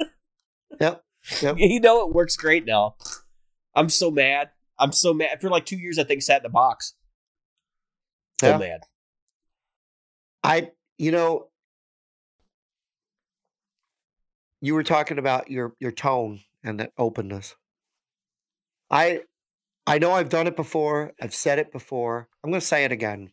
[0.80, 1.04] yep.
[1.42, 1.56] Yep.
[1.58, 2.96] You know it works great now.
[3.74, 4.50] I'm so mad.
[4.78, 5.40] I'm so mad.
[5.40, 6.94] For like two years, that thing sat in the box.
[8.40, 8.58] So Yeah.
[8.58, 8.80] mad.
[10.44, 11.47] I, you know,
[14.60, 17.54] you were talking about your your tone and that openness.
[18.90, 19.20] I,
[19.86, 21.12] I know I've done it before.
[21.20, 22.28] I've said it before.
[22.42, 23.32] I'm going to say it again.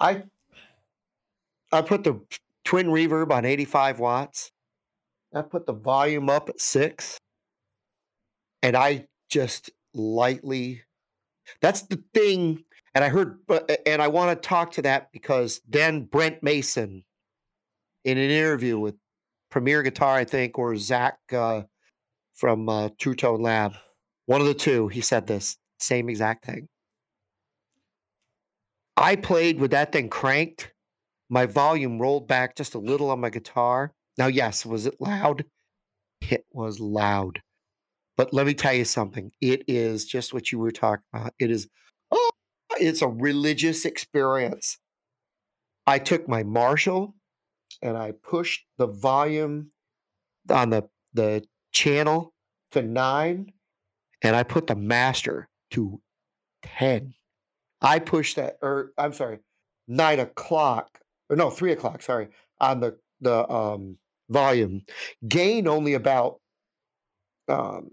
[0.00, 0.24] I,
[1.70, 2.20] I put the
[2.64, 4.52] twin reverb on 85 watts.
[5.34, 7.18] I put the volume up at six,
[8.62, 10.82] and I just lightly.
[11.60, 12.64] That's the thing
[12.98, 13.38] and I heard,
[13.86, 17.04] and I want to talk to that because then Brent Mason,
[18.04, 18.96] in an interview with
[19.50, 21.62] Premier Guitar, I think, or Zach uh,
[22.34, 23.74] from uh, True Tone Lab,
[24.26, 26.68] one of the two, he said this same exact thing.
[28.96, 30.72] I played with that thing cranked.
[31.30, 33.92] My volume rolled back just a little on my guitar.
[34.16, 35.44] Now, yes, was it loud?
[36.20, 37.40] It was loud.
[38.16, 39.30] But let me tell you something.
[39.40, 41.32] It is just what you were talking about.
[41.38, 41.68] It is
[42.10, 42.30] oh,
[42.80, 44.78] it's a religious experience.
[45.86, 47.14] I took my Marshall
[47.82, 49.70] and I pushed the volume
[50.50, 52.34] on the the channel
[52.72, 53.52] to nine,
[54.22, 56.00] and I put the master to
[56.62, 57.14] ten.
[57.80, 59.38] I pushed that, or I'm sorry,
[59.86, 60.98] nine o'clock,
[61.30, 62.02] or no, three o'clock.
[62.02, 62.28] Sorry,
[62.60, 63.98] on the the um,
[64.28, 64.82] volume.
[65.26, 66.40] Gain only about
[67.48, 67.90] um,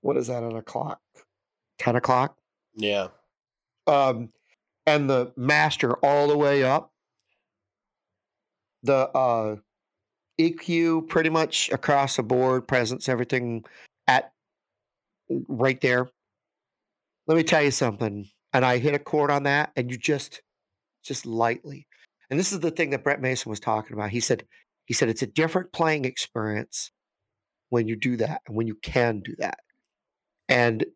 [0.00, 1.00] what is that on a clock?
[1.78, 2.36] Ten o'clock
[2.74, 3.08] Yeah.
[3.86, 4.30] um,
[4.86, 6.92] and the master all the way up.
[8.86, 9.56] The uh,
[10.40, 13.64] EQ pretty much across the board, presence, everything
[14.06, 14.32] at
[15.48, 16.08] right there.
[17.26, 18.28] Let me tell you something.
[18.52, 20.40] And I hit a chord on that, and you just,
[21.04, 21.86] just lightly.
[22.30, 24.10] And this is the thing that Brent Mason was talking about.
[24.10, 24.44] He said,
[24.86, 26.90] he said it's a different playing experience
[27.68, 29.58] when you do that and when you can do that.
[30.48, 30.86] And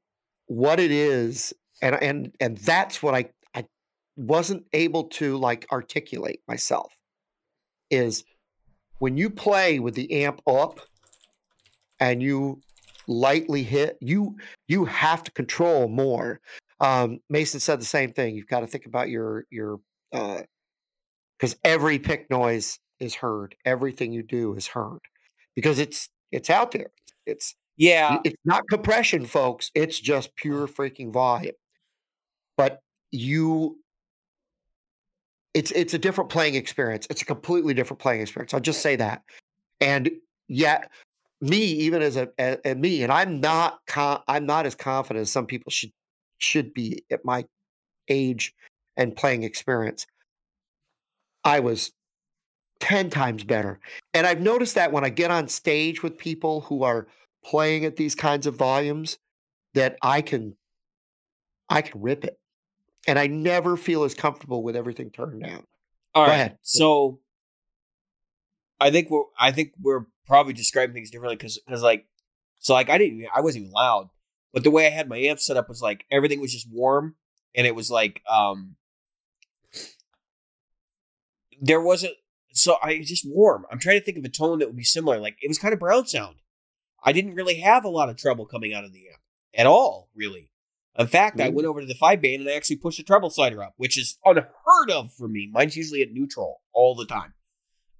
[0.46, 1.52] what it is
[1.82, 3.64] and and and that's what I I
[4.16, 6.92] wasn't able to like articulate myself
[7.90, 8.24] is
[8.98, 10.80] when you play with the amp up
[11.98, 12.60] and you
[13.06, 14.36] lightly hit you
[14.68, 16.40] you have to control more
[16.80, 19.80] um mason said the same thing you've got to think about your your
[20.12, 20.40] uh
[21.38, 25.00] because every pick noise is heard everything you do is heard
[25.56, 26.90] because it's it's out there
[27.26, 28.18] it's Yeah.
[28.24, 29.70] It's not compression, folks.
[29.74, 31.54] It's just pure freaking volume.
[32.58, 32.80] But
[33.10, 33.78] you
[35.54, 37.06] it's it's a different playing experience.
[37.10, 38.54] It's a completely different playing experience.
[38.54, 39.22] I'll just say that.
[39.80, 40.10] And
[40.48, 40.90] yet
[41.40, 45.70] me even as a, me and I'm not I'm not as confident as some people
[45.70, 45.92] should
[46.38, 47.44] should be at my
[48.08, 48.54] age
[48.96, 50.06] and playing experience.
[51.44, 51.92] I was
[52.80, 53.78] 10 times better.
[54.14, 57.06] And I've noticed that when I get on stage with people who are
[57.44, 59.18] playing at these kinds of volumes
[59.74, 60.56] that I can
[61.68, 62.39] I can rip it.
[63.06, 65.64] And I never feel as comfortable with everything turned down.
[66.14, 66.34] All Go right.
[66.34, 66.58] ahead.
[66.62, 67.20] So
[68.80, 72.06] I think we're I think we're probably describing things differently because because like
[72.58, 74.10] so like I didn't I wasn't even loud,
[74.52, 77.16] but the way I had my amp set up was like everything was just warm
[77.54, 78.76] and it was like um
[81.60, 82.14] there wasn't
[82.52, 83.66] so I was just warm.
[83.70, 85.20] I'm trying to think of a tone that would be similar.
[85.20, 86.36] Like it was kind of brown sound.
[87.02, 89.20] I didn't really have a lot of trouble coming out of the amp
[89.54, 90.49] at all, really.
[91.00, 91.54] In fact, I Mm.
[91.54, 93.98] went over to the five band and I actually pushed the treble slider up, which
[93.98, 95.48] is unheard of for me.
[95.50, 97.34] Mine's usually at neutral all the time.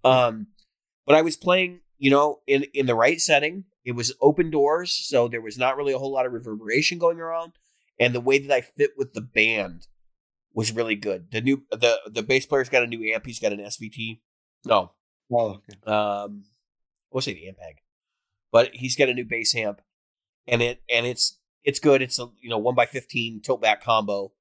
[0.04, 0.48] Um,
[1.06, 3.64] but I was playing, you know, in in the right setting.
[3.84, 7.18] It was open doors, so there was not really a whole lot of reverberation going
[7.18, 7.52] around,
[7.98, 9.86] and the way that I fit with the band
[10.52, 11.30] was really good.
[11.32, 13.24] The new the the bass player's got a new amp.
[13.26, 14.20] He's got an SVT.
[14.66, 14.92] No,
[15.32, 15.90] Oh, okay.
[15.90, 16.44] um,
[17.10, 17.78] we'll say the Ampeg,
[18.52, 19.80] but he's got a new bass amp,
[20.46, 22.02] and it and it's it's good.
[22.02, 24.32] It's a you know one by fifteen tilt back combo,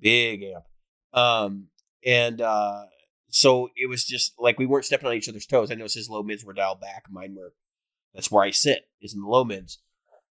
[0.00, 0.64] big amp,
[1.12, 1.68] um,
[2.04, 2.84] and uh,
[3.28, 5.70] so it was just like we weren't stepping on each other's toes.
[5.70, 7.54] I noticed his low mids were dialed back, mine were.
[8.14, 9.78] That's where I sit is in the low mids.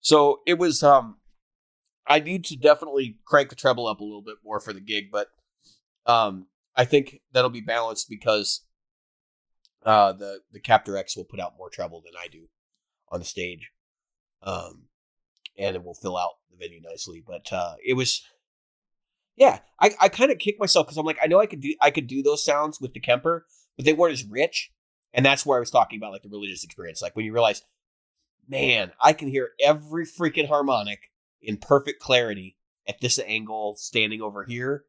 [0.00, 0.82] So it was.
[0.82, 1.16] um
[2.06, 5.04] I need to definitely crank the treble up a little bit more for the gig,
[5.10, 5.28] but
[6.06, 8.62] um, I think that'll be balanced because
[9.84, 12.48] uh, the the Captor X will put out more treble than I do
[13.10, 13.70] on the stage,
[14.42, 14.84] um,
[15.58, 17.22] and it will fill out the venue nicely.
[17.26, 18.22] But uh, it was,
[19.36, 21.74] yeah, I, I kind of kicked myself because I'm like, I know I could do
[21.80, 24.70] I could do those sounds with the Kemper, but they weren't as rich.
[25.12, 27.00] And that's where I was talking about like the religious experience.
[27.00, 27.62] Like when you realize,
[28.48, 31.10] man, I can hear every freaking harmonic
[31.40, 32.56] in perfect clarity
[32.88, 34.84] at this angle standing over here.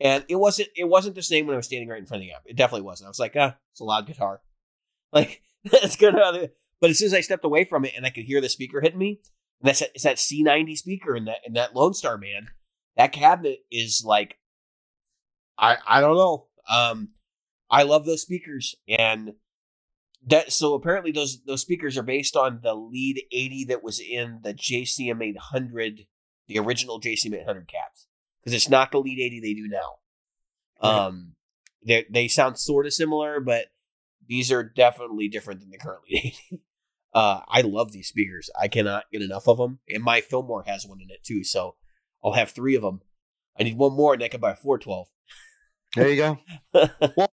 [0.00, 2.26] And it wasn't it wasn't the same when I was standing right in front of
[2.26, 2.44] the amp.
[2.46, 3.06] It definitely wasn't.
[3.06, 4.40] I was like, ah, it's a loud guitar.
[5.12, 6.14] Like that's good.
[6.80, 8.80] But as soon as I stepped away from it and I could hear the speaker
[8.80, 9.20] hitting me,
[9.60, 12.48] and that's it's that C90 speaker in that in that Lone Star man,
[12.96, 14.38] that cabinet is like
[15.58, 16.46] I I don't know.
[16.68, 17.10] Um
[17.70, 19.34] I love those speakers and
[20.26, 24.40] that so apparently those those speakers are based on the lead 80 that was in
[24.42, 26.06] the JCM 800
[26.48, 28.06] the original JCM 800 cabs
[28.42, 29.96] because it's not the lead 80 they do now.
[30.82, 31.06] Right.
[31.06, 31.34] Um
[31.86, 33.66] they they sound sort of similar but
[34.26, 36.62] these are definitely different than the current lead 80.
[37.14, 38.50] Uh, I love these speakers.
[38.60, 41.44] I cannot get enough of them, and my Fillmore has one in it too.
[41.44, 41.76] So
[42.24, 43.02] I'll have three of them.
[43.58, 45.08] I need one more, and I can buy four twelve.
[45.94, 46.38] There you go.
[47.16, 47.30] well,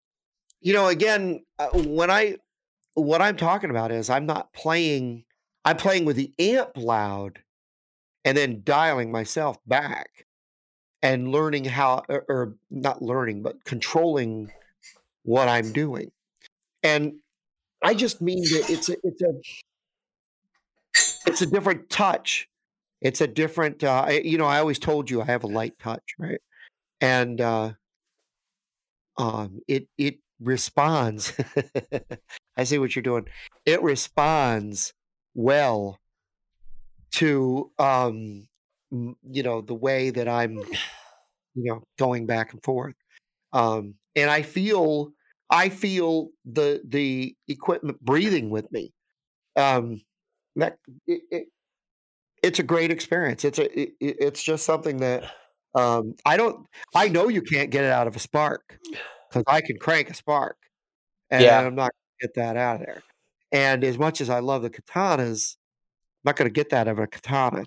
[0.61, 2.37] you know, again, uh, when I
[2.95, 5.25] what I'm talking about is I'm not playing.
[5.65, 7.41] I'm playing with the amp loud,
[8.25, 10.27] and then dialing myself back,
[11.03, 14.51] and learning how, or, or not learning, but controlling
[15.23, 16.11] what I'm doing.
[16.83, 17.21] And
[17.83, 19.35] I just mean that it's a it's a
[21.29, 22.49] it's a different touch.
[23.01, 23.85] It's a different.
[23.85, 26.41] Uh, I, you know, I always told you I have a light touch, right?
[27.01, 27.73] And uh,
[29.17, 31.33] um, it it responds.
[32.57, 33.27] I see what you're doing.
[33.67, 34.93] It responds
[35.35, 35.99] well
[37.13, 38.49] to um,
[38.91, 42.95] you know the way that I'm, you know, going back and forth.
[43.53, 45.13] Um, and I feel
[45.51, 48.93] I feel the the equipment breathing with me.
[49.57, 50.01] Um,
[50.59, 51.47] that it, it,
[52.43, 53.45] it's a great experience.
[53.45, 55.25] It's a it, it's just something that
[55.75, 56.67] um, I don't.
[56.95, 58.79] I know you can't get it out of a spark
[59.29, 60.57] because I can crank a spark,
[61.31, 61.61] and yeah.
[61.61, 63.03] I'm not gonna get that out of there.
[63.53, 66.93] And as much as I love the katanas, I'm not going to get that out
[66.93, 67.65] of a katana.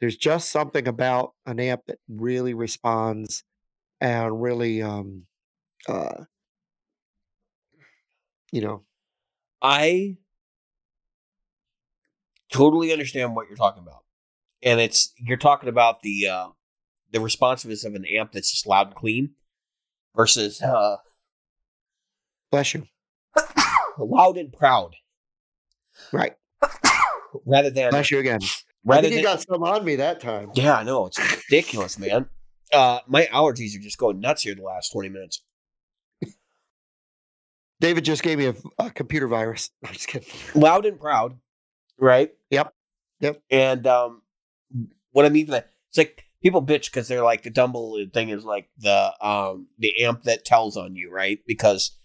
[0.00, 3.44] There's just something about an amp that really responds
[4.00, 5.26] and really um,
[5.86, 6.24] uh,
[8.50, 8.84] you know.
[9.62, 10.16] I
[12.50, 14.04] totally understand what you're talking about.
[14.62, 16.48] And it's you're talking about the uh
[17.12, 19.30] the responsiveness of an amp that's just loud and clean
[20.14, 20.96] versus uh
[22.50, 22.86] bless you.
[23.98, 24.96] loud and proud.
[26.12, 26.34] Right.
[27.46, 28.40] rather than bless you again.
[28.84, 30.50] Rather I think you got some on me that time.
[30.54, 31.06] Yeah, I know.
[31.06, 31.18] It's
[31.48, 32.26] ridiculous, man.
[32.72, 35.42] Uh my allergies are just going nuts here the last 20 minutes.
[37.80, 39.70] David just gave me a, a computer virus.
[39.84, 40.28] I'm just kidding.
[40.54, 41.38] Loud and proud,
[42.00, 42.32] right?
[42.50, 42.74] Yep.
[43.20, 43.42] Yep.
[43.50, 44.22] And um,
[45.12, 48.30] what I mean by that, it's like people bitch because they're like the Dumble thing
[48.30, 51.38] is like the um the amp that tells on you, right?
[51.46, 51.96] Because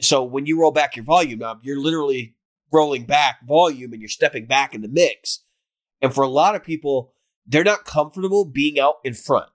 [0.00, 2.34] so when you roll back your volume knob, you're literally
[2.72, 5.44] rolling back volume and you're stepping back in the mix.
[6.02, 7.12] And for a lot of people,
[7.46, 9.48] they're not comfortable being out in front,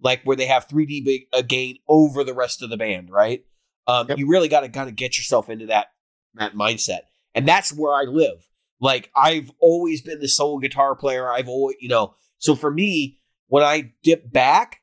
[0.00, 3.44] like where they have 3 dB a gain over the rest of the band, right?
[3.86, 4.18] Um, yep.
[4.18, 5.88] You really got to kind of get yourself into that
[6.34, 7.00] that mindset,
[7.34, 8.48] and that's where I live.
[8.82, 11.30] Like I've always been the solo guitar player.
[11.30, 14.80] I've always, you know, so for me, when I dip back,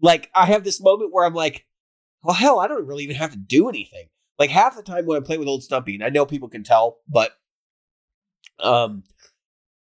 [0.00, 1.66] like I have this moment where I'm like,
[2.22, 4.06] well, hell, I don't really even have to do anything.
[4.38, 6.64] Like half the time when I play with Old Stumpy, and I know people can
[6.64, 7.32] tell, but
[8.58, 9.04] um,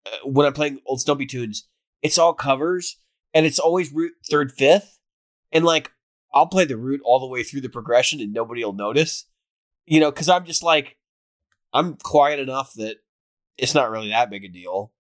[0.05, 1.67] uh, when I'm playing Old Stumpy tunes,
[2.01, 2.97] it's all covers,
[3.33, 4.99] and it's always root third, fifth,
[5.53, 5.89] and like
[6.33, 9.25] I'll play the root all the way through the progression and nobody will notice.
[9.85, 10.97] You know, because I'm just like,
[11.71, 12.97] I'm quiet enough that
[13.57, 14.91] it's not really that big a deal.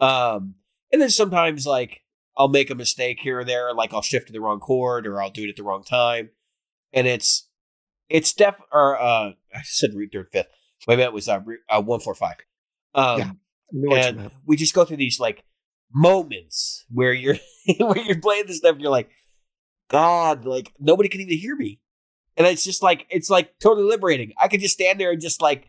[0.00, 0.56] Um,
[0.92, 2.02] and then sometimes like
[2.36, 5.22] I'll make a mistake here or there, like I'll shift to the wrong chord or
[5.22, 6.30] I'll do it at the wrong time,
[6.92, 7.48] and it's
[8.08, 10.48] it's def or uh I said root third fifth.
[10.86, 12.36] My bet was uh, uh one four five.
[12.94, 13.30] Um, yeah,
[13.96, 15.44] and we just go through these like
[15.92, 17.36] moments where you're
[17.78, 19.10] where you're playing this stuff and you're like,
[19.88, 21.80] God, like nobody can even hear me.
[22.36, 24.32] And it's just like it's like totally liberating.
[24.40, 25.68] I could just stand there and just like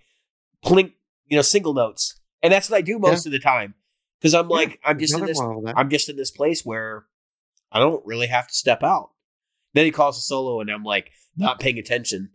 [0.63, 0.93] plink,
[1.27, 2.19] you know, single notes.
[2.45, 3.29] And that's what I do most yeah.
[3.29, 3.73] of the time.
[4.21, 7.05] Because I'm yeah, like, I'm just in this I'm just in this place where
[7.71, 9.09] I don't really have to step out.
[9.73, 12.29] Then he calls a solo and I'm like not paying attention.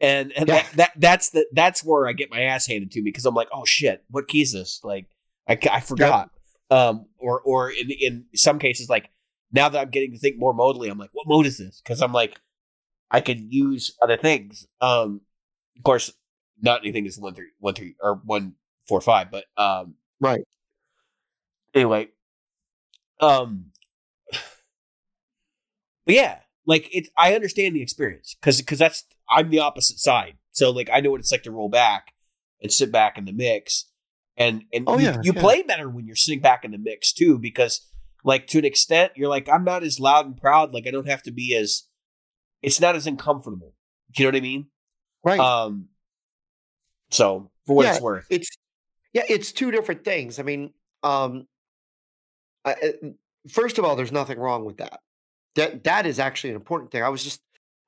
[0.00, 0.54] And and yeah.
[0.54, 3.34] that, that that's the that's where I get my ass handed to me because I'm
[3.34, 4.80] like, oh shit, what key is this?
[4.84, 5.06] Like
[5.48, 6.30] I, I forgot.
[6.70, 9.08] Um, or or in in some cases like
[9.50, 11.80] now that I'm getting to think more modally, I'm like, what mode is this?
[11.82, 12.38] Because I'm like,
[13.10, 14.66] I can use other things.
[14.80, 15.22] Um,
[15.76, 16.12] of course,
[16.60, 18.54] not anything is one three one three or one
[18.86, 20.42] four or five, but um, right.
[21.74, 22.08] Anyway,
[23.20, 23.66] um,
[26.06, 27.08] but yeah, like it.
[27.16, 30.34] I understand the experience because because that's I'm the opposite side.
[30.52, 32.12] So like I know what it's like to roll back
[32.62, 33.86] and sit back in the mix,
[34.36, 35.40] and and Oh, you, yeah, you yeah.
[35.40, 37.80] play better when you're sitting back in the mix too because
[38.24, 40.72] like to an extent you're like I'm not as loud and proud.
[40.72, 41.84] Like I don't have to be as.
[42.62, 43.74] It's not as uncomfortable.
[44.12, 44.66] Do you know what I mean?
[45.24, 45.40] Right.
[45.40, 45.88] Um.
[47.10, 48.48] So for what Yeah, it's worth, it's
[49.14, 50.38] yeah, it's two different things.
[50.38, 51.46] I mean, um,
[52.64, 53.14] I, I-
[53.48, 55.00] first of all, there's nothing wrong with that.
[55.54, 57.02] That that is actually an important thing.
[57.02, 57.40] I was just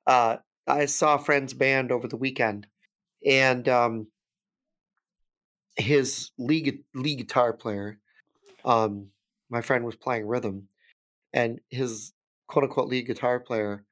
[0.07, 2.65] uh, I saw a friend's band over the weekend,
[3.25, 4.07] and um,
[5.75, 7.99] his lead lead guitar player,
[8.63, 9.07] um,
[9.49, 10.69] my friend was playing rhythm,
[11.33, 12.13] and his
[12.47, 13.83] quote unquote lead guitar player,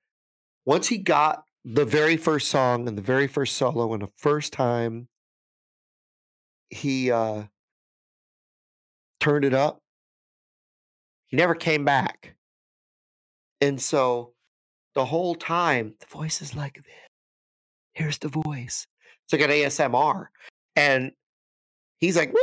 [0.65, 4.53] once he got the very first song and the very first solo and the first
[4.53, 5.09] time
[6.69, 7.43] he uh
[9.19, 9.79] turned it up.
[11.27, 12.35] He never came back.
[13.61, 14.33] And so
[14.93, 17.09] the whole time the voice is like this.
[17.93, 18.87] Here's the voice.
[19.23, 20.27] It's like an asmr
[20.75, 21.11] and
[21.97, 22.33] he's like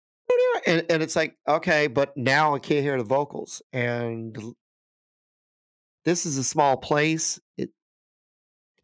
[0.66, 3.60] and, and it's like okay but now i can't hear the vocals.
[3.72, 4.54] And
[6.04, 7.38] this is a small place.
[7.58, 7.70] It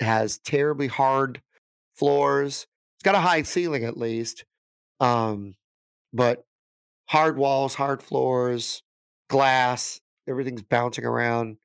[0.01, 1.41] has terribly hard
[1.97, 2.67] floors.
[2.97, 4.45] It's got a high ceiling at least
[5.01, 5.55] um
[6.13, 6.45] but
[7.07, 8.83] hard walls, hard floors,
[9.29, 11.57] glass, everything's bouncing around.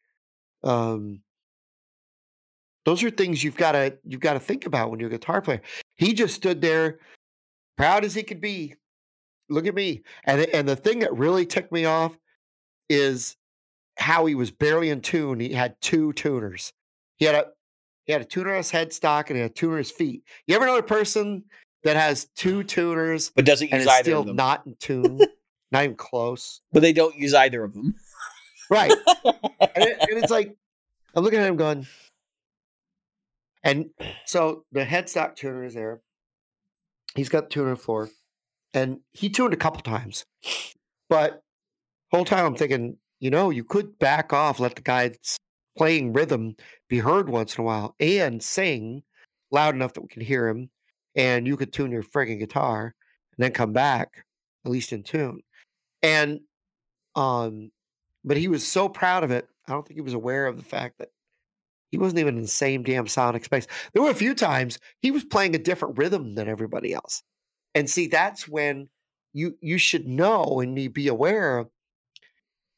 [0.64, 1.22] Um,
[2.85, 5.41] those are things you've got to you've got to think about when you're a guitar
[5.41, 5.61] player.
[5.95, 6.99] He just stood there,
[7.77, 8.76] proud as he could be.
[9.49, 12.18] Look at me, and and the thing that really ticked me off
[12.89, 13.35] is
[13.97, 15.39] how he was barely in tune.
[15.39, 16.73] He had two tuners.
[17.18, 17.47] He had a
[18.05, 20.23] he had a tuner on his headstock and he had a tuner on his feet.
[20.47, 21.43] You ever know a person
[21.84, 24.35] that has two tuners but doesn't use either still of them.
[24.35, 25.19] not in tune,
[25.72, 26.61] not even close.
[26.72, 27.95] but they don't use either of them.
[28.69, 28.91] Right.
[29.26, 29.39] and,
[29.76, 30.55] it, and it's like,
[31.15, 31.85] I'm looking at him going,
[33.64, 33.89] and
[34.26, 36.01] so the headstock tuner is there.
[37.15, 38.10] He's got the tuner floor,
[38.73, 40.26] and he tuned a couple times.
[41.10, 41.43] But
[42.11, 45.38] whole time I'm thinking, you know, you could back off, let the guy that's
[45.77, 46.55] playing rhythm
[46.89, 49.03] be heard once in a while, and sing
[49.51, 50.69] loud enough that we can hear him,
[51.15, 52.94] and you could tune your friggin' guitar,
[53.38, 54.26] and then come back
[54.65, 55.41] at least in tune.
[56.02, 56.41] And
[57.15, 57.72] um,
[58.23, 59.48] but he was so proud of it.
[59.68, 61.10] I don't think he was aware of the fact that
[61.91, 63.68] he wasn't even in the same damn sonic space.
[63.94, 67.22] There were a few times he was playing a different rhythm than everybody else.
[67.76, 68.90] And see, that's when
[69.34, 71.65] you you should know and be aware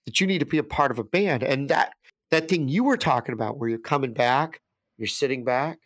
[0.05, 1.43] that you need to be a part of a band.
[1.43, 1.93] And that
[2.31, 4.61] that thing you were talking about where you're coming back,
[4.97, 5.79] you're sitting back,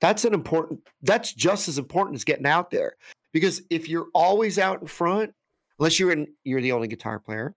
[0.00, 2.94] that's an important that's just as important as getting out there.
[3.32, 5.34] Because if you're always out in front,
[5.78, 7.54] unless you're in you're the only guitar player,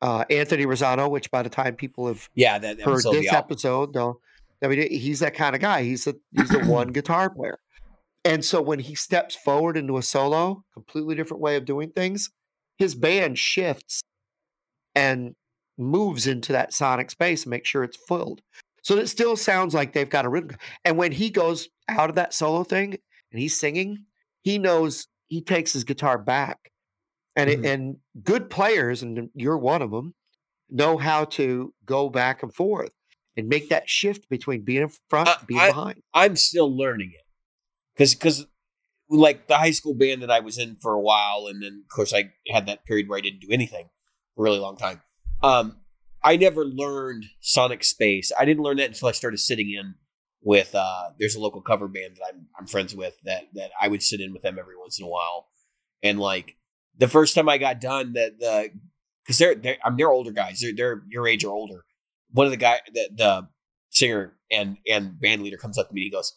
[0.00, 4.20] uh, Anthony Rosano, which by the time people have Yeah, that heard this episode, they'll,
[4.62, 5.84] I mean, he's that kind of guy.
[5.84, 7.58] He's the he's the one guitar player,
[8.24, 12.30] and so when he steps forward into a solo, completely different way of doing things,
[12.76, 14.02] his band shifts
[14.94, 15.34] and
[15.78, 18.42] moves into that sonic space and make sure it's filled.
[18.82, 20.56] So it still sounds like they've got a rhythm.
[20.84, 22.98] And when he goes out of that solo thing
[23.30, 24.06] and he's singing,
[24.42, 26.72] he knows he takes his guitar back.
[27.36, 27.66] And it, Mhm.
[27.66, 30.14] and good players, and you're one of them,
[30.68, 32.92] know how to go back and forth
[33.36, 36.02] and make that shift between being in front Uh, and being I- behind.
[36.12, 37.24] I'm still learning it
[37.94, 38.46] because because
[39.08, 41.94] like the high school band that I was in for a while, and then of
[41.94, 43.88] course I had that period where I didn't do anything
[44.34, 45.02] for a really long time.
[45.42, 45.81] Um,
[46.24, 48.32] I never learned sonic space.
[48.38, 49.94] I didn't learn that until I started sitting in
[50.42, 50.74] with.
[50.74, 54.02] Uh, there's a local cover band that I'm I'm friends with that that I would
[54.02, 55.48] sit in with them every once in a while,
[56.02, 56.56] and like
[56.98, 58.70] the first time I got done that the
[59.24, 60.60] because they're they're I'm they're older guys.
[60.60, 61.84] They're they're your age or older.
[62.30, 63.48] One of the guy the the
[63.90, 66.02] singer and and band leader comes up to me.
[66.02, 66.34] He goes,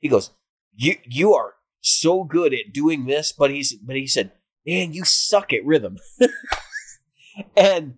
[0.00, 0.30] he goes,
[0.74, 4.32] you you are so good at doing this, but he's but he said,
[4.66, 5.98] man, you suck at rhythm.
[7.56, 7.94] and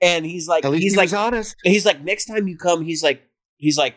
[0.00, 1.56] and he's like he's he like honest.
[1.62, 3.22] he's like next time you come, he's like
[3.56, 3.94] he's like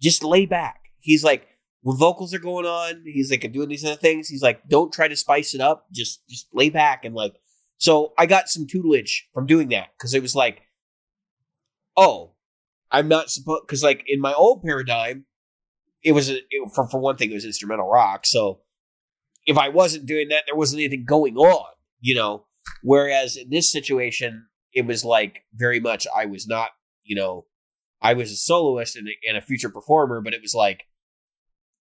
[0.00, 0.80] just lay back.
[0.98, 1.46] He's like
[1.82, 4.28] when vocals are going on, he's like doing these other things.
[4.28, 5.86] He's like don't try to spice it up.
[5.92, 7.34] Just just lay back and like.
[7.78, 10.60] So I got some tutelage from doing that because it was like,
[11.96, 12.34] oh,
[12.90, 15.24] I'm not supposed because like in my old paradigm,
[16.02, 18.26] it was a, it, for for one thing it was instrumental rock.
[18.26, 18.60] So
[19.46, 21.66] if I wasn't doing that, there wasn't anything going on,
[22.00, 22.46] you know.
[22.82, 26.70] Whereas in this situation, it was like very much I was not,
[27.04, 27.46] you know,
[28.00, 30.84] I was a soloist and a, and a future performer, but it was like,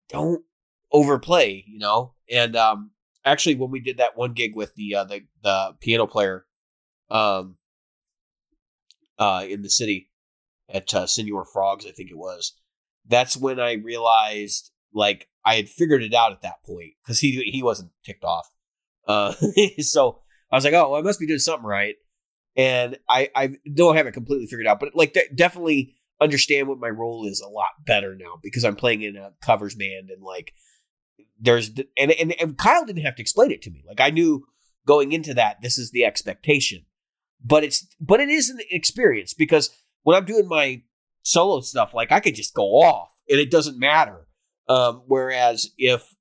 [0.08, 0.42] don't
[0.90, 2.14] overplay, you know.
[2.30, 2.90] And um,
[3.24, 6.46] actually, when we did that one gig with the uh, the the piano player,
[7.10, 7.56] um,
[9.18, 10.10] uh, in the city,
[10.68, 12.54] at uh, Senor Frogs, I think it was.
[13.06, 17.42] That's when I realized like I had figured it out at that point because he
[17.50, 18.50] he wasn't ticked off.
[19.06, 19.32] Uh,
[19.78, 20.20] so
[20.50, 21.96] I was like, oh, well, I must be doing something right.
[22.58, 26.78] And I I don't have it completely figured out, but like de- definitely understand what
[26.78, 30.22] my role is a lot better now because I'm playing in a covers band and
[30.22, 30.52] like
[31.40, 33.84] there's and, and and Kyle didn't have to explain it to me.
[33.86, 34.44] Like I knew
[34.86, 36.84] going into that this is the expectation.
[37.44, 39.70] But it's but it is an experience because
[40.02, 40.82] when I'm doing my
[41.22, 44.26] solo stuff, like I could just go off and it doesn't matter.
[44.68, 46.12] Um, whereas if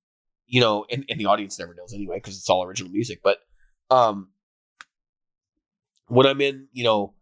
[0.45, 3.21] you know, and, and the audience never knows anyway because it's all original music.
[3.23, 3.39] But
[3.89, 4.29] um,
[6.07, 7.13] when I'm in, you know,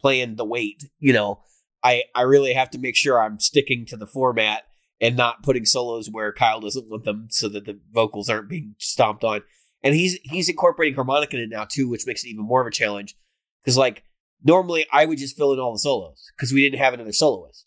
[0.00, 1.40] playing the weight, you know,
[1.82, 4.64] I I really have to make sure I'm sticking to the format
[5.00, 8.74] and not putting solos where Kyle doesn't want them, so that the vocals aren't being
[8.78, 9.42] stomped on.
[9.82, 12.66] And he's he's incorporating harmonica in it now too, which makes it even more of
[12.66, 13.16] a challenge.
[13.62, 14.02] Because like
[14.42, 17.66] normally I would just fill in all the solos because we didn't have another soloist,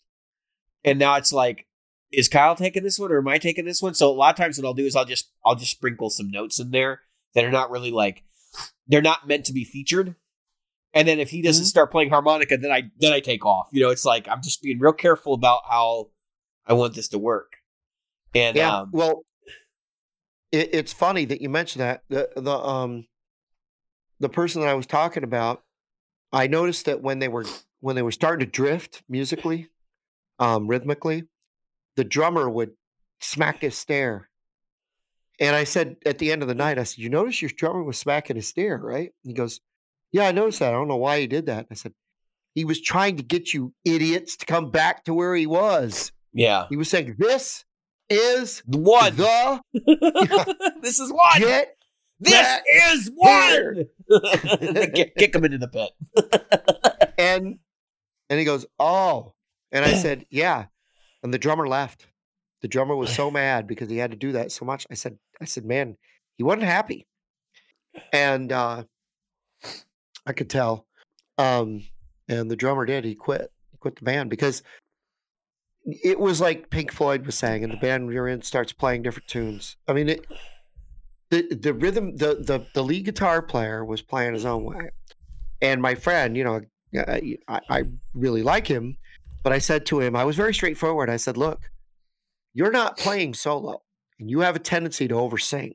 [0.84, 1.66] and now it's like,
[2.10, 3.94] is Kyle taking this one or am I taking this one?
[3.94, 6.30] So a lot of times what I'll do is I'll just I'll just sprinkle some
[6.30, 7.02] notes in there
[7.34, 8.24] that are not really like
[8.86, 10.16] they're not meant to be featured.
[10.94, 11.68] And then if he doesn't mm-hmm.
[11.68, 13.68] start playing harmonica, then I then I take off.
[13.72, 16.08] You know, it's like I'm just being real careful about how
[16.66, 17.58] I want this to work.
[18.34, 19.24] And yeah, um, well,
[20.50, 23.06] it, it's funny that you mentioned that the the um
[24.20, 25.62] the person that I was talking about.
[26.30, 27.44] I noticed that when they were
[27.80, 29.68] when they were starting to drift musically,
[30.38, 31.24] um, rhythmically,
[31.96, 32.72] the drummer would
[33.20, 34.28] smack his snare.
[35.40, 37.82] And I said at the end of the night, I said, "You notice your drummer
[37.82, 39.60] was smacking his snare, right?" And he goes,
[40.12, 40.74] "Yeah, I noticed that.
[40.74, 41.94] I don't know why he did that." I said,
[42.54, 46.66] "He was trying to get you idiots to come back to where he was." Yeah.
[46.68, 47.64] He was saying, This
[48.08, 49.16] is one.
[49.16, 49.60] The
[50.82, 51.40] this is one.
[51.40, 51.76] Get
[52.20, 52.60] this
[52.92, 53.84] is one.
[54.94, 57.12] kick, kick him into the pit.
[57.18, 57.58] and
[58.30, 59.34] and he goes, Oh.
[59.72, 60.66] And I said, Yeah.
[61.22, 62.06] And the drummer left.
[62.62, 64.86] The drummer was so mad because he had to do that so much.
[64.90, 65.96] I said, I said, man,
[66.36, 67.06] he wasn't happy.
[68.12, 68.84] And uh
[70.28, 70.86] I could tell.
[71.38, 71.84] Um,
[72.28, 73.04] and the drummer did.
[73.04, 73.50] He quit.
[73.72, 74.62] He quit the band because
[75.86, 79.26] it was like Pink Floyd was saying, and the band you're in starts playing different
[79.26, 79.76] tunes.
[79.88, 80.26] I mean, it,
[81.30, 84.90] the the rhythm, the the the lead guitar player was playing his own way,
[85.62, 86.60] and my friend, you know,
[86.94, 87.38] I,
[87.70, 88.98] I really like him,
[89.42, 91.08] but I said to him, I was very straightforward.
[91.08, 91.70] I said, look,
[92.52, 93.82] you're not playing solo,
[94.20, 95.74] and you have a tendency to oversing.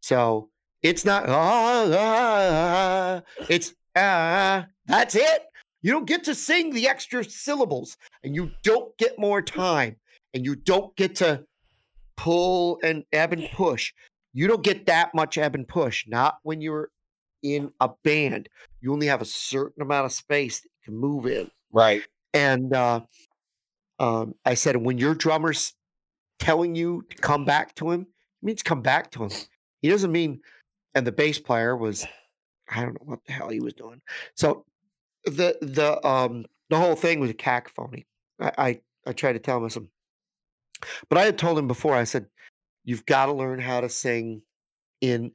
[0.00, 0.50] So
[0.82, 5.42] it's not ah, ah, ah it's ah, that's it.
[5.82, 9.96] You don't get to sing the extra syllables and you don't get more time
[10.32, 11.44] and you don't get to
[12.16, 13.92] pull and ebb and push.
[14.32, 16.90] You don't get that much ebb and push, not when you're
[17.42, 18.48] in a band.
[18.80, 21.50] You only have a certain amount of space that you can move in.
[21.72, 22.02] Right.
[22.32, 23.00] And uh,
[23.98, 25.74] um, I said, when your drummer's
[26.38, 28.06] telling you to come back to him,
[28.40, 29.30] he means come back to him.
[29.82, 30.40] He doesn't mean,
[30.94, 32.06] and the bass player was,
[32.68, 34.00] I don't know what the hell he was doing.
[34.34, 34.64] So
[35.24, 38.06] the the um the whole thing was a cacophony.
[38.40, 39.88] I I, I tried to tell him some,
[41.08, 41.94] but I had told him before.
[41.94, 42.26] I said,
[42.84, 44.42] "You've got to learn how to sing
[45.00, 45.32] in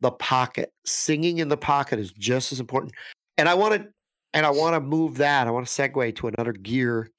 [0.00, 0.72] the pocket.
[0.84, 2.94] Singing in the pocket is just as important."
[3.38, 3.88] And I want to
[4.34, 5.46] and I want to move that.
[5.46, 7.10] I want to segue to another gear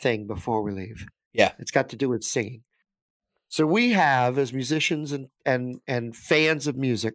[0.00, 1.06] thing before we leave.
[1.32, 2.62] Yeah, it's got to do with singing.
[3.48, 7.14] So we have, as musicians and and and fans of music,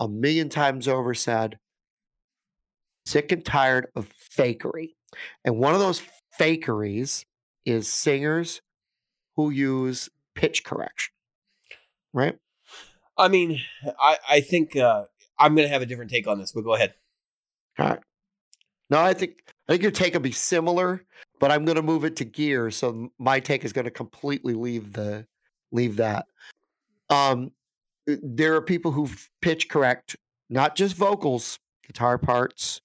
[0.00, 1.58] a million times over said,
[3.06, 4.94] sick and tired of fakery.
[5.44, 6.02] And one of those
[6.38, 7.24] fakeries
[7.64, 8.60] is singers
[9.36, 11.12] who use pitch correction.
[12.12, 12.38] Right?
[13.16, 13.60] I mean,
[13.98, 15.04] I, I think uh,
[15.38, 16.94] I'm going to have a different take on this, but go ahead.
[17.78, 18.00] All right.
[18.90, 21.04] No, I think I think your take will be similar,
[21.40, 24.54] but I'm going to move it to gear, so my take is going to completely
[24.54, 25.26] leave the
[25.72, 26.26] leave that.
[27.08, 27.50] Um,
[28.06, 29.08] there are people who
[29.40, 30.16] pitch correct
[30.50, 32.80] not just vocals, guitar parts,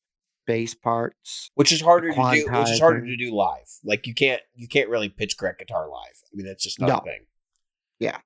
[0.45, 2.47] bass parts, which is harder to do.
[2.51, 3.69] Which is harder to do live.
[3.83, 6.23] Like you can't you can't really pitch correct guitar live.
[6.23, 6.95] I mean, that's just not no.
[6.97, 7.25] a thing.
[7.99, 8.17] Yeah,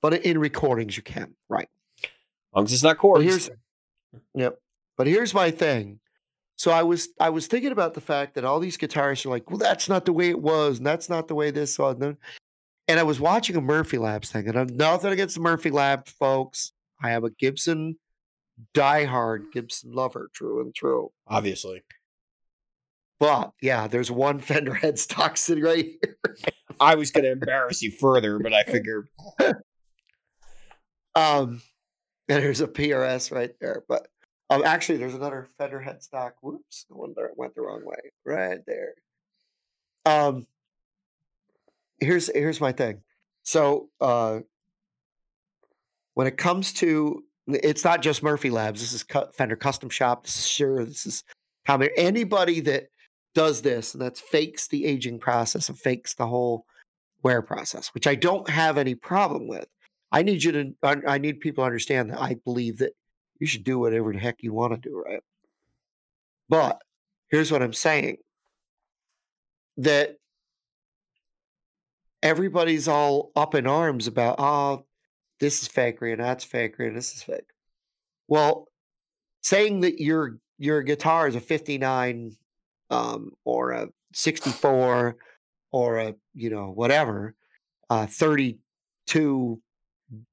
[0.00, 1.68] but in recordings you can, right?
[2.02, 2.10] As
[2.54, 3.24] long as it's not chords.
[3.24, 3.50] But here's,
[4.34, 4.58] yep.
[4.96, 6.00] But here's my thing.
[6.56, 9.50] So I was I was thinking about the fact that all these guitarists are like,
[9.50, 11.96] well, that's not the way it was, and that's not the way this was.
[12.92, 16.06] And I was watching a Murphy Labs thing, and I'm nothing against the Murphy Lab
[16.06, 16.72] folks.
[17.02, 17.96] I am a Gibson
[18.74, 21.10] diehard Gibson lover, true and true.
[21.26, 21.84] Obviously.
[23.18, 26.18] But yeah, there's one Fender headstock sitting right here.
[26.78, 29.08] I was going to embarrass you further, but I figured.
[31.14, 31.62] um,
[32.28, 33.84] and there's a PRS right there.
[33.88, 34.06] But
[34.50, 36.32] Um, actually, there's another Fender headstock.
[36.42, 38.10] Whoops, the one that went the wrong way.
[38.26, 38.92] Right there.
[40.04, 40.46] Um,
[42.02, 43.02] here's here's my thing.
[43.42, 44.40] So, uh,
[46.14, 48.80] when it comes to, it's not just Murphy Labs.
[48.80, 49.04] This is
[49.34, 50.24] Fender Custom Shop.
[50.24, 50.86] This is Suhr.
[50.86, 51.24] This is
[51.66, 51.88] Common.
[51.96, 52.88] Anybody that
[53.34, 56.66] does this and that's fakes the aging process and fakes the whole
[57.22, 59.66] wear process, which I don't have any problem with.
[60.10, 60.74] I need you to.
[60.82, 62.92] I need people to understand that I believe that
[63.38, 65.22] you should do whatever the heck you want to do, right?
[66.48, 66.82] But
[67.30, 68.18] here's what I'm saying
[69.78, 70.16] that
[72.22, 74.84] everybody's all up in arms about, oh,
[75.40, 77.50] this is fakery and that's fakery and this is fake.
[78.28, 78.68] Well,
[79.42, 82.36] saying that your your guitar is a 59
[82.90, 85.16] um, or a 64
[85.72, 87.34] or a you know whatever
[87.90, 89.60] uh, 32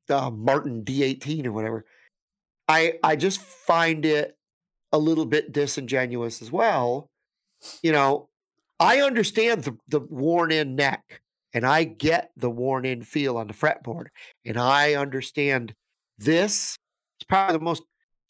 [0.10, 1.86] uh, Martin D18 or whatever
[2.70, 4.38] I I just find it
[4.94, 7.10] a little bit disingenuous as well.
[7.82, 8.30] You know,
[8.80, 11.22] I understand the, the worn in neck
[11.54, 14.08] and I get the worn in feel on the fretboard.
[14.46, 15.74] And I understand
[16.18, 16.78] this
[17.20, 17.84] It's probably the most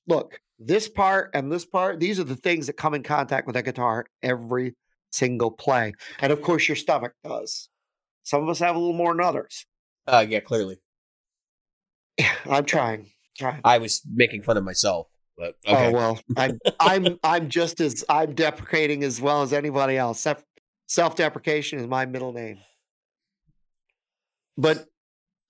[0.07, 3.55] look, this part and this part, these are the things that come in contact with
[3.55, 4.75] a guitar every
[5.11, 5.93] single play.
[6.19, 7.69] And of course your stomach does.
[8.23, 9.65] Some of us have a little more than others.
[10.07, 10.77] Uh yeah, clearly.
[12.45, 13.07] I'm trying.
[13.63, 15.07] I was making fun of myself.
[15.37, 15.87] But oh, okay.
[15.87, 20.27] Oh well, I'm I'm I'm just as I'm deprecating as well as anybody else.
[20.87, 22.59] Self deprecation is my middle name.
[24.59, 24.85] But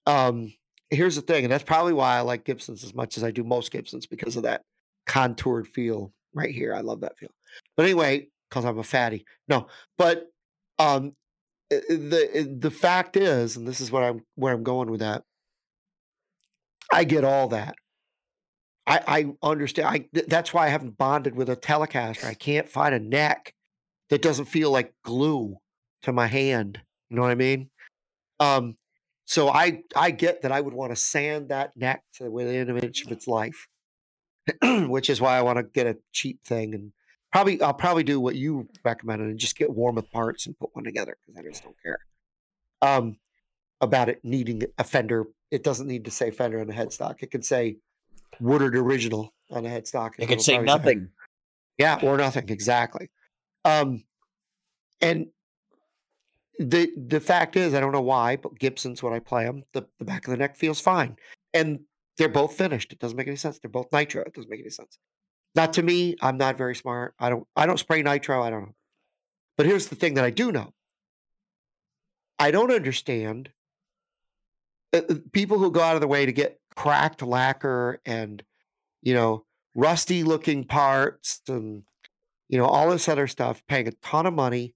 [0.06, 0.53] um,
[0.91, 3.44] here's the thing, and that's probably why I like Gibsons as much as I do
[3.44, 4.61] most Gibsons because of that
[5.07, 6.76] contoured feel right here.
[6.76, 7.31] I love that feel.
[7.76, 9.26] But anyway, because I'm a fatty.
[9.48, 9.68] No,
[9.98, 10.27] but
[10.77, 11.14] um,
[11.69, 15.23] the the fact is, and this is what I'm where I'm going with that.
[16.91, 17.76] I get all that.
[18.86, 19.88] I, I understand.
[19.88, 22.26] I that's why I haven't bonded with a Telecaster.
[22.26, 23.53] I can't find a neck
[24.10, 25.57] that doesn't feel like glue
[26.03, 26.80] to my hand.
[27.10, 27.69] You know what I mean?
[28.40, 28.76] Um,
[29.30, 32.80] so I I get that I would want to sand that neck to within an
[32.80, 33.68] inch of its life,
[34.64, 36.91] which is why I want to get a cheap thing and
[37.31, 40.84] probably I'll probably do what you recommended and just get Warmoth parts and put one
[40.84, 41.99] together because I just don't care.
[42.81, 43.18] Um,
[43.81, 47.22] about it needing a fender it doesn't need to say Fender on the headstock.
[47.22, 47.77] It can say
[48.39, 50.11] Woodard Original on the headstock.
[50.18, 50.99] It can say nothing.
[50.99, 51.26] Say,
[51.77, 53.10] yeah, or nothing exactly.
[53.65, 54.03] Um,
[55.01, 55.27] and
[56.57, 59.85] the the fact is, I don't know why, but Gibson's when I play them, the,
[59.99, 61.15] the back of the neck feels fine,
[61.53, 61.80] and
[62.17, 62.91] they're both finished.
[62.91, 63.59] It doesn't make any sense.
[63.59, 64.23] They're both nitro.
[64.23, 64.97] It doesn't make any sense.
[65.55, 66.15] Not to me.
[66.21, 67.15] I'm not very smart.
[67.19, 67.47] I don't.
[67.55, 68.43] I don't spray nitro.
[68.43, 68.76] I don't know.
[69.57, 70.73] But here's the thing that I do know.
[72.39, 73.49] I don't understand
[74.93, 78.41] uh, uh, people who go out of the way to get cracked lacquer and
[79.01, 79.45] you know
[79.76, 81.84] rusty looking parts and
[82.47, 84.73] you know all this other stuff paying a ton of money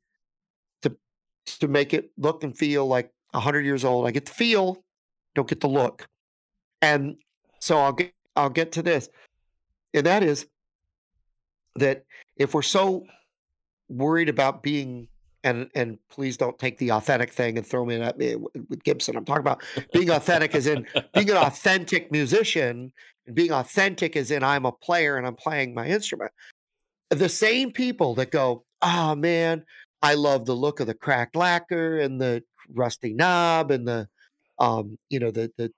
[1.45, 4.83] to make it look and feel like 100 years old i get the feel
[5.35, 6.07] don't get the look
[6.81, 7.15] and
[7.59, 9.09] so i'll get i'll get to this
[9.93, 10.47] and that is
[11.75, 12.05] that
[12.37, 13.05] if we're so
[13.89, 15.07] worried about being
[15.43, 18.35] and and please don't take the authentic thing and throw me at me eh,
[18.69, 19.15] with Gibson.
[19.15, 19.61] I'm talking about
[19.91, 22.91] being authentic as in being an authentic musician
[23.27, 26.31] and being authentic as in I'm a player and I'm playing my instrument.
[27.09, 29.65] The same people that go, oh man,
[30.03, 32.43] I love the look of the cracked lacquer and the
[32.73, 34.07] rusty knob and the
[34.59, 35.71] um, you know, the the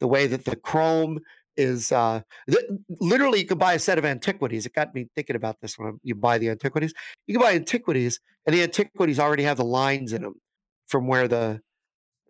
[0.00, 1.20] the way that the chrome
[1.56, 2.64] is uh, th-
[3.00, 4.66] literally you can buy a set of antiquities.
[4.66, 6.94] It got me thinking about this when you buy the antiquities.
[7.26, 10.34] You can buy antiquities, and the antiquities already have the lines in them
[10.88, 11.60] from where the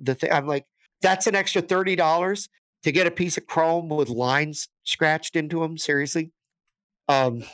[0.01, 0.33] the thing.
[0.33, 0.67] I'm like,
[1.03, 2.49] that's an extra thirty dollars
[2.85, 5.79] to get a piece of chrome with lines scratched into them.
[5.79, 6.33] Seriously,
[7.09, 7.45] um,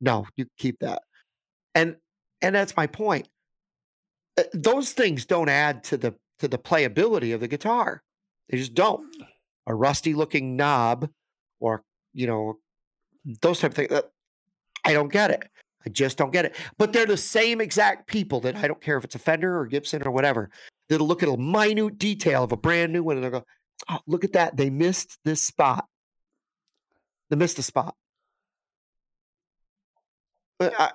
[0.00, 1.02] no, you keep that,
[1.74, 1.96] and
[2.42, 3.28] and that's my point.
[4.38, 8.02] Uh, those things don't add to the to the playability of the guitar.
[8.48, 9.06] They just don't
[9.66, 11.08] a rusty looking knob
[11.60, 11.82] or,
[12.12, 12.58] you know,
[13.42, 14.00] those type of things.
[14.84, 15.48] I don't get it.
[15.84, 16.54] I just don't get it.
[16.78, 19.66] But they're the same exact people that I don't care if it's a Fender or
[19.66, 20.50] Gibson or whatever,
[20.88, 23.44] that'll look at a minute detail of a brand new one and they'll go,
[23.88, 24.56] oh, look at that.
[24.56, 25.86] They missed this spot.
[27.30, 27.94] They missed a spot.
[30.58, 30.92] But I,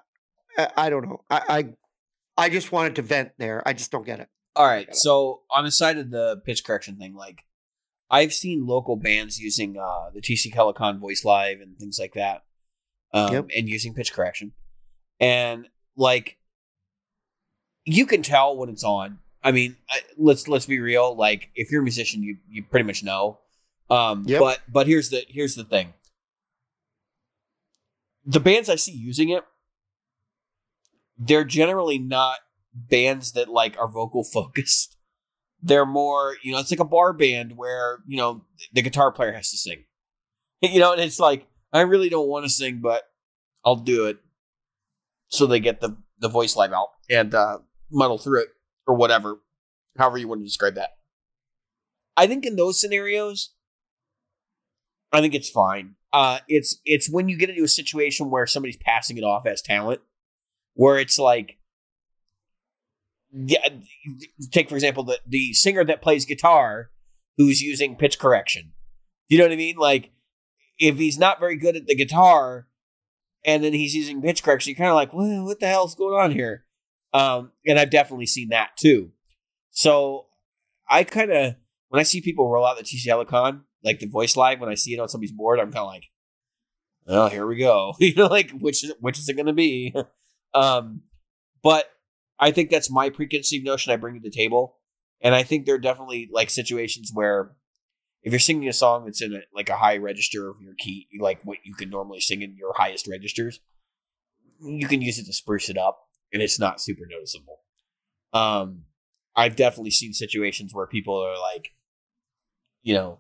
[0.58, 1.22] I, don't know.
[1.30, 1.42] I,
[2.38, 3.62] I I just wanted to vent there.
[3.66, 4.30] I just don't get it.
[4.56, 4.94] All right.
[4.96, 7.44] So on the side of the pitch correction thing, like
[8.10, 12.44] I've seen local bands using uh, the TC Helicon Voice Live and things like that,
[13.14, 13.48] um, yep.
[13.56, 14.52] and using pitch correction,
[15.20, 16.38] and like
[17.86, 19.20] you can tell when it's on.
[19.44, 21.16] I mean, I, let's let's be real.
[21.16, 23.40] Like, if you're a musician, you you pretty much know.
[23.90, 24.40] Um, yep.
[24.40, 25.94] But but here's the here's the thing.
[28.26, 29.44] the bands I see using it,
[31.22, 32.40] they're generally not
[32.74, 34.98] bands that like are vocal focused.
[35.62, 38.44] They're more, you know, it's like a bar band where, you know,
[38.74, 39.86] the guitar player has to sing.
[40.64, 43.02] You know, and it's like, I really don't want to sing, but
[43.66, 44.20] I'll do it.
[45.30, 47.58] So they get the, the voice live out and uh,
[47.92, 48.50] muddle through it
[48.86, 49.40] or whatever,
[49.98, 50.92] however you want to describe that.
[52.16, 53.56] I think in those scenarios,
[55.12, 55.96] I think it's fine.
[56.14, 59.64] Uh, it's it's when you get into a situation where somebody's passing it off as
[59.64, 60.02] talent,
[60.74, 61.58] where it's like,
[63.34, 63.68] yeah,
[64.52, 66.92] take for example the the singer that plays guitar
[67.38, 68.74] who's using pitch correction.
[69.30, 69.78] You know what I mean?
[69.78, 70.12] Like,
[70.78, 72.68] if he's not very good at the guitar,
[73.46, 76.20] and then he's using pitch correction, you're kind of like, well, what the hell's going
[76.20, 76.66] on here?
[77.14, 79.12] Um, and I've definitely seen that too.
[79.72, 80.28] So
[80.90, 81.56] I kind of
[81.90, 84.76] when I see people roll out the TC Helicon, like the voice live, when I
[84.76, 86.06] see it on somebody's board, I'm kind of like,
[87.08, 87.96] oh, here we go.
[88.00, 89.94] you know, like which is which is it going to be?
[90.54, 91.02] um,
[91.64, 91.86] but
[92.40, 94.78] I think that's my preconceived notion I bring to the table,
[95.22, 97.56] and I think there are definitely like situations where
[98.24, 101.08] if you're singing a song that's in a, like a high register of your key,
[101.20, 103.60] like what you can normally sing in your highest registers,
[104.60, 106.00] you can use it to spruce it up,
[106.32, 107.62] and it's not super noticeable.
[108.34, 108.84] Um,
[109.36, 111.70] I've definitely seen situations where people are like,
[112.82, 113.20] you know,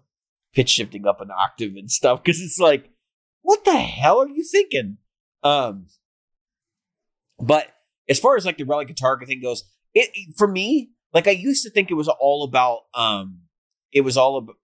[0.53, 2.89] pitch shifting up an octave and stuff because it's like,
[3.41, 4.97] what the hell are you thinking?
[5.43, 5.87] Um,
[7.41, 7.67] but
[8.09, 9.63] as far as like the relic guitar thing goes,
[9.93, 13.41] it for me, like I used to think it was all about, um,
[13.91, 14.55] it was all about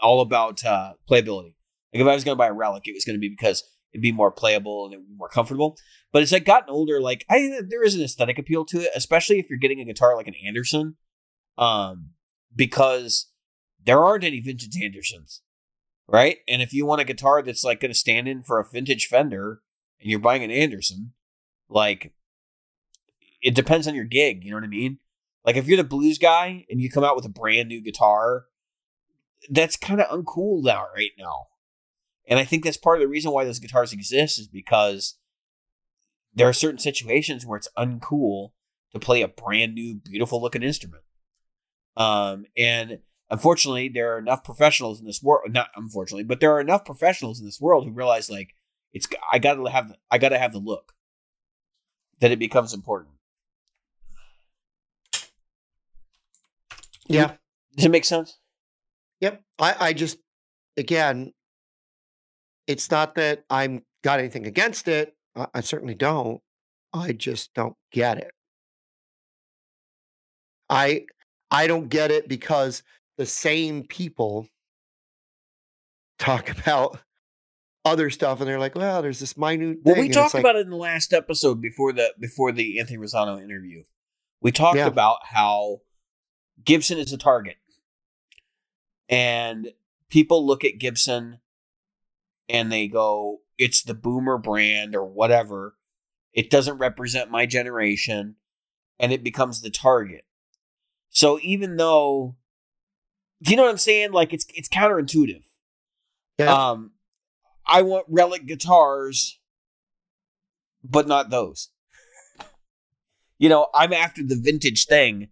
[0.00, 1.54] all about uh, playability.
[1.92, 3.62] Like if I was to buy a relic, it was to be because
[3.92, 5.76] it'd be more playable and it would be more comfortable.
[6.12, 9.38] But as I gotten older, like I there is an aesthetic appeal to it, especially
[9.38, 10.96] if you're getting a guitar like an Anderson,
[11.56, 12.10] um,
[12.54, 13.30] because
[13.82, 15.42] there aren't any vintage Andersons,
[16.06, 16.38] right?
[16.48, 19.60] And if you want a guitar that's like to stand in for a vintage Fender,
[20.00, 21.13] and you're buying an Anderson,
[21.68, 22.12] like
[23.42, 24.44] it depends on your gig.
[24.44, 24.98] You know what I mean?
[25.44, 28.46] Like if you're the blues guy and you come out with a brand new guitar,
[29.50, 31.48] that's kind of uncool now right now.
[32.26, 35.16] And I think that's part of the reason why those guitars exist is because
[36.34, 38.52] there are certain situations where it's uncool
[38.92, 41.02] to play a brand new, beautiful looking instrument.
[41.96, 45.52] Um, and unfortunately, there are enough professionals in this world.
[45.52, 48.54] Not unfortunately, but there are enough professionals in this world who realize like
[48.92, 50.94] it's I gotta have I gotta have the look
[52.20, 53.14] that it becomes important.
[57.06, 57.32] Yeah.
[57.76, 58.38] Does it make sense?
[59.20, 59.42] Yep.
[59.58, 60.18] I, I just
[60.76, 61.32] again,
[62.66, 65.14] it's not that I'm got anything against it.
[65.36, 66.40] I, I certainly don't.
[66.92, 68.32] I just don't get it.
[70.70, 71.06] I
[71.50, 72.82] I don't get it because
[73.18, 74.48] the same people
[76.18, 76.98] talk about
[77.84, 80.60] other stuff and they're like, well, there's this minute Well, we talked like, about it
[80.64, 83.82] in the last episode before the before the Anthony Rosano interview.
[84.40, 84.86] We talked yeah.
[84.86, 85.80] about how
[86.64, 87.56] Gibson is a target.
[89.08, 89.72] And
[90.08, 91.38] people look at Gibson
[92.48, 95.76] and they go, it's the boomer brand or whatever.
[96.32, 98.36] It doesn't represent my generation.
[98.98, 100.24] And it becomes the target.
[101.10, 102.36] So even though,
[103.42, 104.12] do you know what I'm saying?
[104.12, 105.42] Like it's it's counterintuitive.
[106.38, 106.70] Yeah.
[106.70, 106.92] Um,
[107.66, 109.38] I want relic guitars,
[110.82, 111.70] but not those.
[113.38, 115.28] you know, I'm after the vintage thing,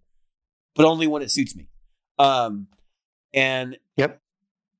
[0.75, 1.69] but only when it suits me.
[2.19, 2.69] Um,
[3.35, 4.21] and yep,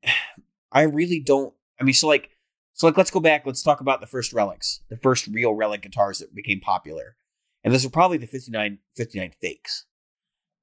[0.73, 1.55] I really don't.
[1.81, 2.31] I mean, so like,
[2.73, 3.45] so like, let's go back.
[3.45, 7.17] Let's talk about the first relics, the first real relic guitars that became popular,
[7.63, 9.87] and those are probably the 59, 59 fakes.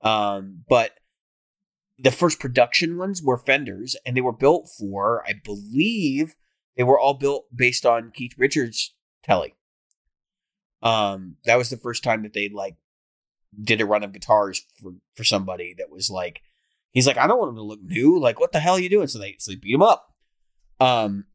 [0.01, 0.91] Um, but
[1.97, 6.35] the first production ones were Fenders, and they were built for, I believe,
[6.79, 9.53] they were all built based on Keith Richards' Tele.
[10.81, 12.77] Um, that was the first time that they like
[13.61, 16.41] did a run of guitars for for somebody that was like
[16.91, 18.17] He's like, I don't want him to look new.
[18.17, 19.07] Like, what the hell are you doing?
[19.07, 20.13] So they so they beat him up.
[20.79, 21.25] Um,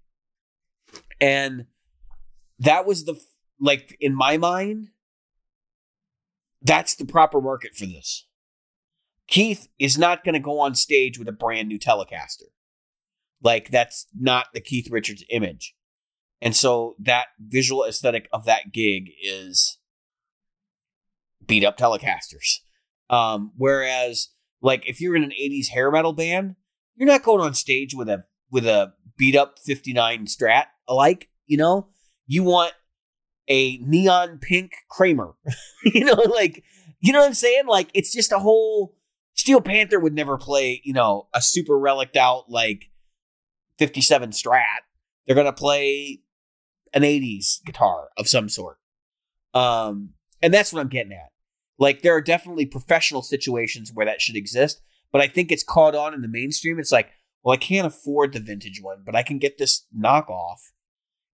[1.21, 1.67] and
[2.59, 3.21] that was the
[3.61, 4.89] like in my mind,
[6.63, 8.27] that's the proper market for this.
[9.27, 12.49] Keith is not going to go on stage with a brand new Telecaster.
[13.43, 15.75] Like that's not the Keith Richards image.
[16.41, 19.79] And so that visual aesthetic of that gig is
[21.47, 22.61] beat up Telecasters.
[23.11, 24.29] Um, whereas
[24.61, 26.57] like if you're in an 80s hair metal band,
[26.97, 31.57] you're not going on stage with a with a beat up 59 strat alike, you
[31.57, 31.89] know?
[32.27, 32.73] You want
[33.49, 35.35] a neon pink Kramer.
[35.85, 36.63] you know, like
[37.01, 37.67] you know what I'm saying?
[37.67, 38.97] Like it's just a whole
[39.35, 42.91] Steel Panther would never play, you know, a super relicked out like
[43.79, 44.85] 57 strat.
[45.27, 46.21] They're gonna play
[46.93, 48.79] an 80s guitar of some sort.
[49.53, 50.11] Um,
[50.43, 51.31] and that's what I'm getting at.
[51.79, 54.81] Like, there are definitely professional situations where that should exist,
[55.11, 56.79] but I think it's caught on in the mainstream.
[56.79, 57.11] It's like,
[57.43, 60.59] well, I can't afford the vintage one, but I can get this knockoff.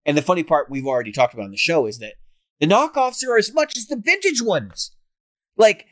[0.05, 2.15] And the funny part we've already talked about on the show is that
[2.59, 4.95] the knockoffs are as much as the vintage ones.
[5.57, 5.85] Like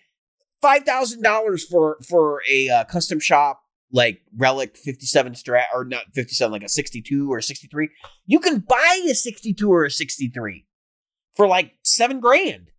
[0.62, 6.06] five thousand dollars for for a uh, custom shop like relic 57 strat or not
[6.14, 7.90] 57 like a 62 or a 63
[8.26, 10.66] you can buy a 62 or a 63
[11.36, 12.72] for like seven grand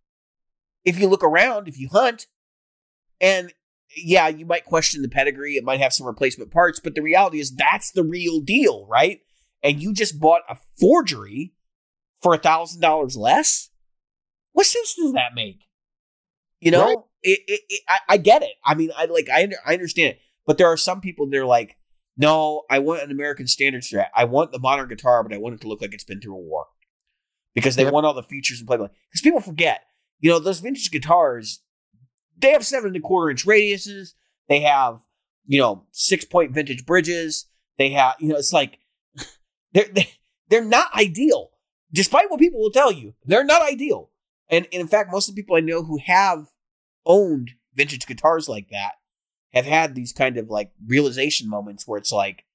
[0.85, 2.27] if you look around if you hunt.
[3.19, 3.53] And
[3.95, 7.41] yeah you might question the pedigree it might have some replacement parts but the reality
[7.41, 9.19] is that's the real deal right?
[9.63, 11.53] And you just bought a forgery
[12.21, 13.69] for a thousand dollars less?
[14.53, 15.65] What sense does that make?
[16.59, 16.85] You know?
[16.85, 16.97] Right.
[17.23, 18.53] it, it, it, I, I get it.
[18.63, 20.11] I mean i like i, I understand.
[20.11, 21.77] it but there are some people that are like,
[22.17, 24.07] no, I want an American standard strat.
[24.15, 26.35] I want the modern guitar, but I want it to look like it's been through
[26.35, 26.67] a war.
[27.53, 27.93] Because they yep.
[27.93, 28.91] want all the features and playability.
[29.09, 29.81] Because people forget,
[30.19, 31.61] you know, those vintage guitars,
[32.37, 34.13] they have seven and a quarter inch radiuses.
[34.47, 35.01] They have,
[35.45, 37.47] you know, six point vintage bridges.
[37.77, 38.79] They have, you know, it's like
[39.73, 39.89] they're
[40.49, 41.49] they're not ideal.
[41.93, 44.11] Despite what people will tell you, they're not ideal.
[44.49, 46.47] And, and in fact, most of the people I know who have
[47.05, 48.93] owned vintage guitars like that
[49.53, 52.45] have had these kind of like realization moments where it's like,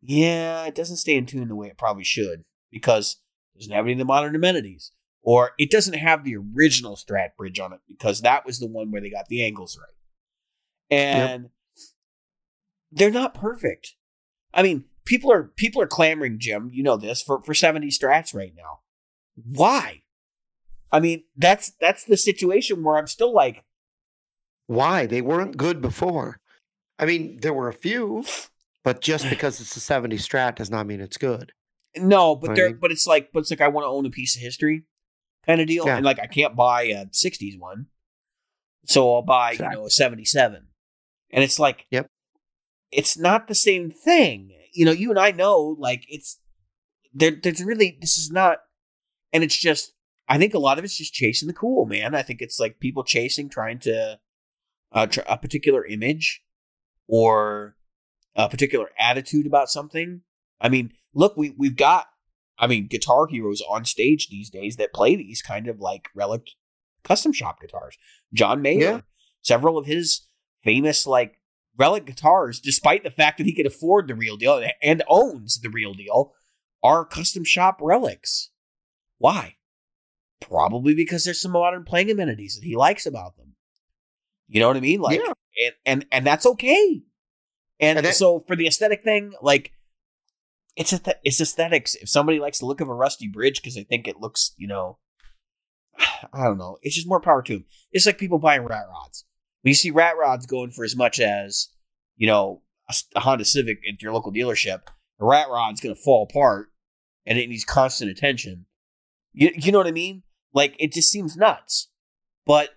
[0.00, 3.16] yeah, it doesn't stay in tune the way it probably should because
[3.54, 4.92] it doesn't have any of the modern amenities.
[5.22, 8.92] Or it doesn't have the original Strat bridge on it because that was the one
[8.92, 10.96] where they got the angles right.
[10.96, 11.50] And yep.
[12.92, 13.94] they're not perfect.
[14.54, 18.34] I mean, people are people are clamoring, Jim, you know this, for, for 70 strats
[18.34, 18.80] right now.
[19.34, 20.02] Why?
[20.92, 23.64] I mean, that's that's the situation where I'm still like,
[24.66, 25.06] why?
[25.06, 26.40] They weren't good before.
[26.98, 28.24] I mean, there were a few,
[28.84, 31.52] but just because it's a 70 strat does not mean it's good.
[31.96, 34.36] No, but there but it's like but it's like I want to own a piece
[34.36, 34.84] of history
[35.46, 35.86] kind of deal.
[35.86, 35.96] Yeah.
[35.96, 37.86] And like I can't buy a 60s one.
[38.84, 39.76] So I'll buy, exactly.
[39.76, 40.66] you know, a 77.
[41.30, 42.06] And it's like Yep.
[42.92, 44.52] It's not the same thing.
[44.72, 46.38] You know, you and I know like it's
[47.14, 48.58] there there's really this is not
[49.32, 49.94] and it's just
[50.28, 52.14] I think a lot of it's just chasing the cool, man.
[52.14, 54.18] I think it's like people chasing trying to
[54.96, 56.42] Uh, a, a particular image
[57.06, 57.76] or
[58.34, 60.22] a particular attitude about something.
[60.60, 62.06] I mean, look, we we've got
[62.58, 66.48] I mean, guitar heroes on stage these days that play these kind of like relic
[67.04, 67.96] custom shop guitars.
[68.32, 69.00] John Mayer, yeah.
[69.42, 70.22] several of his
[70.62, 71.40] famous like
[71.76, 75.68] relic guitars, despite the fact that he could afford the real deal and owns the
[75.68, 76.32] real deal,
[76.82, 78.50] are custom shop relics.
[79.18, 79.56] Why?
[80.40, 83.45] Probably because there's some modern playing amenities that he likes about them.
[84.48, 85.00] You know what I mean?
[85.00, 85.32] Like, yeah.
[85.66, 87.02] and, and and that's okay.
[87.80, 89.72] And, and that, so for the aesthetic thing, like,
[90.76, 91.94] it's a th- it's aesthetics.
[91.94, 94.68] If somebody likes the look of a rusty bridge because they think it looks, you
[94.68, 94.98] know,
[96.32, 97.64] I don't know, it's just more power to them.
[97.92, 99.24] It's like people buying rat rods.
[99.62, 101.68] When you see rat rods going for as much as,
[102.16, 104.82] you know, a, a Honda Civic at your local dealership,
[105.20, 106.68] a rat rod's going to fall apart,
[107.24, 108.66] and it needs constant attention.
[109.32, 110.22] You you know what I mean?
[110.54, 111.88] Like it just seems nuts.
[112.46, 112.70] But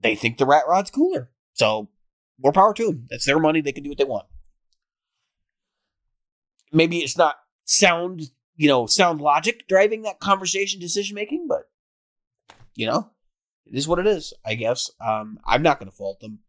[0.00, 1.30] they think the rat rod's cooler.
[1.54, 1.88] So
[2.38, 3.06] more power to them.
[3.10, 3.60] That's their money.
[3.60, 4.26] They can do what they want.
[6.72, 11.70] Maybe it's not sound, you know, sound logic driving that conversation decision making, but
[12.74, 13.10] you know,
[13.66, 14.32] it is what it is.
[14.44, 14.90] I guess.
[15.00, 16.40] Um, I'm not going to fault them.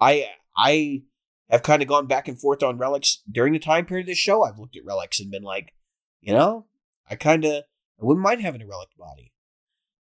[0.00, 1.04] I I
[1.48, 4.18] have kind of gone back and forth on relics during the time period of this
[4.18, 4.42] show.
[4.42, 5.74] I've looked at relics and been like,
[6.20, 6.66] you know,
[7.08, 7.52] I kind of
[8.00, 9.31] I wouldn't mind having a relic body.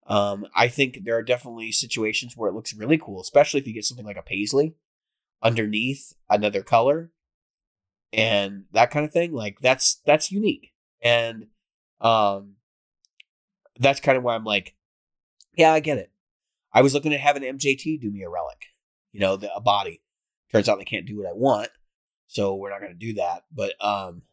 [0.10, 3.73] Um, I think there are definitely situations where it looks really cool, especially if you
[3.73, 4.76] get something like a paisley
[5.41, 7.11] underneath another color
[8.11, 9.34] and that kind of thing.
[9.34, 10.72] Like that's that's unique,
[11.02, 11.48] and
[12.02, 12.56] um,
[13.80, 14.76] that's kind of why I'm like,
[15.56, 16.11] yeah, I get it.
[16.73, 18.65] I was looking to have an MJT do me a relic,
[19.11, 20.02] you know, the, a body.
[20.52, 21.69] Turns out they can't do what I want,
[22.27, 23.44] so we're not going to do that.
[23.53, 24.23] But um,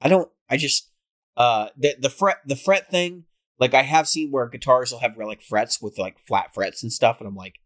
[0.00, 0.28] I don't.
[0.50, 0.88] I just
[1.36, 3.24] uh the the fret the fret thing
[3.62, 6.92] like I have seen where guitars will have like frets with like flat frets and
[6.92, 7.60] stuff, and I'm like,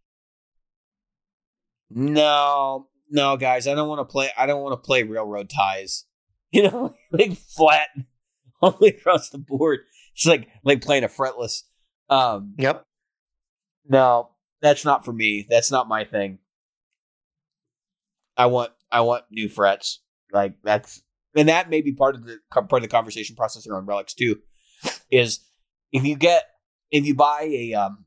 [1.89, 4.29] no, no, guys, I don't want to play.
[4.37, 6.05] I don't want to play railroad ties.
[6.53, 7.89] You know, like flat
[8.63, 9.81] all the way across the board.
[10.15, 11.65] It's like like playing a fretless.
[12.09, 12.85] Um, yep.
[13.87, 14.31] No,
[14.63, 15.45] that's not for me.
[15.51, 16.39] That's not my thing.
[18.37, 20.01] I want I want new frets.
[20.33, 21.03] Like that's
[21.35, 24.39] and that may be part of the part of the conversation process around relics too.
[25.11, 25.41] Is
[25.97, 26.45] if you get
[26.91, 28.05] if you buy a um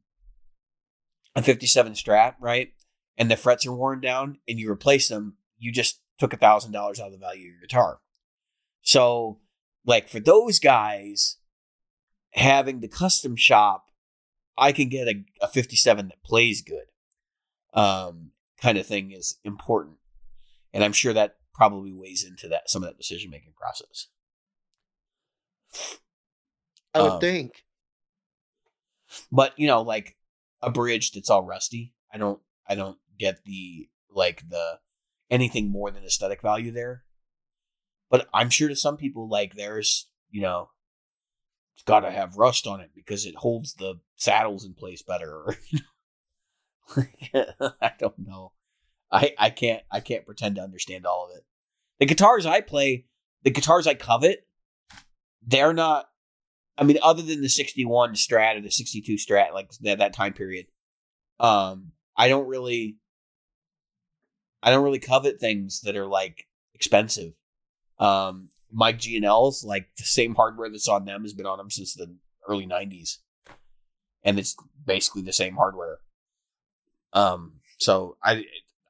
[1.35, 2.69] a 57 Strat, right,
[3.17, 6.71] and the frets are worn down, and you replace them, you just took a thousand
[6.71, 7.99] dollars out of the value of your guitar.
[8.81, 9.39] So
[9.85, 11.37] like for those guys,
[12.33, 13.85] having the custom shop,
[14.57, 16.85] I can get a, a 57 that plays good.
[17.73, 19.97] Um, kind of thing is important.
[20.73, 24.07] And I'm sure that probably weighs into that some of that decision making process.
[26.93, 27.63] I would Um, think.
[29.31, 30.17] But you know, like
[30.61, 34.79] a bridge that's all rusty, I don't I don't get the like the
[35.29, 37.03] anything more than aesthetic value there.
[38.09, 40.69] But I'm sure to some people like there's, you know,
[41.75, 45.55] it's got to have rust on it because it holds the saddles in place better.
[47.33, 48.53] I don't know.
[49.11, 51.43] I I can't I can't pretend to understand all of it.
[51.99, 53.05] The guitars I play,
[53.43, 54.47] the guitars I covet,
[55.45, 56.08] they're not.
[56.79, 60.33] I mean, other than the '61 Strat or the '62 Strat, like that that time
[60.33, 60.67] period,
[61.39, 62.97] um, I don't really,
[64.63, 67.33] I don't really covet things that are like expensive.
[67.99, 71.93] Um, Mike G&L's, like the same hardware that's on them has been on them since
[71.93, 72.15] the
[72.47, 73.17] early '90s,
[74.23, 75.99] and it's basically the same hardware.
[77.11, 78.45] Um, so I,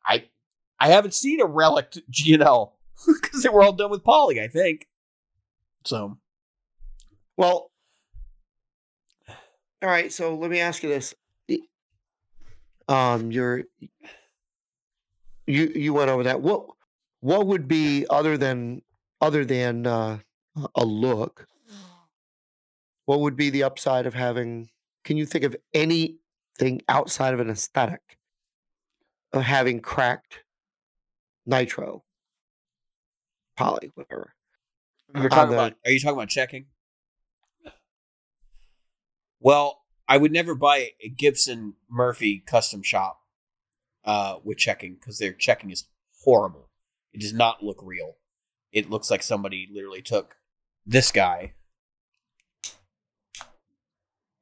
[0.06, 0.26] I,
[0.80, 4.88] I haven't seen a relic G&L because they were all done with Poly, I think.
[5.86, 6.18] So
[7.38, 7.69] Well,
[9.82, 10.12] all right.
[10.12, 11.14] So let me ask you this:
[12.88, 13.64] um, you're
[15.48, 16.42] you you went over that.
[16.42, 16.66] What
[17.22, 18.82] what would be other than
[19.22, 20.20] other than uh,
[20.76, 21.48] a look?
[23.06, 24.70] What would be the upside of having?
[25.04, 28.18] Can you think of anything outside of an aesthetic
[29.34, 30.44] of having cracked
[31.46, 32.04] nitro,
[33.58, 34.34] poly, whatever?
[35.16, 35.74] You're talking the- about?
[35.86, 36.66] Are you talking about checking?
[39.40, 43.22] Well, I would never buy a Gibson Murphy custom shop
[44.04, 45.88] uh, with checking because their checking is
[46.24, 46.70] horrible.
[47.14, 48.16] It does not look real.
[48.72, 50.36] It looks like somebody literally took
[50.86, 51.54] this guy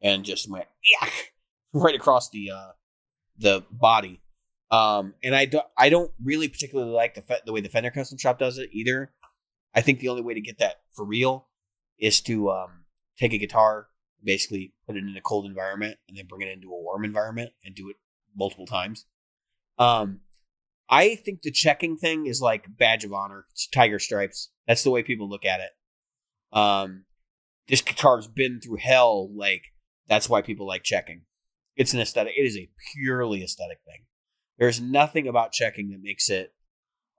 [0.01, 0.67] and just went
[1.01, 1.11] Yuck!
[1.73, 2.71] right across the uh,
[3.37, 4.21] the body.
[4.69, 7.91] Um, and I don't I don't really particularly like the fe- the way the Fender
[7.91, 9.11] custom shop does it either.
[9.73, 11.47] I think the only way to get that for real
[11.99, 12.85] is to um,
[13.17, 13.87] take a guitar,
[14.23, 17.51] basically put it in a cold environment, and then bring it into a warm environment
[17.63, 17.95] and do it
[18.35, 19.05] multiple times.
[19.77, 20.21] Um,
[20.89, 23.45] I think the checking thing is like badge of honor.
[23.51, 24.49] It's tiger stripes.
[24.67, 25.71] That's the way people look at it.
[26.57, 27.05] Um,
[27.67, 29.29] this guitar's been through hell.
[29.35, 29.63] Like
[30.07, 31.23] that's why people like checking.
[31.75, 32.33] It's an aesthetic.
[32.37, 34.05] It is a purely aesthetic thing.
[34.57, 36.53] There's nothing about checking that makes it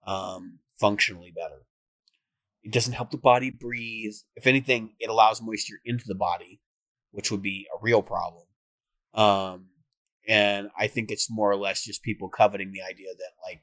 [0.06, 1.62] um, functionally better.
[2.64, 4.14] It doesn't help the body breathe.
[4.34, 6.60] If anything, it allows moisture into the body,
[7.10, 8.44] which would be a real problem.
[9.14, 9.66] Um,
[10.26, 13.62] and I think it's more or less just people coveting the idea that like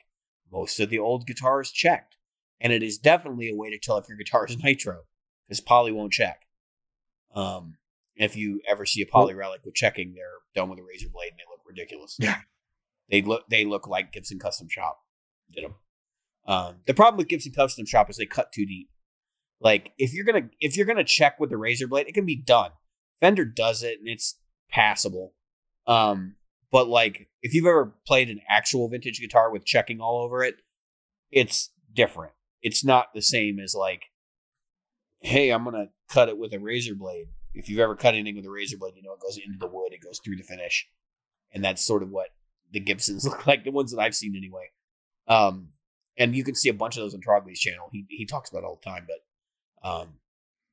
[0.52, 2.18] most of the old guitars checked,
[2.60, 5.02] and it is definitely a way to tell if your guitar is nitro
[5.48, 6.42] because poly won't check.
[7.36, 7.76] Um,
[8.16, 10.24] if you ever see a poly relic with checking, they're
[10.56, 12.16] done with a razor blade and they look ridiculous.
[12.20, 12.38] Yeah.
[13.10, 15.00] they look they look like Gibson Custom Shop
[15.54, 15.76] did them.
[16.48, 18.90] Um, the problem with Gibson Custom Shop is they cut too deep.
[19.60, 22.36] Like if you're gonna if you're gonna check with the razor blade, it can be
[22.36, 22.72] done.
[23.26, 24.38] Fender does it and it's
[24.69, 25.34] passable.
[25.88, 26.35] Um,
[26.72, 30.57] but like if you've ever played an actual vintage guitar with checking all over it,
[31.31, 32.34] it's different.
[32.61, 34.03] It's not the same as like,
[35.22, 37.26] hey, I'm gonna cut it with a razor blade.
[37.56, 39.68] If you've ever cut anything with a razor blade, you know it goes into the
[39.68, 40.88] wood, it goes through the finish,
[41.52, 42.27] and that's sort of what
[42.72, 43.64] the Gibsons look like.
[43.64, 44.69] The ones that I've seen anyway.
[45.27, 45.69] Um,
[46.15, 47.89] and you can see a bunch of those on Trogly's channel.
[47.91, 50.19] He he talks about it all the time, but um,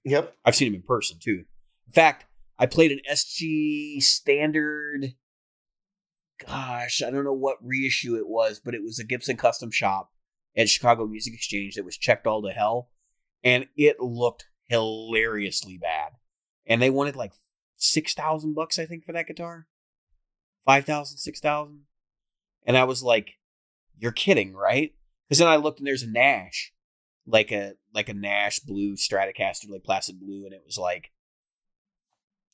[0.04, 0.34] Yep.
[0.44, 1.44] I've seen him in person too.
[1.86, 2.26] In fact,
[2.62, 5.14] I played an SG standard.
[6.46, 10.12] Gosh, I don't know what reissue it was, but it was a Gibson custom shop
[10.56, 12.90] at Chicago Music Exchange that was checked all to hell,
[13.42, 16.12] and it looked hilariously bad.
[16.64, 17.32] And they wanted like
[17.78, 19.66] six thousand bucks, I think, for that guitar.
[20.64, 21.80] Five thousand, six thousand,
[22.64, 23.38] and I was like,
[23.98, 24.94] "You're kidding, right?"
[25.28, 26.72] Because then I looked and there's a Nash,
[27.26, 31.10] like a like a Nash blue Stratocaster, like Placid Blue, and it was like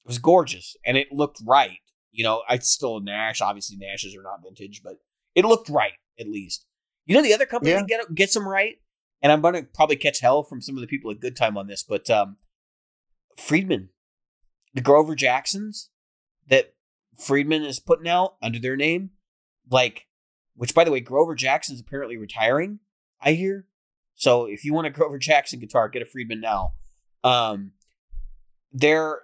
[0.04, 1.78] it was gorgeous and it looked right.
[2.12, 3.40] You know, I still a Nash.
[3.40, 4.94] Obviously, Nashes are not vintage, but
[5.34, 6.64] it looked right at least.
[7.06, 7.78] You know, the other company Yeah.
[7.80, 8.76] that get gets them right,
[9.22, 11.66] and I'm gonna probably catch hell from some of the people at Good Time on
[11.66, 12.36] this, but um,
[13.36, 13.90] Friedman,
[14.74, 15.90] the Grover Jacksons
[16.48, 16.74] that
[17.18, 19.10] Friedman is putting out under their name,
[19.70, 20.06] like,
[20.54, 22.80] which by the way, Grover Jackson's apparently retiring.
[23.20, 23.66] I hear.
[24.14, 26.72] So if you want a Grover Jackson guitar, get a Friedman now.
[27.22, 27.72] Um,
[28.72, 29.20] their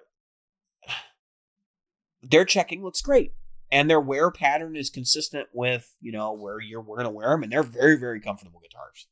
[2.30, 3.32] their checking looks great,
[3.70, 7.42] and their wear pattern is consistent with you know where you're going to wear them,
[7.42, 9.06] and they're very very comfortable guitars.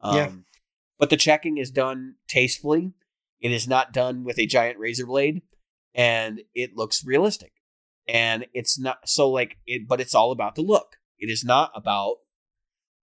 [0.00, 0.30] Um, Yeah.
[0.98, 2.92] But the checking is done tastefully.
[3.40, 5.42] It is not done with a giant razor blade,
[5.94, 7.52] and it looks realistic.
[8.08, 10.96] And it's not so like it, but it's all about the look.
[11.18, 12.16] It is not about,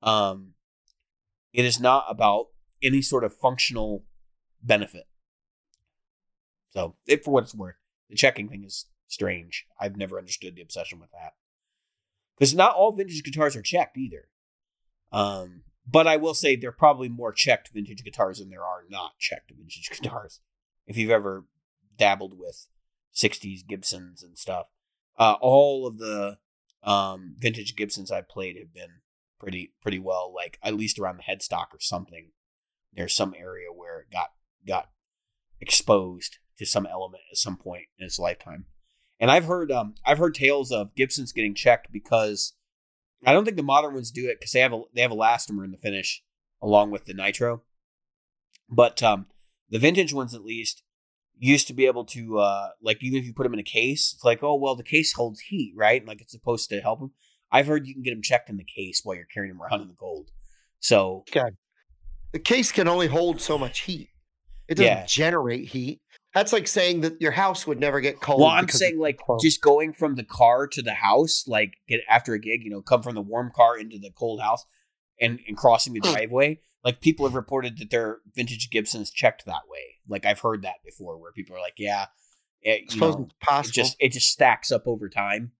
[0.01, 0.53] um,
[1.51, 2.47] it is not about
[2.81, 4.05] any sort of functional
[4.61, 5.03] benefit.
[6.71, 7.75] So, it, for what it's worth,
[8.09, 9.65] the checking thing is strange.
[9.79, 11.33] I've never understood the obsession with that.
[12.37, 14.27] Because not all vintage guitars are checked either.
[15.11, 18.83] Um, but I will say there are probably more checked vintage guitars than there are
[18.89, 20.39] not checked vintage guitars.
[20.87, 21.45] If you've ever
[21.97, 22.67] dabbled with
[23.15, 24.67] 60s Gibsons and stuff,
[25.17, 26.37] uh, all of the
[26.83, 29.01] um, vintage Gibsons I've played have been
[29.39, 32.31] pretty pretty well, like at least around the headstock or something.
[32.93, 34.31] There's some area where it got
[34.67, 34.89] got
[35.59, 38.65] exposed to some element at some point in its lifetime.
[39.19, 42.53] And I've heard um I've heard tales of Gibsons getting checked because
[43.25, 45.63] I don't think the modern ones do it because they have a they have elastomer
[45.63, 46.23] in the finish
[46.61, 47.63] along with the nitro.
[48.69, 49.27] But um
[49.69, 50.83] the vintage ones at least
[51.39, 54.13] used to be able to uh like even if you put them in a case,
[54.15, 56.99] it's like oh well the case holds heat right, and, like it's supposed to help
[56.99, 57.11] them.
[57.51, 59.81] I've heard you can get them checked in the case while you're carrying them around
[59.81, 60.31] in the cold.
[60.79, 61.55] So God,
[62.31, 64.09] the case can only hold so much heat.
[64.67, 65.05] It doesn't Yeah.
[65.05, 66.01] generate heat.
[66.33, 68.41] That's like saying that your house would never get cold.
[68.41, 69.43] Well, I'm saying like closed.
[69.43, 72.81] just going from the car to the house, like get after a gig, you know,
[72.81, 74.65] come from the warm car into the cold house
[75.21, 76.59] and, and crossing the driveway.
[76.83, 79.99] Like people have reported that their vintage Gibsons checked that way.
[80.07, 82.07] Like I've heard that before where people are like, yeah,
[82.61, 83.69] it, you know, it's possible.
[83.69, 85.51] it just it just stacks up over time.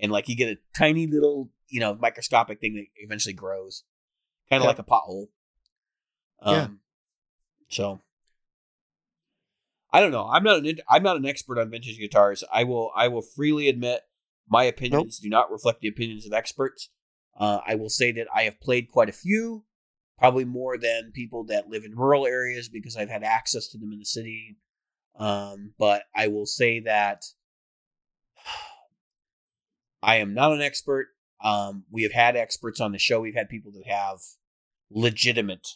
[0.00, 3.82] And like you get a tiny little, you know, microscopic thing that eventually grows.
[4.48, 4.68] Kind of Yeah.
[4.68, 5.26] like a pothole.
[6.40, 6.66] Um Yeah.
[7.68, 8.00] so
[9.92, 10.26] I don't know.
[10.26, 12.42] I'm not an I'm not an expert on vintage guitars.
[12.52, 14.00] I will I will freely admit
[14.48, 16.88] my opinions do not reflect the opinions of experts.
[17.38, 19.64] Uh, I will say that I have played quite a few,
[20.18, 23.92] probably more than people that live in rural areas because I've had access to them
[23.92, 24.58] in the city.
[25.18, 27.24] Um, but I will say that
[30.02, 31.08] I am not an expert.
[31.42, 33.20] Um, we have had experts on the show.
[33.20, 34.20] We've had people that have
[34.90, 35.66] legitimate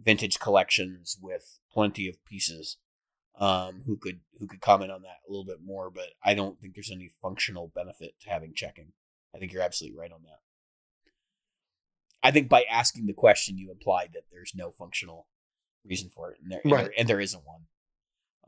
[0.00, 2.76] vintage collections with plenty of pieces
[3.38, 5.90] um, who could who could comment on that a little bit more.
[5.90, 8.92] But I don't think there's any functional benefit to having checking.
[9.34, 10.40] I think you're absolutely right on that.
[12.22, 15.26] I think by asking the question, you implied that there's no functional
[15.84, 17.62] reason for it, and there, and there, and there isn't one.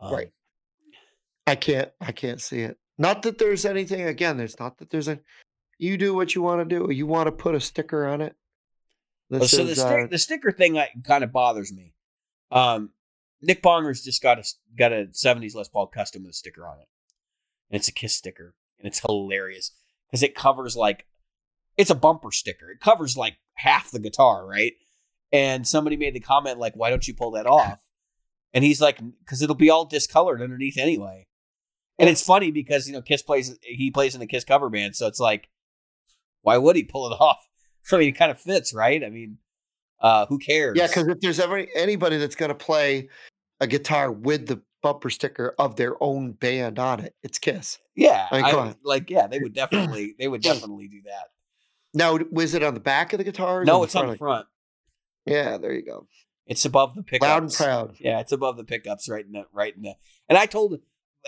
[0.01, 0.33] Um, Right.
[1.47, 1.91] I can't.
[2.01, 2.79] I can't see it.
[2.99, 4.03] Not that there's anything.
[4.03, 5.21] Again, there's not that there's a.
[5.79, 6.93] You do what you want to do.
[6.93, 8.37] You want to put a sticker on it.
[9.33, 11.95] Oh, This so the, is, stick, uh, the sticker thing kind of bothers me.
[12.51, 12.91] Um,
[13.43, 14.45] Nick Bonger's just got a
[14.79, 16.89] got a '70s Les Paul custom with a sticker on it,
[17.71, 19.73] and it's a Kiss sticker, and it's hilarious
[20.07, 21.07] because it covers like
[21.77, 22.71] it's a bumper sticker.
[22.71, 24.73] It covers like half the guitar, right?
[25.33, 27.81] And somebody made the comment like, "Why don't you pull that off?"
[28.53, 31.27] And he's like, "Because it'll be all discolored underneath anyway."
[31.99, 34.97] And it's funny because you know Kiss plays he plays in the Kiss cover band,
[34.97, 35.49] so it's like,
[36.43, 37.47] why would he pull it off?
[37.93, 39.03] I mean, it kind of fits, right?
[39.03, 39.39] I mean,
[40.01, 40.77] uh, who cares?
[40.77, 43.09] yeah, because if there's ever anybody that's going to play
[43.61, 47.78] a guitar with the bumper sticker of their own band on it, it's Kiss.
[47.95, 51.28] yeah, I mean, I- like yeah, they would definitely they would definitely do that.
[51.93, 53.65] Now, was it on the back of the guitar?
[53.65, 54.47] No, it's on the front.
[55.27, 56.07] Yeah, there you go.
[56.47, 57.28] It's above the pickups.
[57.28, 57.97] Loud and proud.
[58.01, 59.95] Yeah, it's above the pickups, right in the right in the.
[60.28, 60.81] And I told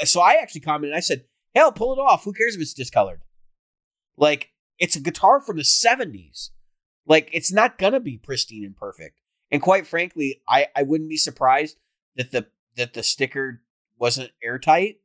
[0.04, 0.96] so I actually commented.
[0.96, 2.24] I said, "Hell, pull it off.
[2.24, 3.22] Who cares if it's discolored?
[4.16, 6.50] Like it's a guitar from the '70s.
[7.06, 9.20] Like it's not gonna be pristine and perfect.
[9.50, 11.76] And quite frankly, I I wouldn't be surprised
[12.16, 13.62] that the that the sticker
[13.98, 14.96] wasn't airtight,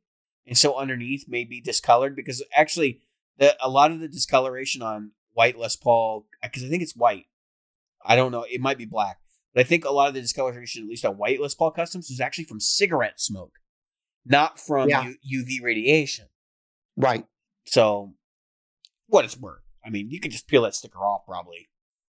[0.46, 3.00] and so underneath may be discolored because actually
[3.38, 7.26] the a lot of the discoloration on white Les Paul because I think it's white.
[8.04, 8.44] I don't know.
[8.48, 9.18] It might be black.
[9.54, 12.10] But I think a lot of the discoloration, at least on white Les Paul customs,
[12.10, 13.54] is actually from cigarette smoke,
[14.24, 15.10] not from Yeah.
[15.22, 16.26] U- UV radiation.
[16.96, 17.24] Right.
[17.64, 18.14] So,
[19.06, 19.62] what it's worth.
[19.84, 21.68] I mean, you can just peel that sticker off probably,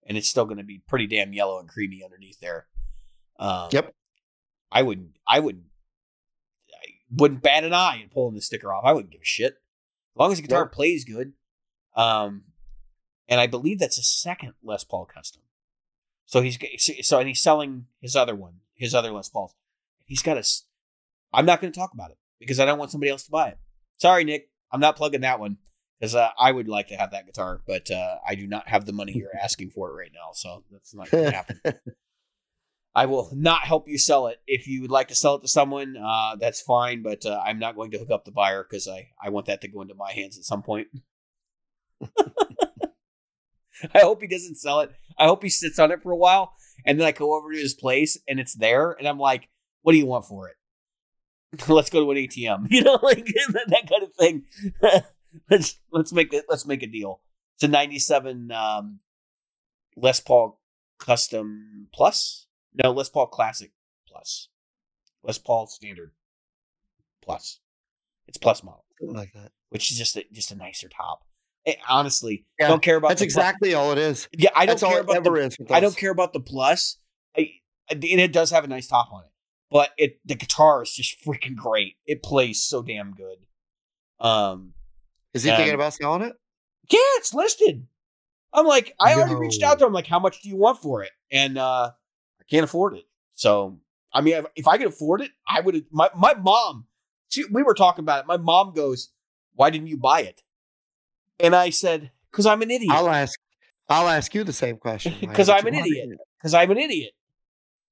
[0.07, 2.67] and it's still going to be pretty damn yellow and creamy underneath there.
[3.39, 3.95] Um, Yep.
[4.73, 5.17] I wouldn't.
[5.27, 5.65] I wouldn't.
[6.73, 8.85] I wouldn't bat an eye in pulling the sticker off.
[8.85, 11.33] I wouldn't give a shit as long as the guitar plays good.
[11.97, 12.45] Um,
[13.29, 15.43] and I believe that's a second Les Paul custom.
[16.27, 16.59] So he's
[17.07, 19.55] so and he's selling his other one, his other Les Pauls.
[20.07, 20.41] He's got a.
[20.41, 20.65] s-
[21.33, 23.49] I'm not going to talk about it because I don't want somebody else to buy
[23.49, 23.59] it.
[23.99, 25.59] Sorry, Nick, I'm not plugging that one
[25.99, 28.87] because uh, I would like to have that guitar, but uh, I do not have
[28.87, 31.61] the money you're asking for it right now, so that's not going to happen.
[32.95, 34.39] I will not help you sell it.
[34.47, 37.59] If you would like to sell it to someone, uh, that's fine, but uh, I'm
[37.59, 39.95] not going to hook up the buyer because I, I want that to go into
[39.95, 40.89] my hands at some point.
[43.95, 44.91] I hope he doesn't sell it.
[45.19, 46.53] I hope he sits on it for a while
[46.85, 49.49] and then I go over to his place and it's there and I'm like,
[49.83, 50.57] what do you want for it?
[51.69, 52.67] let's go to an ATM.
[52.71, 54.45] You know, like that, kind of thing.
[55.51, 56.45] let's let's make it.
[56.49, 57.21] Let's make a deal.
[57.57, 59.01] It's a '97 um,
[59.97, 60.61] Les Paul
[60.99, 62.47] Custom Plus.
[62.75, 63.73] No, Les Paul Classic
[64.09, 64.49] Plus.
[65.25, 66.13] Les Paul Standard
[67.23, 67.61] Plus.
[68.27, 69.51] It's Plus model, Something like that.
[69.71, 71.25] which is just a, just a nicer top.
[71.67, 74.29] Eh, honestly, Yeah, don't care about That's the Plus- exactly all it is.
[74.33, 75.75] Yeah, I don't That's care it about the.
[75.75, 76.97] I don't care about the plus.
[77.37, 77.51] I,
[77.91, 79.31] and it does have a nice top on it,
[79.71, 81.97] but it the guitar is just freaking great.
[82.07, 83.39] It plays so damn good.
[84.21, 84.75] Um,
[85.35, 86.35] Is he Um, thinking about selling it?
[86.91, 87.87] yeah, it's listed.
[88.53, 89.93] I'm like, I already reached out to him.
[89.93, 91.11] Like, how much do you want for it?
[91.31, 91.91] And uh
[92.51, 93.05] can't afford it.
[93.35, 93.79] So,
[94.13, 95.85] I mean, if, if I could afford it, I would.
[95.91, 96.87] My my mom,
[97.29, 98.27] she, we were talking about it.
[98.27, 99.11] My mom goes,
[99.55, 100.43] "Why didn't you buy it?"
[101.39, 102.93] And I said, "Cause I'm an idiot.
[102.93, 103.39] I'll ask.
[103.89, 105.15] I'll ask you the same question.
[105.21, 106.11] Because I'm an idiot.
[106.43, 107.13] Cause I'm an idiot.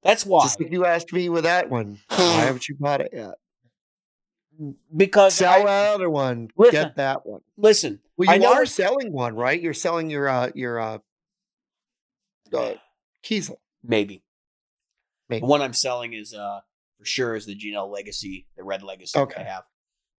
[0.02, 0.44] That's why.
[0.44, 1.98] Just like you asked me with that one.
[2.08, 3.34] Why haven't you bought it yet?
[4.96, 6.50] because Sell I- other one.
[6.56, 6.82] Listen.
[6.82, 7.40] Get that one.
[7.56, 9.60] listen, Well, you I know are selling one, right?
[9.60, 10.98] You're selling your uh your uh,
[12.52, 12.74] uh
[13.24, 13.56] Kiesel.
[13.84, 14.22] maybe.
[15.28, 15.40] Maybe.
[15.40, 16.60] The one I'm selling is uh
[16.98, 19.34] for sure is the G&L Legacy, the red Legacy Okay.
[19.42, 19.64] that I have.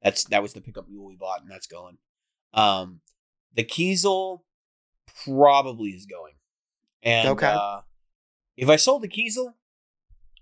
[0.02, 1.98] That's that was the pickup mule we bought, and that's going.
[2.54, 3.02] Um,
[3.54, 4.42] the Kiesel
[5.26, 6.34] probably is going,
[7.04, 7.48] and Okay.
[7.48, 7.82] uh,
[8.56, 9.54] if I sold the Kiesel,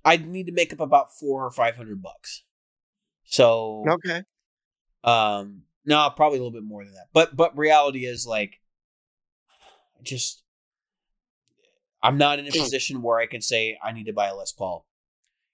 [0.05, 2.43] I'd need to make up about four or five hundred bucks.
[3.23, 4.23] So Okay.
[5.03, 7.07] Um, no, probably a little bit more than that.
[7.13, 8.59] But but reality is like,
[10.03, 10.43] just
[12.01, 14.51] I'm not in a position where I can say I need to buy a Les
[14.51, 14.85] Paul,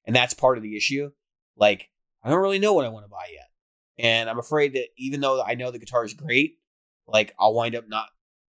[0.06, 1.12] and that's part of the issue.
[1.56, 1.90] Like
[2.24, 3.50] I don't really know what I want to buy yet,
[3.98, 6.58] and I'm afraid that even though I know the guitar is great,
[7.08, 8.08] like I'll wind up not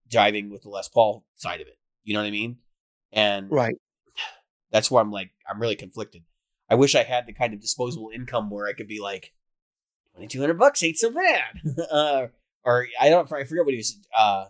[0.10, 1.78] jiving with the Les Paul side of it.
[2.04, 2.58] You know what I mean?
[3.12, 3.76] And Right.
[4.72, 6.24] that's where I'm like, I'm really conflicted.
[6.70, 9.32] I wish I had the kind of disposable income where I could be like,
[10.14, 11.60] twenty two hundred bucks ain't so bad.
[11.92, 12.28] uh,
[12.64, 14.46] or I don't, I forget what he was, uh,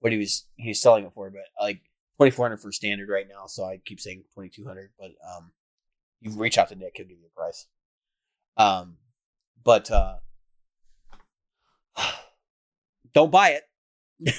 [0.00, 1.80] what he was, he was selling it for, but like
[2.16, 3.46] twenty four hundred for standard right now.
[3.46, 5.52] So I keep saying twenty two hundred, but um,
[6.20, 7.66] you reach out to Nick, he'll give you a price.
[8.56, 8.96] Um,
[9.62, 10.16] but uh,
[13.14, 14.34] don't buy it,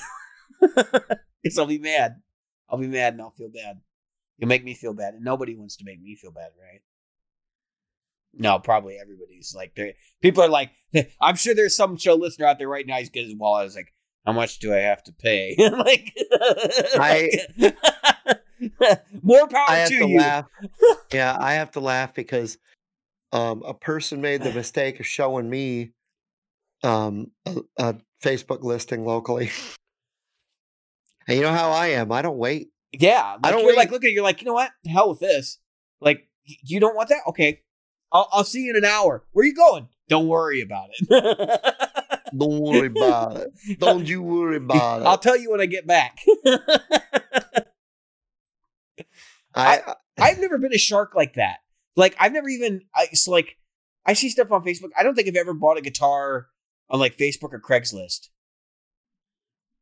[1.41, 2.21] because I'll be mad.
[2.69, 3.81] I'll be mad and I'll feel bad.
[4.37, 6.81] You'll make me feel bad, and nobody wants to make me feel bad, right?
[8.37, 9.77] No, probably everybody's like,
[10.21, 10.71] people are like,
[11.21, 12.97] I'm sure there's some show listener out there right now.
[12.97, 13.53] He's good as well.
[13.53, 13.93] I was like,
[14.25, 15.55] how much do I have to pay?
[15.59, 16.13] like,
[16.95, 17.29] I-
[19.21, 20.17] more power I have to to you.
[20.17, 20.45] laugh.
[21.13, 22.57] yeah, I have to laugh because
[23.31, 25.91] um, a person made the mistake of showing me
[26.83, 29.51] um, a, a Facebook listing locally.
[31.27, 32.11] and you know how I am.
[32.11, 32.69] I don't wait.
[32.91, 34.71] Yeah, like, don't you're like, look at it, you're like, you know what?
[34.83, 35.59] The hell with this.
[35.99, 37.21] Like, you don't want that?
[37.27, 37.61] Okay,
[38.11, 39.25] I'll, I'll see you in an hour.
[39.33, 39.89] Where you going?
[40.07, 41.84] Don't worry about it.
[42.37, 43.79] Don't worry about it.
[43.79, 45.05] Don't you worry about it.
[45.05, 46.19] I'll tell you when I get back.
[49.55, 51.57] I, I've never been a shark like that.
[51.95, 53.57] Like I've never even I it's like
[54.05, 54.89] I see stuff on Facebook.
[54.97, 56.47] I don't think I've ever bought a guitar
[56.89, 58.29] on like Facebook or Craigslist.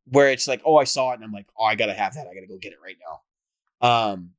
[0.06, 2.28] Where it's like, oh, I saw it and I'm like, oh, I gotta have that.
[2.28, 2.98] I gotta go get it right
[3.82, 3.88] now.
[3.88, 4.32] Um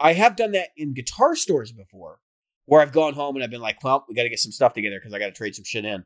[0.00, 2.18] I have done that in guitar stores before,
[2.64, 4.98] where I've gone home and I've been like, well, we gotta get some stuff together
[4.98, 6.04] because I gotta trade some shit in.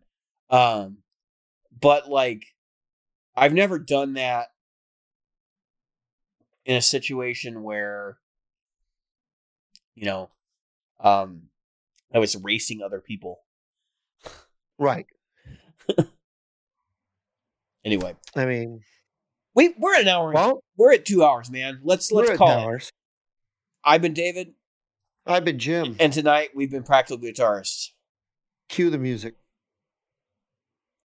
[0.50, 0.98] Um
[1.78, 2.44] but like
[3.34, 4.48] I've never done that
[6.64, 8.18] in a situation where
[9.94, 10.28] you know
[11.00, 11.42] um
[12.12, 13.40] i was racing other people
[14.78, 15.06] right.
[17.84, 18.80] anyway I mean,
[19.54, 22.62] we we're at an hour well, we're at two hours man let's let's call it
[22.62, 22.90] hours.
[23.84, 24.54] i've been david
[25.28, 25.96] I've been Jim.
[25.98, 27.90] and tonight we've been practical guitarists
[28.68, 29.34] Cue the music.